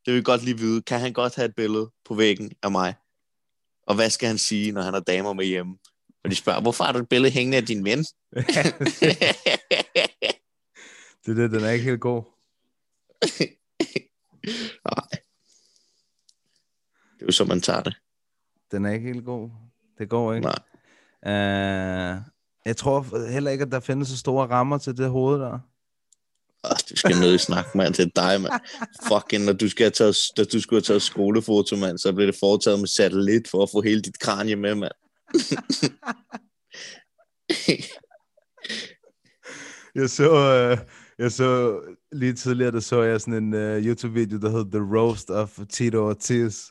Det 0.06 0.12
vil 0.14 0.14
jeg 0.16 0.26
godt 0.26 0.44
lige 0.44 0.58
vide. 0.58 0.82
Kan 0.82 1.00
han 1.00 1.14
godt 1.14 1.36
have 1.36 1.46
et 1.46 1.56
billede 1.56 1.92
på 2.06 2.14
væggen 2.16 2.52
af 2.64 2.72
mig? 2.72 2.96
Og 3.88 3.96
hvad 3.96 4.10
skal 4.10 4.28
han 4.28 4.38
sige, 4.38 4.72
når 4.72 4.82
han 4.82 4.94
har 4.94 5.00
damer 5.00 5.34
med 5.34 5.46
hjemme? 5.46 5.78
Og 6.24 6.30
de 6.32 6.36
spørger, 6.36 6.62
hvorfor 6.62 6.84
har 6.84 6.92
du 6.92 7.00
et 7.00 7.10
billede 7.10 7.34
hængende 7.34 7.58
af 7.58 7.66
din 7.66 7.86
ven? 7.86 8.00
det, 11.26 11.38
det, 11.38 11.52
den 11.52 11.64
er 11.64 11.70
ikke 11.70 11.86
helt 11.86 12.02
god. 12.02 12.24
Nej. 14.86 15.08
Det 17.14 17.22
er 17.22 17.26
jo 17.26 17.32
så, 17.32 17.46
man 17.46 17.62
tager 17.62 17.82
det. 17.84 17.96
Den 18.72 18.86
er 18.86 18.91
ikke 18.91 19.13
helt 19.13 19.26
god. 19.26 19.49
Det 19.97 20.09
går 20.09 20.34
ikke. 20.34 20.47
Nej. 20.47 20.59
Uh, 21.26 22.22
jeg 22.65 22.78
tror 22.78 23.30
heller 23.32 23.51
ikke, 23.51 23.61
at 23.61 23.72
der 23.72 23.80
findes 23.80 24.07
så 24.07 24.17
store 24.17 24.47
rammer 24.47 24.78
til 24.78 24.97
det 24.97 25.09
hoved 25.09 25.39
der. 25.39 25.59
Åh, 26.63 26.78
du 26.89 26.95
skal 26.95 27.20
ned 27.20 27.36
i 27.36 27.38
snak, 27.38 27.76
mand. 27.76 27.93
Det 27.93 28.05
er 28.05 28.09
dig, 28.15 28.41
mand. 28.41 28.61
Fucking, 29.07 29.45
når 29.45 29.53
du, 29.53 29.70
skal 29.70 29.84
have 29.84 29.91
taget, 29.91 30.17
når 30.38 30.43
du 30.43 30.61
skulle 30.61 30.78
have 30.78 30.86
taget 30.86 31.01
skolefoto, 31.01 31.76
mand, 31.76 31.97
så 31.97 32.13
bliver 32.13 32.32
det 32.32 32.39
foretaget 32.39 32.80
med 32.80 32.88
satellit 32.88 33.47
for 33.47 33.63
at 33.63 33.70
få 33.72 33.82
hele 33.82 34.01
dit 34.01 34.20
kranje 34.20 34.55
med, 34.55 34.76
mand. 34.76 34.91
Jeg 39.95 40.09
så, 40.09 40.32
uh, 40.32 40.78
jeg 41.17 41.32
så 41.32 41.80
lige 42.11 42.34
tidligere, 42.34 42.72
der 42.72 42.80
så 42.80 43.01
jeg 43.01 43.22
sådan 43.22 43.43
en 43.43 43.53
uh, 43.53 43.86
YouTube-video, 43.86 44.39
der 44.39 44.49
hed 44.49 44.72
The 44.72 44.97
Roast 44.97 45.30
of 45.30 45.59
Tito 45.70 46.07
Ortiz. 46.09 46.65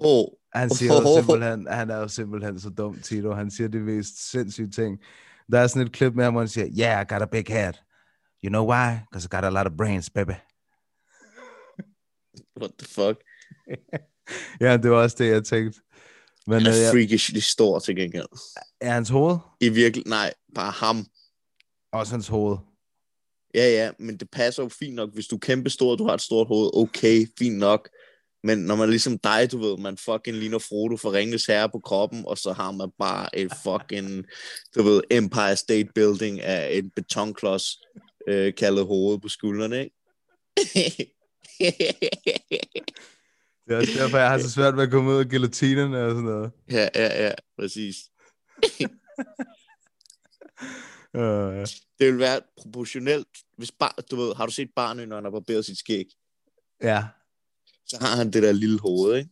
Åh, 0.00 0.18
oh, 0.18 0.24
Han 0.54 0.70
siger 0.70 0.92
jo 0.92 1.16
simpelthen, 1.16 1.66
han 1.70 1.90
er 1.90 1.96
jo 1.96 2.08
simpelthen 2.08 2.60
så 2.60 2.70
dum, 2.70 3.00
Tito. 3.00 3.32
Han 3.32 3.50
siger 3.50 3.68
de 3.68 3.80
mest 3.80 4.30
sindssyge 4.30 4.70
ting. 4.70 4.98
Der 5.52 5.60
er 5.60 5.66
sådan 5.66 5.86
et 5.86 5.92
klip 5.92 6.14
med 6.14 6.24
ham, 6.24 6.34
hvor 6.34 6.40
han 6.40 6.48
siger, 6.48 6.66
Yeah, 6.78 7.02
I 7.02 7.04
got 7.12 7.22
a 7.22 7.26
big 7.26 7.44
head. 7.48 7.72
You 8.44 8.48
know 8.48 8.70
why? 8.72 8.98
Because 9.10 9.26
I 9.26 9.28
got 9.36 9.44
a 9.44 9.50
lot 9.50 9.66
of 9.66 9.72
brains, 9.76 10.10
baby. 10.10 10.30
what 12.60 12.70
the 12.78 12.88
fuck? 12.88 13.16
Ja, 14.60 14.76
det 14.76 14.90
var 14.90 14.96
også 14.96 15.16
det, 15.18 15.28
jeg 15.28 15.44
tænkte. 15.44 15.80
Men 16.46 16.62
Han 16.62 16.72
er 16.72 16.76
ja, 16.76 16.92
freakishly 16.92 17.38
stor 17.38 17.78
til 17.78 17.96
gengæld. 17.96 18.26
er 18.80 18.92
hans 18.92 19.08
hoved? 19.08 19.36
I 19.60 19.68
virkelig, 19.68 20.06
nej, 20.06 20.34
bare 20.54 20.70
ham. 20.70 21.06
Også 21.92 22.12
hans 22.12 22.28
hoved. 22.28 22.56
Ja, 23.54 23.70
ja, 23.70 23.90
men 23.98 24.16
det 24.16 24.30
passer 24.30 24.62
jo 24.62 24.68
fint 24.68 24.94
nok. 24.94 25.14
Hvis 25.14 25.26
du 25.26 25.36
er 25.36 25.40
kæmpe 25.40 25.70
stor, 25.70 25.96
du 25.96 26.06
har 26.06 26.14
et 26.14 26.20
stort 26.20 26.48
hoved, 26.48 26.70
okay, 26.74 27.26
fint 27.38 27.58
nok. 27.58 27.88
Men 28.44 28.58
når 28.58 28.76
man 28.76 28.88
er 28.88 28.90
ligesom 28.90 29.18
dig, 29.18 29.52
du 29.52 29.58
ved, 29.58 29.78
man 29.78 29.96
fucking 29.96 30.36
ligner 30.36 30.58
Frodo 30.58 30.96
for 30.96 31.12
Ringens 31.12 31.46
Herre 31.46 31.68
på 31.68 31.78
kroppen, 31.78 32.24
og 32.26 32.38
så 32.38 32.52
har 32.52 32.70
man 32.70 32.90
bare 32.98 33.38
et 33.38 33.52
fucking, 33.64 34.24
du 34.74 34.82
ved, 34.82 35.02
Empire 35.10 35.56
State 35.56 35.88
Building 35.94 36.40
af 36.40 36.78
en 36.78 36.90
betonklods, 36.90 37.78
øh, 38.28 38.54
kaldet 38.54 38.86
hoved 38.86 39.18
på 39.20 39.28
skuldrene, 39.28 39.84
ikke? 39.84 39.96
Det 43.66 43.74
er 43.74 43.76
også 43.76 43.92
derfor, 43.96 44.18
jeg 44.18 44.30
har 44.30 44.38
så 44.38 44.50
svært 44.50 44.76
ved 44.76 44.82
at 44.82 44.90
komme 44.90 45.10
ud 45.10 45.18
af 45.18 45.28
guillotinen 45.28 45.94
og 45.94 46.10
sådan 46.10 46.24
noget. 46.24 46.50
ja, 46.70 46.88
ja, 46.94 47.24
ja, 47.24 47.32
præcis. 47.58 47.96
Uh, 51.18 51.22
Det 51.98 52.06
vil 52.06 52.18
være 52.18 52.40
proportionelt, 52.56 53.28
hvis 53.56 53.72
bar, 53.72 54.04
du 54.10 54.16
ved, 54.16 54.34
har 54.34 54.46
du 54.46 54.52
set 54.52 54.70
barnet, 54.76 55.08
når 55.08 55.16
han 55.16 55.24
har 55.24 55.30
barberet 55.30 55.64
sit 55.64 55.78
skæg? 55.78 56.06
ja. 56.82 57.04
Så 57.94 58.00
har 58.00 58.16
han 58.16 58.32
det 58.32 58.42
der 58.42 58.52
lille 58.52 58.80
hoved, 58.80 59.16
ikke? 59.16 59.30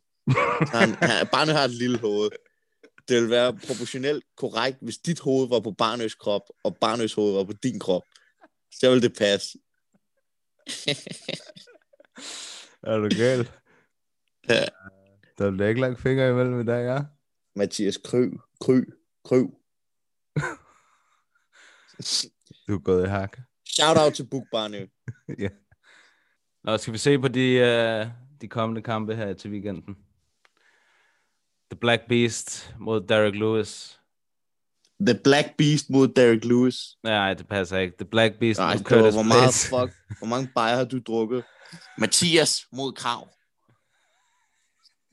Han, 0.72 0.94
han, 0.94 1.26
barnet 1.32 1.54
har 1.54 1.64
et 1.64 1.70
lille 1.70 1.98
hoved. 1.98 2.30
Det 3.08 3.22
vil 3.22 3.30
være 3.30 3.52
proportionelt 3.52 4.24
korrekt, 4.36 4.78
hvis 4.82 4.98
dit 4.98 5.20
hoved 5.20 5.48
var 5.48 5.60
på 5.60 5.70
barnets 5.70 6.14
krop, 6.14 6.42
og 6.64 6.76
barnets 6.80 7.14
hoved 7.14 7.34
var 7.34 7.44
på 7.44 7.52
din 7.52 7.80
krop. 7.80 8.02
Så 8.80 8.90
vil 8.90 9.02
det 9.02 9.16
passe. 9.18 9.58
Er 12.82 12.98
du 12.98 13.08
gal? 13.08 13.50
Ja. 14.48 14.64
Der 15.38 15.50
bliver 15.50 15.68
ikke 15.68 15.80
lagt 15.80 16.00
fingre 16.00 16.30
imellem 16.30 16.60
i 16.60 16.64
dag, 16.64 16.84
ja? 16.84 16.98
Mathias 17.56 17.96
Kryv, 17.96 18.40
Kryv, 18.60 18.84
Kryv. 19.24 19.50
Du 22.68 22.74
er 22.74 22.78
gået 22.78 23.04
i 23.04 23.08
hak. 23.08 23.38
Shout 23.68 23.96
out 23.96 24.14
til 24.14 24.26
Book 24.26 24.44
Barnø. 24.52 24.86
ja. 25.44 25.48
Nå, 26.64 26.76
skal 26.76 26.92
vi 26.92 26.98
se 26.98 27.18
på 27.18 27.28
de, 27.28 27.46
uh, 27.58 28.21
de 28.42 28.48
kommende 28.48 28.82
kampe 28.82 29.16
her 29.16 29.32
til 29.32 29.50
weekenden? 29.50 29.96
The 31.70 31.78
Black 31.80 32.02
Beast 32.08 32.74
mod 32.78 33.06
Derek 33.06 33.34
Lewis. 33.34 34.00
The 35.06 35.20
Black 35.24 35.56
Beast 35.58 35.90
mod 35.90 36.08
Derek 36.08 36.44
Lewis. 36.44 36.98
Nej, 37.02 37.34
det 37.34 37.48
passer 37.48 37.78
ikke. 37.78 37.96
The 37.96 38.04
Black 38.04 38.38
Beast 38.38 38.60
Nej, 38.60 38.74
mod 38.74 38.84
Curtis 38.84 39.14
hvor 39.14 39.22
meget 39.22 39.54
fuck, 39.54 40.18
hvor 40.18 40.26
mange 40.26 40.50
bajer 40.54 40.76
har 40.76 40.84
du 40.84 40.98
drukket? 40.98 41.44
Mathias 41.98 42.66
mod 42.72 42.92
Krav. 42.92 43.28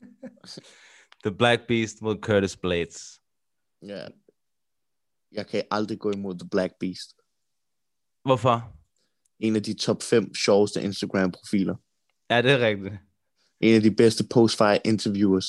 The 1.24 1.34
Black 1.38 1.66
Beast 1.68 2.02
mod 2.02 2.16
Curtis 2.20 2.56
Blades. 2.56 3.20
Ja. 3.86 4.06
Jeg 5.32 5.46
kan 5.46 5.64
aldrig 5.70 5.98
gå 5.98 6.10
imod 6.10 6.38
The 6.38 6.48
Black 6.48 6.72
Beast. 6.80 7.10
Hvorfor? 8.24 8.76
En 9.38 9.56
af 9.56 9.62
de 9.62 9.74
top 9.74 10.02
5 10.02 10.34
sjoveste 10.34 10.82
Instagram-profiler. 10.82 11.74
Ja, 12.30 12.42
det 12.42 12.50
er 12.50 12.58
rigtigt. 12.58 12.94
En 13.60 13.74
af 13.74 13.82
de 13.82 13.90
bedste 13.94 14.24
post-fight 14.30 14.80
interviewers. 14.84 15.46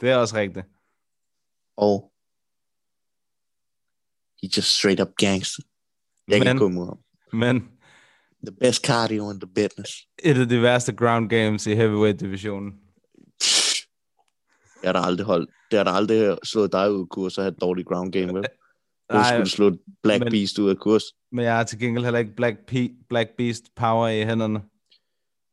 Det 0.00 0.10
er 0.10 0.16
også 0.16 0.36
rigtigt. 0.36 0.66
Og 1.76 2.12
he 4.42 4.48
just 4.56 4.68
straight 4.78 5.00
up 5.00 5.08
gangster. 5.16 5.62
Jeg 6.28 6.40
kan 6.40 6.46
Men- 6.46 6.58
gå 6.58 6.68
imod 6.68 6.86
ham. 6.86 6.98
Men 7.32 7.60
The 8.46 8.56
best 8.60 8.86
cardio 8.86 9.30
in 9.30 9.40
the 9.40 9.46
business. 9.54 9.92
et 10.24 10.38
af 10.38 10.48
de 10.48 10.62
værste 10.62 10.92
ground 10.92 11.28
games 11.30 11.66
i 11.66 11.74
heavyweight-divisionen. 11.74 12.72
Jeg 14.82 14.88
har 14.88 14.92
da 14.92 14.98
aldrig 15.06 15.26
holdt. 15.26 15.50
Det 15.70 15.76
har 15.76 15.84
da 15.84 15.90
aldrig 15.90 16.38
slået 16.44 16.72
dig 16.72 16.92
ud 16.92 17.00
af 17.00 17.08
kurs 17.08 17.38
og 17.38 17.44
have 17.44 17.52
et 17.52 17.60
dårligt 17.60 17.88
ground 17.88 18.12
game, 18.12 18.34
vel? 18.34 18.44
Nej, 19.12 19.24
skulle 19.28 19.44
du 19.44 19.48
slå 19.50 19.76
Black 20.02 20.24
men- 20.24 20.30
Beast 20.32 20.58
ud 20.58 20.70
af 20.70 20.76
kurs? 20.76 21.02
men 21.32 21.44
jeg 21.44 21.56
har 21.56 21.64
til 21.64 21.78
gengæld 21.78 22.04
heller 22.04 22.18
ikke 22.18 22.34
Black, 22.36 22.56
Pe- 22.72 23.06
Black 23.08 23.30
Beast 23.36 23.64
power 23.76 24.08
i 24.08 24.24
hænderne. 24.24 24.62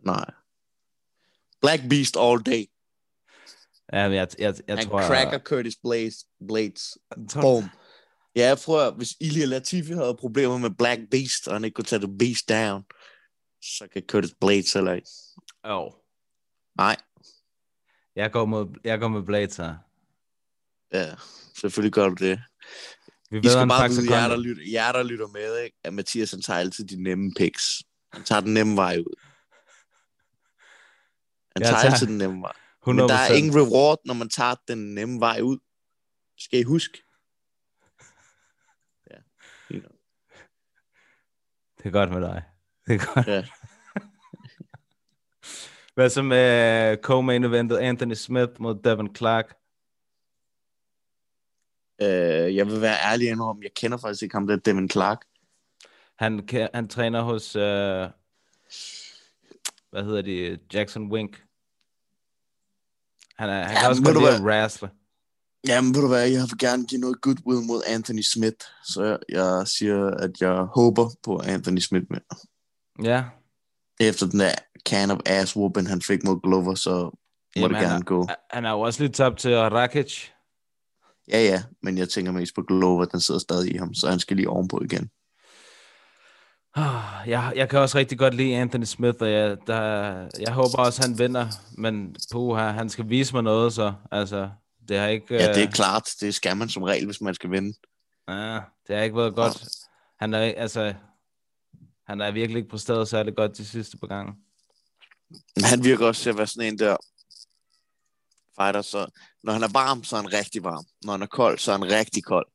Nej. 0.05 0.25
Black 1.61 1.81
Beast 1.89 2.17
all 2.19 2.39
day. 2.39 2.65
Ja, 3.93 4.07
men 4.09 4.17
jeg, 4.17 4.27
jeg, 4.39 4.55
jeg 4.67 4.77
Han 4.77 4.87
tror... 4.87 5.01
cracker 5.01 5.39
Curtis 5.39 5.75
Blades. 5.83 6.15
Blades. 6.47 6.97
Jeg, 7.17 7.29
tror, 7.29 7.41
Boom. 7.41 7.69
Ja, 8.35 8.47
jeg 8.47 8.57
tror, 8.57 8.91
hvis 8.91 9.09
Ilya 9.19 9.45
Latifi 9.45 9.91
havde 9.93 10.15
problemer 10.19 10.57
med 10.57 10.69
Black 10.69 11.01
Beast, 11.11 11.47
og 11.47 11.53
han 11.53 11.63
ikke 11.63 11.75
kunne 11.75 11.85
tage 11.85 11.99
The 11.99 12.17
Beast 12.19 12.49
down, 12.49 12.83
så 13.61 13.87
kan 13.93 14.03
Curtis 14.09 14.33
Blades 14.41 14.73
heller 14.73 14.93
ikke. 14.93 15.09
oh. 15.63 15.91
Nej. 16.77 16.95
Jeg 18.15 18.31
går, 18.31 18.45
mod, 18.45 18.79
jeg 18.83 18.99
går 18.99 19.07
med 19.07 19.23
Blades 19.23 19.57
her. 19.57 19.75
Ja, 20.93 21.15
selvfølgelig 21.61 21.93
gør 21.93 22.09
du 22.09 22.15
det. 22.25 22.39
Vi 23.31 23.37
I 23.37 23.41
ved, 23.43 23.49
skal 23.49 23.59
han 23.59 23.67
bare 23.67 23.89
vide, 23.89 24.13
jer 24.15 24.23
er 24.23 24.29
der, 24.29 24.37
lytter, 24.37 24.63
jer 24.71 24.91
der 24.91 25.03
lytter 25.03 25.27
med, 25.27 25.63
ikke? 25.63 25.77
at 25.83 25.93
Mathias 25.93 26.31
han 26.31 26.41
tager 26.41 26.59
altid 26.59 26.85
de 26.85 27.03
nemme 27.03 27.31
picks. 27.37 27.63
Han 28.13 28.23
tager 28.23 28.41
den 28.41 28.53
nemme 28.53 28.75
vej 28.75 28.97
ud. 28.99 29.15
Han 31.57 31.61
Jeg 31.61 31.69
tager 31.69 31.81
tager 31.81 31.93
altid 31.93 32.07
den 32.07 32.17
nemme 32.17 32.41
vej. 32.41 32.51
100%. 32.87 32.91
Men 32.91 33.09
der 33.09 33.15
er 33.15 33.33
ingen 33.33 33.55
reward, 33.55 33.99
når 34.05 34.13
man 34.13 34.29
tager 34.29 34.55
den 34.67 34.95
nemme 34.95 35.19
vej 35.19 35.41
ud. 35.41 35.57
Skal 36.37 36.59
I 36.59 36.63
huske? 36.63 37.03
Ja. 39.11 39.17
You 39.71 39.79
know. 39.79 39.91
Det 41.77 41.85
er 41.85 41.89
godt 41.89 42.11
med 42.11 42.21
dig. 42.21 42.43
Det 42.87 43.01
er 43.01 43.13
godt. 43.13 43.27
Ja. 43.27 43.45
Hvad 45.95 46.09
så 46.09 46.21
med 46.21 46.97
co-main 47.05 47.45
eventet 47.45 47.77
Anthony 47.77 48.13
Smith 48.13 48.51
mod 48.59 48.81
Devin 48.83 49.15
Clark? 49.15 49.55
Øh, 52.01 52.55
jeg 52.55 52.67
vil 52.67 52.81
være 52.81 52.97
ærlig 53.11 53.29
indrømme, 53.29 53.63
jeg 53.63 53.71
kender 53.75 53.97
faktisk 53.97 54.23
ikke 54.23 54.35
ham 54.35 54.47
der, 54.47 54.55
Devin 54.55 54.89
Clark. 54.89 55.25
Han, 56.19 56.47
han 56.73 56.87
træner 56.87 57.21
hos, 57.21 57.55
øh, 57.55 58.09
hvad 59.89 60.03
hedder 60.03 60.21
de, 60.21 60.59
Jackson 60.73 61.11
Wink. 61.11 61.46
Han, 63.39 63.49
er, 63.49 63.63
han 63.63 63.73
Ja, 63.75 63.79
kan 63.79 63.89
også 63.89 64.03
godt 64.03 64.17
lide 64.17 64.35
at 64.35 64.41
wrestle. 64.41 64.89
Jamen, 65.67 65.95
ved 65.95 66.01
du 66.01 66.07
hvad, 66.07 66.27
jeg 66.29 66.41
vil 66.41 66.57
gerne 66.59 66.85
give 66.87 67.01
noget 67.01 67.21
goodwill 67.21 67.61
mod 67.67 67.81
Anthony 67.87 68.21
Smith, 68.21 68.65
så 68.85 69.03
jeg, 69.03 69.17
jeg 69.29 69.67
siger, 69.67 70.05
at 70.09 70.31
jeg 70.41 70.55
håber 70.75 71.09
på 71.23 71.41
Anthony 71.45 71.79
Smith 71.79 72.05
med. 72.09 72.19
Ja, 73.03 73.23
Efter 73.99 74.27
den 74.27 74.39
der 74.39 74.51
can 74.89 75.11
of 75.11 75.19
ass 75.25 75.55
whooping, 75.55 75.89
han 75.89 76.01
fik 76.01 76.23
mod 76.23 76.41
Glover, 76.43 76.75
så 76.75 76.91
må 77.03 77.11
Jamen, 77.55 77.69
det 77.69 77.77
han 77.77 77.87
gerne 77.89 77.99
er- 77.99 78.03
gå. 78.05 78.27
han 78.51 78.65
er 78.65 78.71
jo 78.71 78.79
også 78.81 79.03
lidt 79.03 79.13
top 79.13 79.37
til 79.37 79.57
Rakic. 79.57 80.29
Ja, 81.31 81.43
ja, 81.43 81.63
men 81.83 81.97
jeg 81.97 82.09
tænker 82.09 82.31
mest 82.31 82.55
på 82.55 82.61
Glover, 82.61 83.05
den 83.05 83.21
sidder 83.21 83.39
stadig 83.39 83.73
i 83.75 83.77
ham, 83.77 83.93
så 83.93 84.09
han 84.09 84.19
skal 84.19 84.37
lige 84.37 84.49
ovenpå 84.49 84.81
igen. 84.81 85.09
Ah, 86.77 87.29
Jeg, 87.29 87.53
jeg 87.55 87.69
kan 87.69 87.79
også 87.79 87.97
rigtig 87.97 88.17
godt 88.17 88.33
lide 88.33 88.55
Anthony 88.55 88.83
Smith, 88.83 89.17
og 89.21 89.31
jeg, 89.31 89.57
der, 89.67 89.81
jeg 90.39 90.53
håber 90.53 90.77
også, 90.77 91.01
han 91.01 91.19
vinder. 91.19 91.47
Men 91.77 92.15
puha, 92.31 92.71
han 92.71 92.89
skal 92.89 93.09
vise 93.09 93.33
mig 93.33 93.43
noget, 93.43 93.73
så 93.73 93.93
altså, 94.11 94.49
det 94.87 94.97
har 94.97 95.07
ikke... 95.07 95.33
Ja, 95.35 95.47
det 95.53 95.57
er 95.63 95.67
øh, 95.67 95.73
klart, 95.73 96.09
det 96.21 96.35
skal 96.35 96.57
man 96.57 96.69
som 96.69 96.83
regel, 96.83 97.05
hvis 97.05 97.21
man 97.21 97.33
skal 97.33 97.51
vinde. 97.51 97.77
Ja, 98.27 98.59
det 98.87 98.95
har 98.95 99.03
ikke 99.03 99.15
været 99.15 99.35
godt. 99.35 99.67
Han 100.19 100.33
er, 100.33 100.39
altså, 100.39 100.93
han 102.07 102.21
er 102.21 102.31
virkelig 102.31 102.57
ikke 102.57 102.69
præsteret 102.69 103.07
særlig 103.07 103.35
godt 103.35 103.57
de 103.57 103.65
sidste 103.65 103.97
par 103.97 104.07
gange. 104.07 104.33
Han 105.63 105.83
virker 105.83 106.07
også 106.07 106.21
til 106.21 106.29
at 106.29 106.37
være 106.37 106.47
sådan 106.47 106.73
en 106.73 106.79
der 106.79 106.97
fighter, 108.59 108.81
så 108.81 109.07
når 109.43 109.53
han 109.53 109.63
er 109.63 109.71
varm, 109.73 110.03
så 110.03 110.15
er 110.15 110.21
han 110.21 110.33
rigtig 110.33 110.63
varm. 110.63 110.85
Når 111.03 111.11
han 111.11 111.21
er 111.21 111.25
kold, 111.27 111.57
så 111.57 111.71
er 111.71 111.77
han 111.77 111.91
rigtig 111.91 112.23
kold. 112.23 112.47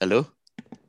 Hallo? 0.00 0.22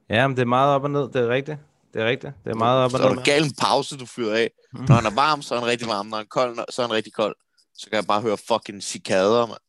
Ja, 0.10 0.28
men 0.28 0.36
det 0.38 0.42
er 0.42 0.46
meget 0.48 0.76
op 0.76 0.84
og 0.84 0.92
ned, 0.92 1.02
det 1.02 1.16
er 1.16 1.30
rigtigt. 1.30 1.58
Det 1.94 2.02
er 2.02 2.06
rigtigt. 2.08 2.34
Det 2.44 2.52
er 2.52 2.56
meget 2.56 2.84
op 2.86 2.94
og 2.94 3.00
Så 3.00 3.06
er 3.06 3.10
ned. 3.10 3.18
du 3.18 3.22
gal 3.26 3.44
en 3.44 3.52
pause, 3.62 3.98
du 3.98 4.06
fyrer 4.06 4.36
af. 4.36 4.52
Når 4.74 4.96
han 4.96 5.06
er 5.06 5.16
varm, 5.16 5.42
så 5.42 5.56
er 5.56 5.60
han 5.60 5.68
rigtig 5.68 5.88
varm. 5.88 6.06
Når 6.06 6.18
han 6.18 6.24
er 6.24 6.28
kold, 6.30 6.58
så 6.72 6.82
er 6.82 6.88
han 6.88 6.96
rigtig 6.96 7.14
kold. 7.14 7.36
Så 7.78 7.90
kan 7.90 7.96
jeg 7.98 8.06
bare 8.08 8.22
høre 8.22 8.38
fucking 8.48 8.84
cikader, 8.84 9.48
mand. 9.48 9.60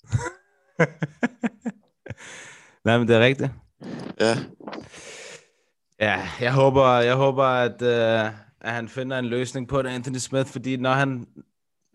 Nej, 2.84 2.98
men 2.98 3.08
det 3.08 3.16
er 3.16 3.20
rigtigt. 3.20 3.50
Ja. 4.20 4.36
Ja, 6.00 6.28
jeg 6.40 6.52
håber, 6.54 6.86
jeg 6.88 7.14
håber 7.14 7.44
at, 7.44 7.82
øh, 7.82 8.24
at 8.60 8.72
han 8.72 8.88
finder 8.88 9.18
en 9.18 9.24
løsning 9.24 9.68
på 9.68 9.82
det, 9.82 9.88
Anthony 9.88 10.16
Smith, 10.16 10.50
fordi 10.50 10.76
når 10.76 10.92
han, 10.92 11.26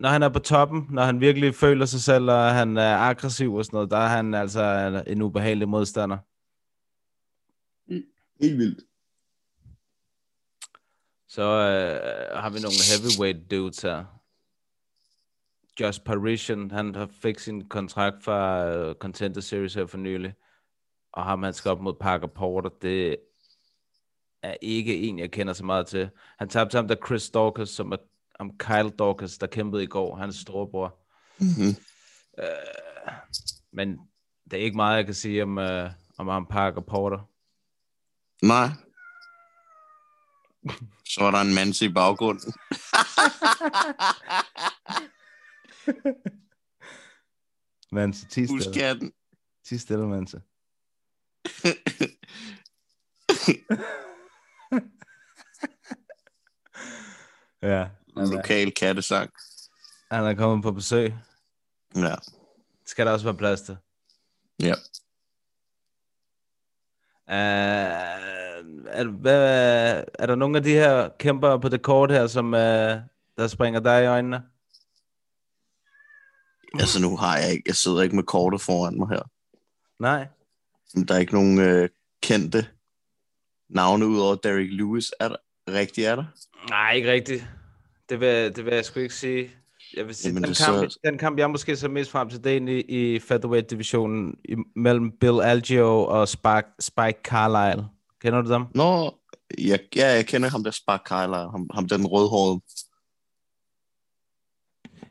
når 0.00 0.08
han 0.08 0.22
er 0.22 0.28
på 0.28 0.38
toppen, 0.38 0.86
når 0.90 1.02
han 1.02 1.20
virkelig 1.20 1.54
føler 1.54 1.86
sig 1.86 2.00
selv, 2.00 2.30
og 2.30 2.54
han 2.54 2.76
er 2.76 2.96
aggressiv 2.96 3.54
og 3.54 3.64
sådan 3.64 3.76
noget, 3.76 3.90
der 3.90 3.96
er 3.98 4.08
han 4.08 4.34
altså 4.34 5.02
en 5.06 5.22
ubehagelig 5.22 5.68
modstander. 5.68 6.16
Helt 8.42 8.58
vildt. 8.58 8.84
Så 11.28 11.42
øh, 11.42 12.38
har 12.42 12.50
vi 12.50 12.58
nogle 12.60 12.82
heavyweight 12.90 13.50
dudes 13.50 13.82
her. 13.82 14.04
Josh 15.80 16.00
Parisian, 16.00 16.70
han 16.70 16.94
har 16.94 17.08
fik 17.22 17.38
sin 17.38 17.68
kontrakt 17.68 18.24
fra 18.24 18.70
uh, 18.90 18.94
Contender 18.94 19.40
Series 19.40 19.74
her 19.74 19.86
for 19.86 19.98
nylig. 19.98 20.34
Og 21.12 21.24
ham, 21.24 21.42
han 21.42 21.52
skal 21.52 21.70
op 21.70 21.80
mod 21.80 21.94
Parker 22.00 22.26
Porter, 22.26 22.70
det 22.82 23.16
er 24.42 24.56
ikke 24.62 24.96
en, 24.96 25.18
jeg 25.18 25.30
kender 25.30 25.52
så 25.52 25.64
meget 25.64 25.86
til. 25.86 26.10
Han 26.38 26.48
tabte 26.48 26.76
ham 26.76 26.88
der 26.88 26.96
Chris 27.06 27.30
Dawkins, 27.30 27.70
som 27.70 27.92
er 27.92 27.96
om 28.38 28.58
Kyle 28.58 28.90
Dawkins, 28.90 29.38
der 29.38 29.46
kæmpede 29.46 29.82
i 29.82 29.86
går, 29.86 30.16
hans 30.16 30.36
storebror. 30.36 30.98
Mm-hmm. 31.38 31.76
Øh, 32.38 33.12
men 33.72 33.98
det 34.50 34.60
er 34.60 34.64
ikke 34.64 34.76
meget, 34.76 34.96
jeg 34.96 35.04
kan 35.04 35.14
sige 35.14 35.42
om, 35.42 35.58
uh, 35.58 35.90
om 36.18 36.28
ham 36.28 36.46
Parker 36.46 36.80
Porter. 36.80 37.31
Nej. 38.42 38.68
Så 41.08 41.24
er 41.24 41.30
der 41.30 41.40
en 41.40 41.54
mand 41.54 41.82
i 41.82 41.88
baggrunden. 41.88 42.52
Tis 48.30 48.50
Husk 48.50 48.62
stille. 48.62 48.86
jeg 48.86 49.00
den. 49.00 49.12
Tis 49.64 49.82
stille, 49.82 50.08
Manse. 50.08 50.40
Ja. 57.62 57.88
En 58.16 58.30
lokal 58.30 58.72
kattesang. 58.72 59.30
Han 60.10 60.24
er 60.24 60.34
kommet 60.34 60.62
på 60.62 60.72
besøg. 60.72 61.14
Ja. 61.96 62.14
Skal 62.86 63.06
der 63.06 63.12
også 63.12 63.26
være 63.26 63.36
plads 63.36 63.60
til. 63.60 63.76
Ja. 64.62 64.74
Uh, 67.28 67.34
er, 68.86 69.04
hvad, 69.04 70.04
er 70.14 70.26
der 70.26 70.34
nogle 70.34 70.56
af 70.56 70.62
de 70.62 70.70
her 70.70 71.08
kæmper 71.18 71.58
på 71.58 71.68
det 71.68 71.82
kort 71.82 72.10
her, 72.10 72.26
som 72.26 72.46
uh, 72.46 72.60
der 73.36 73.46
springer 73.48 73.80
dig 73.80 74.02
i 74.02 74.06
øjnene? 74.06 74.42
Altså 76.74 77.00
nu 77.00 77.16
har 77.16 77.38
jeg 77.38 77.52
ikke, 77.52 77.62
jeg 77.66 77.74
sidder 77.74 78.02
ikke 78.02 78.16
med 78.16 78.24
kortet 78.24 78.60
foran 78.60 78.98
mig 78.98 79.08
her. 79.08 79.22
Nej. 79.98 80.26
Der 81.08 81.14
er 81.14 81.18
ikke 81.18 81.32
nogen 81.32 81.60
øh, 81.60 81.88
kendte 82.22 82.66
navne 83.68 84.06
ud 84.06 84.20
over 84.20 84.34
Derek 84.34 84.68
Lewis. 84.70 85.12
Er 85.20 85.28
der? 85.28 85.36
Rigtigt 85.68 86.06
er 86.06 86.16
der? 86.16 86.24
Nej, 86.68 86.92
ikke 86.92 87.12
rigtigt. 87.12 87.46
Det 88.08 88.20
vil, 88.20 88.56
det 88.56 88.64
vil 88.64 88.74
jeg 88.74 88.84
sgu 88.84 89.00
ikke 89.00 89.14
sige. 89.14 89.50
Jeg 89.96 90.06
vil 90.06 90.14
sige, 90.14 90.28
Jamen, 90.28 90.42
den, 90.42 90.54
kamp, 90.54 90.90
så- 90.90 90.98
den 91.04 91.18
kamp, 91.18 91.38
jeg 91.38 91.50
måske 91.50 91.76
så 91.76 91.88
mest 91.88 92.10
frem 92.10 92.28
til, 92.28 92.38
det 92.44 92.46
er 92.46 92.52
egentlig 92.52 92.90
i 92.90 93.18
featherweight-divisionen 93.18 94.34
mellem 94.76 95.12
Bill 95.20 95.40
Algeo 95.42 96.04
og 96.04 96.28
Spike, 96.28 96.68
Spike 96.80 97.18
Carlisle. 97.24 97.84
Kender 98.20 98.42
du 98.42 98.52
dem? 98.52 98.64
Nå, 98.74 99.14
jeg, 99.58 99.80
ja, 99.96 100.06
jeg 100.14 100.26
kender 100.26 100.48
ham 100.48 100.64
der 100.64 100.70
Spark 100.70 101.00
Kyler, 101.04 101.50
ham, 101.50 101.70
ham 101.74 101.88
den 101.88 102.06
rødhårede. 102.06 102.60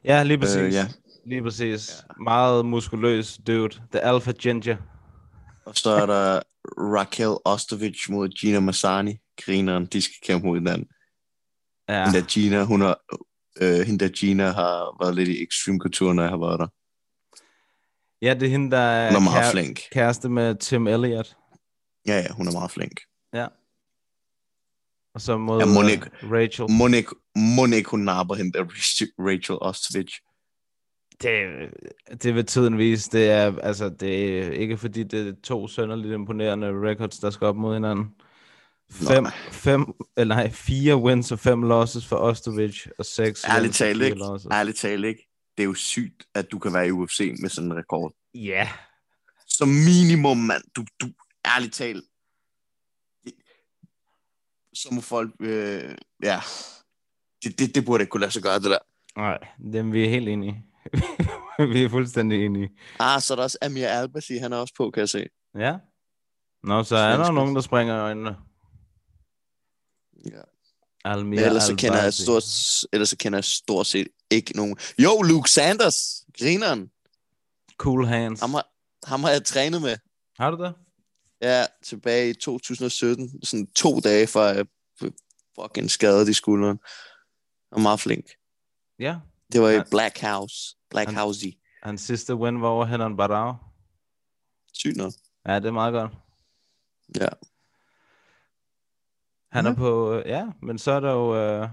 Ja, 0.05 0.23
lige 0.23 0.37
præcis. 0.37 0.55
Øh, 0.57 0.73
ja. 0.73 0.87
Lige 1.25 1.43
præcis. 1.43 1.89
Ja. 2.09 2.23
Meget 2.23 2.65
muskuløs 2.65 3.39
dude. 3.47 3.69
The 3.91 3.99
Alpha 4.01 4.31
Ginger. 4.31 4.77
Og 5.65 5.75
så 5.75 5.89
er 5.89 6.05
der 6.05 6.39
Raquel 6.77 7.37
Ostovic 7.45 8.09
mod 8.09 8.29
Gina 8.29 8.59
Massani. 8.59 9.17
Grineren, 9.41 9.85
de 9.85 10.01
skal 10.01 10.15
kæmpe 10.23 10.47
mod 10.47 10.57
hinanden. 10.57 10.87
Ja, 11.89 11.99
Ja. 11.99 12.05
Der 12.05 12.25
Gina, 12.27 12.63
hun 12.63 12.81
har, 12.81 12.99
øh, 13.61 13.79
hende 13.79 13.99
der 14.05 14.09
Gina 14.11 14.49
har 14.51 15.03
været 15.03 15.15
lidt 15.15 15.29
i 15.29 15.43
Extreme 15.43 15.79
Couture, 15.79 16.15
når 16.15 16.23
jeg 16.23 16.29
har 16.29 16.37
været 16.37 16.59
der. 16.59 16.67
ja 18.21 18.33
det 18.33 18.43
er 18.45 18.49
hende, 18.49 18.71
der 18.71 18.77
er 18.77 19.07
Hun 19.07 19.15
er 19.15 19.19
meget 19.31 19.43
kære- 19.45 19.51
flink. 19.51 19.79
kæreste 19.91 20.29
med 20.29 20.55
Tim 20.55 20.87
Elliott. 20.87 21.37
Ja, 22.07 22.17
ja, 22.17 22.31
hun 22.33 22.47
er 22.47 22.51
meget 22.51 22.71
flink. 22.71 22.99
Ja. 23.33 23.47
Og 25.15 25.21
så 25.21 25.37
mod 25.37 25.59
Ja, 25.59 25.65
Monique. 25.65 26.09
Rachel. 26.23 26.71
Monik, 26.71 27.05
Monik, 27.35 27.87
hun 27.87 27.99
napper 27.99 28.35
hende 28.35 28.51
der 28.57 28.63
Rachel 29.29 29.57
Ostovic. 29.61 30.13
Det, 31.21 31.69
det 32.23 32.35
vil 32.35 32.45
tiden 32.45 32.77
vise. 32.77 33.11
Det 33.11 33.29
er, 33.29 33.57
altså, 33.59 33.89
det 33.89 34.39
er 34.43 34.51
ikke 34.51 34.77
fordi, 34.77 35.03
det 35.03 35.27
er 35.27 35.33
to 35.43 35.67
sønderligt 35.67 36.13
imponerende 36.13 36.67
records, 36.89 37.19
der 37.19 37.29
skal 37.29 37.47
op 37.47 37.55
mod 37.55 37.73
hinanden. 37.73 38.15
Fem, 38.91 39.23
Nej. 39.23 39.31
fem, 39.51 39.85
eller 40.17 40.35
nej, 40.35 40.49
fire 40.51 40.95
wins 40.97 41.31
og 41.31 41.39
fem 41.39 41.61
losses 41.63 42.05
for 42.07 42.15
Ostovic, 42.15 42.87
og 42.99 43.05
seks 43.05 43.43
Ærligt 43.43 43.75
talt, 43.75 44.01
ikke? 44.01 44.17
losses. 44.17 44.47
Ærligt 44.51 44.77
talt, 44.77 45.05
ikke? 45.05 45.27
Det 45.57 45.63
er 45.63 45.67
jo 45.67 45.73
sygt, 45.73 46.23
at 46.35 46.51
du 46.51 46.59
kan 46.59 46.73
være 46.73 46.87
i 46.87 46.91
UFC 46.91 47.35
med 47.41 47.49
sådan 47.49 47.71
en 47.71 47.77
rekord. 47.77 48.13
Ja, 48.33 48.69
Som 49.47 49.67
minimum, 49.67 50.37
mand. 50.37 50.63
Du, 50.75 50.85
du 51.01 51.07
ærligt 51.55 51.73
talt. 51.73 52.03
Så 54.73 54.87
må 54.91 55.01
folk, 55.01 55.31
øh, 55.39 55.95
ja. 56.23 56.39
Det, 57.43 57.59
det, 57.59 57.75
det 57.75 57.85
burde 57.85 58.01
ikke 58.01 58.09
kunne 58.11 58.21
lade 58.21 58.31
sig 58.31 58.43
gøre, 58.43 58.59
det 58.59 58.63
der. 58.71 58.77
nej, 59.17 59.37
dem, 59.73 59.93
vi 59.93 60.05
er 60.05 60.09
helt 60.09 60.29
enige. 60.29 60.65
vi 61.73 61.83
er 61.83 61.89
fuldstændig 61.89 62.45
enige. 62.45 62.69
Ah, 62.99 63.21
så 63.21 63.33
er 63.33 63.35
der 63.35 63.43
også 63.43 63.57
Amir 63.61 63.87
Albasi, 63.87 64.37
han 64.37 64.53
er 64.53 64.57
også 64.57 64.73
på, 64.77 64.91
kan 64.91 64.99
jeg 65.01 65.09
se. 65.09 65.25
Ja. 65.59 65.77
Nå, 66.63 66.83
så 66.83 66.95
er 66.97 67.17
der 67.17 67.31
nogen, 67.31 67.55
der 67.55 67.61
springer 67.61 67.95
i 67.95 67.99
øjnene. 67.99 68.35
Ja. 70.25 70.41
Almir 71.05 71.39
ellers 71.45 71.63
så, 71.63 71.75
kender 71.75 72.03
jeg 72.03 72.13
stort, 72.13 72.43
ellers 72.93 73.09
så 73.09 73.17
kender 73.17 73.37
jeg 73.37 73.43
stort 73.43 73.87
set 73.87 74.07
ikke 74.29 74.55
nogen. 74.55 74.77
Jo, 74.99 75.21
Luke 75.21 75.51
Sanders, 75.51 76.23
grineren. 76.39 76.91
Cool 77.77 78.05
hands. 78.07 78.39
Ham 78.39 78.53
har, 78.53 78.67
ham 79.05 79.23
har 79.23 79.31
jeg 79.31 79.45
trænet 79.45 79.81
med. 79.81 79.97
Har 80.39 80.51
du 80.51 80.63
det? 80.63 80.73
Ja, 81.41 81.65
tilbage 81.83 82.29
i 82.29 82.33
2017. 82.33 83.43
Sådan 83.43 83.67
to 83.67 83.99
dage 83.99 84.27
før 84.27 84.47
jeg 84.47 84.65
blev 84.99 85.11
fucking 85.61 85.91
skadet 85.91 86.29
i 86.29 86.33
skulderen. 86.33 86.77
Var 87.71 87.79
meget 87.79 87.99
flink. 87.99 88.25
Ja. 88.99 89.15
Det 89.51 89.61
var 89.61 89.69
i. 89.69 89.79
Black 89.91 90.21
House. 90.21 90.75
Black 90.89 91.09
Han- 91.09 91.15
Housey. 91.15 91.47
Hans 91.83 92.01
sidste 92.01 92.35
win 92.35 92.61
var 92.61 92.67
over 92.67 92.85
Henan 92.85 93.17
Barao. 93.17 93.53
Sygt 94.73 94.97
nok. 94.97 95.13
Ja, 95.47 95.55
det 95.55 95.65
er 95.65 95.71
meget 95.71 95.93
godt. 95.93 96.11
Ja. 97.15 97.27
Han 99.51 99.65
Ja. 99.65 99.71
er 99.71 99.75
på, 99.75 100.13
øh, 100.13 100.23
ja, 100.25 100.45
men 100.61 100.77
så 100.77 100.91
er 100.91 100.99
der 100.99 101.11
jo, 101.11 101.35
øh, 101.35 101.67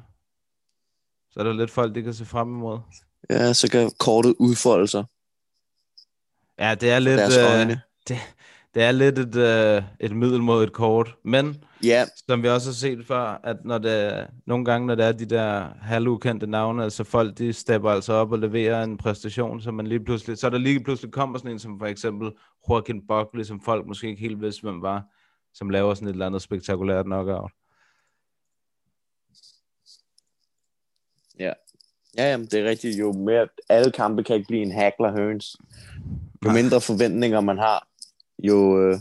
så 1.30 1.40
er 1.40 1.44
der 1.44 1.52
lidt 1.52 1.70
folk, 1.70 1.94
de 1.94 2.02
kan 2.02 2.14
se 2.14 2.24
frem 2.24 2.48
imod. 2.48 2.78
Ja, 3.30 3.52
så 3.52 3.70
kan 3.70 3.90
kortet 3.98 4.34
udfolde 4.38 4.88
sig. 4.88 5.04
Ja, 6.58 6.74
det 6.74 6.90
er 6.90 6.98
lidt, 6.98 7.20
øh, 7.20 7.76
det, 8.08 8.16
det 8.74 8.82
er 8.82 8.92
lidt 8.92 9.18
et, 9.18 9.36
øh, 9.36 9.82
et 10.00 10.16
middel 10.16 10.42
mod 10.42 10.64
et 10.64 10.72
kort, 10.72 11.14
men 11.24 11.64
Ja, 11.84 12.04
som 12.28 12.42
vi 12.42 12.48
også 12.48 12.68
har 12.68 12.74
set 12.74 13.06
før, 13.06 13.40
at 13.44 13.56
når 13.64 13.78
det, 13.78 14.26
nogle 14.46 14.64
gange, 14.64 14.86
når 14.86 14.94
det 14.94 15.04
er 15.06 15.12
de 15.12 15.24
der 15.26 15.68
halvukendte 15.80 16.46
navne, 16.46 16.84
altså 16.84 17.04
folk, 17.04 17.38
de 17.38 17.52
stepper 17.52 17.90
altså 17.90 18.12
op 18.12 18.32
og 18.32 18.38
leverer 18.38 18.84
en 18.84 18.96
præstation, 18.96 19.60
så 19.60 19.70
man 19.70 19.86
lige 19.86 20.04
pludselig, 20.04 20.38
så 20.38 20.46
er 20.46 20.50
der 20.50 20.58
lige 20.58 20.84
pludselig 20.84 21.12
kommer 21.12 21.38
sådan 21.38 21.50
en, 21.50 21.58
som 21.58 21.78
for 21.78 21.86
eksempel 21.86 22.32
Joaquin 22.68 23.06
Buckley, 23.08 23.44
som 23.44 23.60
folk 23.60 23.86
måske 23.86 24.08
ikke 24.08 24.20
helt 24.20 24.40
vidste, 24.40 24.62
hvem 24.62 24.82
var, 24.82 25.02
som 25.54 25.70
laver 25.70 25.94
sådan 25.94 26.08
et 26.08 26.12
eller 26.12 26.26
andet 26.26 26.42
spektakulært 26.42 27.04
knockout. 27.04 27.50
Ja, 31.38 31.52
jamen, 32.16 32.46
det 32.46 32.60
er 32.60 32.64
rigtigt. 32.64 32.98
Jo 32.98 33.12
mere, 33.12 33.48
alle 33.68 33.92
kampe 33.92 34.24
kan 34.24 34.36
ikke 34.36 34.46
blive 34.48 34.62
en 34.62 34.72
hackler 34.72 35.12
høns. 35.12 35.56
Jo 36.44 36.50
mindre 36.50 36.80
forventninger 36.80 37.40
man 37.40 37.58
har, 37.58 37.88
jo 38.38 38.80
øh, 38.82 38.98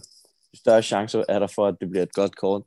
større 0.53 0.81
chancer 0.83 1.23
er 1.29 1.39
der 1.39 1.47
for, 1.47 1.67
at 1.67 1.75
det 1.81 1.89
bliver 1.89 2.03
et 2.03 2.13
godt 2.13 2.35
kort. 2.35 2.63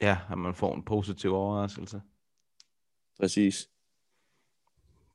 Ja, 0.00 0.16
at 0.30 0.38
man 0.38 0.54
får 0.54 0.74
en 0.74 0.84
positiv 0.84 1.32
overraskelse. 1.34 2.02
Præcis. 3.20 3.68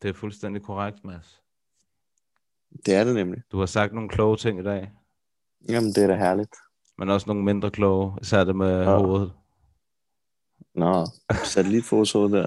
Det 0.02 0.10
er 0.10 0.14
fuldstændig 0.14 0.62
korrekt, 0.64 1.04
Mads. 1.06 1.42
Det 2.86 2.94
er 2.96 3.04
det 3.04 3.14
nemlig. 3.16 3.42
Du 3.52 3.60
har 3.60 3.66
sagt 3.66 3.94
nogle 3.94 4.10
kloge 4.10 4.38
ting 4.38 4.60
i 4.60 4.64
dag, 4.64 4.92
Jamen, 5.70 5.90
det 5.90 5.98
er 6.04 6.08
da 6.08 6.16
herligt. 6.16 6.56
men 6.98 7.10
også 7.10 7.28
nogle 7.28 7.44
mindre 7.44 7.72
kloge, 7.72 8.18
især 8.22 8.44
det 8.44 8.56
med 8.56 8.82
Ja. 8.84 8.92
ja. 8.92 8.98
hovedet. 8.98 9.34
Nå, 10.76 11.06
satellitfoto 11.46 12.28
der. 12.32 12.46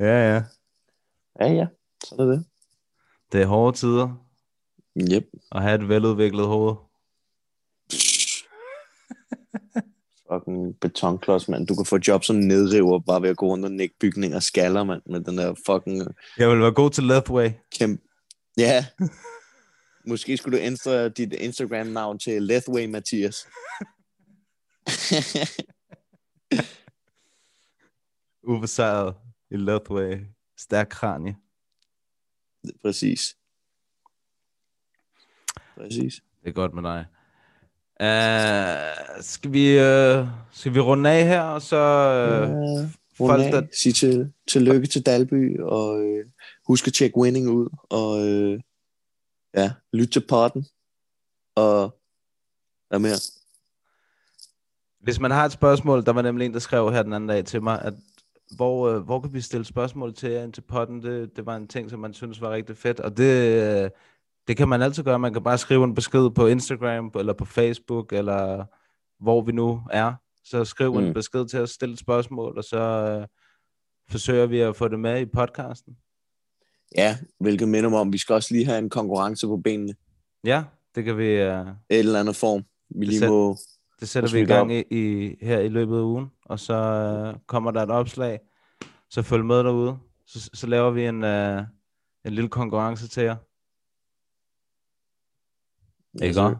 Ja, 0.00 0.34
ja. 0.34 0.42
Ja, 1.40 1.52
ja. 1.52 1.66
Sådan 2.04 2.28
er 2.28 2.30
det. 2.32 2.44
Det 3.32 3.42
er 3.42 3.46
hårde 3.46 3.76
tider 3.76 4.24
Yep. 5.12 5.24
at 5.52 5.62
have 5.62 5.74
et 5.82 5.88
veludviklet 5.88 6.46
hoved. 6.46 6.74
Fucking 10.32 10.80
betonklods, 10.80 11.48
mand. 11.48 11.66
Du 11.66 11.74
kan 11.74 11.84
få 11.86 11.98
job 12.08 12.24
som 12.24 12.36
nedriver, 12.36 12.98
bare 12.98 13.22
ved 13.22 13.28
at 13.28 13.36
gå 13.36 13.46
rundt 13.46 13.64
og 13.64 13.70
nikke 13.72 13.94
bygninger 14.00 14.36
og 14.36 14.42
skaller, 14.42 14.84
mand. 14.84 15.02
Med 15.06 15.20
den 15.20 15.38
der 15.38 15.54
fucking 15.66 16.02
Jeg 16.38 16.48
vil 16.50 16.60
være 16.60 16.72
god 16.74 16.90
til 16.90 17.04
Lethway. 17.04 17.50
kæmpe... 17.78 18.02
Ja. 18.56 18.86
Måske 20.08 20.36
skulle 20.36 20.58
du 20.58 20.62
ændre 20.64 21.08
dit 21.08 21.32
Instagram-navn 21.32 22.18
til 22.18 22.42
Lethway 22.42 22.86
Mathias. 22.86 23.46
Ubesejret 28.42 29.14
i 29.50 29.56
Lethway. 29.56 30.20
Stærk 30.56 30.88
kranie. 30.88 31.36
Præcis. 32.82 33.36
Præcis. 35.76 36.22
Det 36.42 36.48
er 36.48 36.52
godt 36.52 36.74
med 36.74 36.82
dig. 36.82 37.06
Uh, 38.00 39.22
skal, 39.22 39.52
vi, 39.52 39.76
uh, 39.76 40.28
skal 40.52 40.74
vi 40.74 40.80
runde 40.80 41.10
af 41.10 41.24
her, 41.24 41.42
og 41.42 41.62
så 41.62 41.76
uh, 42.44 42.98
Uh, 43.20 43.26
folk, 43.26 43.42
der, 43.42 43.66
Sig 43.72 43.94
til, 43.94 44.32
tillykke 44.48 44.86
til 44.86 45.06
Dalby, 45.06 45.60
og 45.60 46.00
øh, 46.00 46.26
husk 46.66 46.86
at 46.86 46.92
tjekke 46.92 47.18
winning 47.18 47.48
ud, 47.48 47.68
og 47.90 48.28
øh, 48.28 48.60
ja, 49.54 49.72
lyt 49.92 50.08
til 50.08 50.26
potten, 50.28 50.66
og 51.54 51.98
hvad 52.88 52.98
mere? 52.98 53.16
Hvis 55.00 55.20
man 55.20 55.30
har 55.30 55.44
et 55.44 55.52
spørgsmål, 55.52 56.04
der 56.04 56.12
var 56.12 56.22
nemlig 56.22 56.46
en, 56.46 56.52
der 56.52 56.58
skrev 56.58 56.92
her 56.92 57.02
den 57.02 57.12
anden 57.12 57.28
dag 57.28 57.44
til 57.44 57.62
mig, 57.62 57.82
at 57.82 57.94
hvor, 58.56 58.88
øh, 58.88 59.00
hvor 59.00 59.20
kan 59.20 59.34
vi 59.34 59.40
stille 59.40 59.64
spørgsmål 59.64 60.14
til 60.14 60.30
jer 60.30 60.42
ind 60.44 60.52
til 60.52 60.60
potten? 60.60 61.02
Det, 61.02 61.36
det 61.36 61.46
var 61.46 61.56
en 61.56 61.68
ting, 61.68 61.90
som 61.90 62.00
man 62.00 62.14
synes 62.14 62.40
var 62.40 62.50
rigtig 62.50 62.76
fedt, 62.76 63.00
og 63.00 63.16
det, 63.16 63.62
øh, 63.84 63.90
det 64.48 64.56
kan 64.56 64.68
man 64.68 64.82
altid 64.82 65.02
gøre. 65.02 65.18
Man 65.18 65.32
kan 65.32 65.42
bare 65.42 65.58
skrive 65.58 65.84
en 65.84 65.94
besked 65.94 66.30
på 66.30 66.46
Instagram, 66.46 67.12
eller 67.18 67.32
på 67.32 67.44
Facebook, 67.44 68.12
eller 68.12 68.64
hvor 69.22 69.40
vi 69.42 69.52
nu 69.52 69.82
er. 69.90 70.12
Så 70.44 70.64
skriv 70.64 70.94
mm. 70.94 70.98
en 70.98 71.14
besked 71.14 71.46
til 71.46 71.60
os, 71.60 71.70
stille 71.70 71.92
et 71.92 71.98
spørgsmål, 71.98 72.58
og 72.58 72.64
så 72.64 72.78
øh, 72.78 73.26
forsøger 74.10 74.46
vi 74.46 74.60
at 74.60 74.76
få 74.76 74.88
det 74.88 75.00
med 75.00 75.20
i 75.20 75.26
podcasten. 75.26 75.96
Ja, 76.96 77.18
hvilket 77.40 77.68
minder 77.68 77.90
mig 77.90 78.00
om, 78.00 78.12
vi 78.12 78.18
skal 78.18 78.34
også 78.34 78.54
lige 78.54 78.66
have 78.66 78.78
en 78.78 78.90
konkurrence 78.90 79.46
på 79.46 79.56
benene, 79.56 79.94
Ja, 80.44 80.64
det 80.94 81.04
kan 81.04 81.18
vi... 81.18 81.26
Øh, 81.26 81.66
et 81.66 81.98
eller 81.98 82.20
andet 82.20 82.36
form. 82.36 82.64
Vi 82.90 83.04
lige 83.04 83.18
sæt- 83.18 83.28
må, 83.28 83.56
Det 84.00 84.08
sætter 84.08 84.30
vi 84.32 84.40
i 84.40 84.44
gang 84.44 84.72
i, 84.72 84.84
i, 84.90 85.34
her 85.40 85.58
i 85.58 85.68
løbet 85.68 85.96
af 85.96 86.00
ugen, 86.00 86.30
og 86.44 86.60
så 86.60 86.74
øh, 86.74 87.40
kommer 87.46 87.70
der 87.70 87.82
et 87.82 87.90
opslag, 87.90 88.40
så 89.10 89.22
følg 89.22 89.44
med 89.44 89.56
derude. 89.56 89.98
Så, 90.26 90.50
så 90.54 90.66
laver 90.66 90.90
vi 90.90 91.06
en, 91.06 91.24
øh, 91.24 91.62
en 92.24 92.32
lille 92.32 92.48
konkurrence 92.48 93.08
til 93.08 93.22
jer. 93.22 93.36
Ikke 96.22 96.40
godt? 96.40 96.58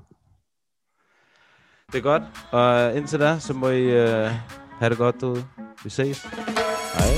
Det 1.93 1.99
er 1.99 2.03
godt, 2.03 2.23
og 2.53 2.97
indtil 2.97 3.21
da, 3.21 3.39
så 3.39 3.55
må 3.55 3.69
I 3.69 3.83
øh, 3.83 4.31
have 4.79 4.91
det 4.91 4.99
godt 4.99 5.21
derude. 5.21 5.45
Vi 5.85 5.91
ses. 5.91 6.23
Hej. 6.23 7.15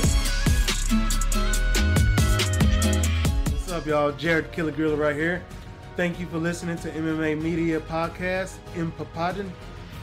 What's 3.47 3.77
up, 3.77 3.87
y'all? 3.87 4.25
Jared 4.25 4.51
Killer 4.53 4.71
Gorilla 4.71 5.07
right 5.07 5.15
here. 5.15 5.41
Thank 5.97 6.19
you 6.19 6.27
for 6.27 6.39
listening 6.39 6.79
to 6.79 6.89
MMA 6.89 7.35
Media 7.35 7.79
Podcast 7.79 8.61
in 8.77 8.91
Papadon. 8.91 9.51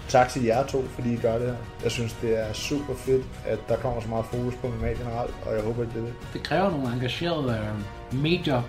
Tak 0.09 0.29
til 0.29 0.45
jer 0.45 0.67
to, 0.67 0.83
fordi 0.83 1.13
I 1.13 1.17
gør 1.17 1.39
det 1.39 1.47
her. 1.47 1.57
Jeg 1.83 1.91
synes, 1.91 2.13
det 2.13 2.39
er 2.41 2.53
super 2.53 2.95
fedt, 2.95 3.27
at 3.47 3.59
der 3.69 3.77
kommer 3.77 4.01
så 4.01 4.09
meget 4.09 4.25
fokus 4.25 4.55
på 4.55 4.67
MMA 4.67 4.89
generelt, 4.89 5.35
og 5.47 5.55
jeg 5.55 5.63
håber, 5.63 5.83
at 5.83 5.89
det 5.89 5.97
er 5.97 6.05
det. 6.05 6.15
det 6.33 6.43
kræver 6.43 6.71
nogle 6.71 6.93
engagerede 6.93 7.59
øh, 8.13 8.23
medier. 8.23 8.63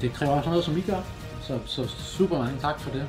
Det 0.00 0.12
kræver 0.12 0.32
også 0.32 0.50
noget, 0.50 0.64
som 0.64 0.76
I 0.76 0.80
gør. 0.80 1.00
Så, 1.42 1.58
så 1.66 1.88
super 1.88 2.38
mange 2.38 2.60
tak 2.60 2.80
for 2.80 2.90
det. 2.90 3.06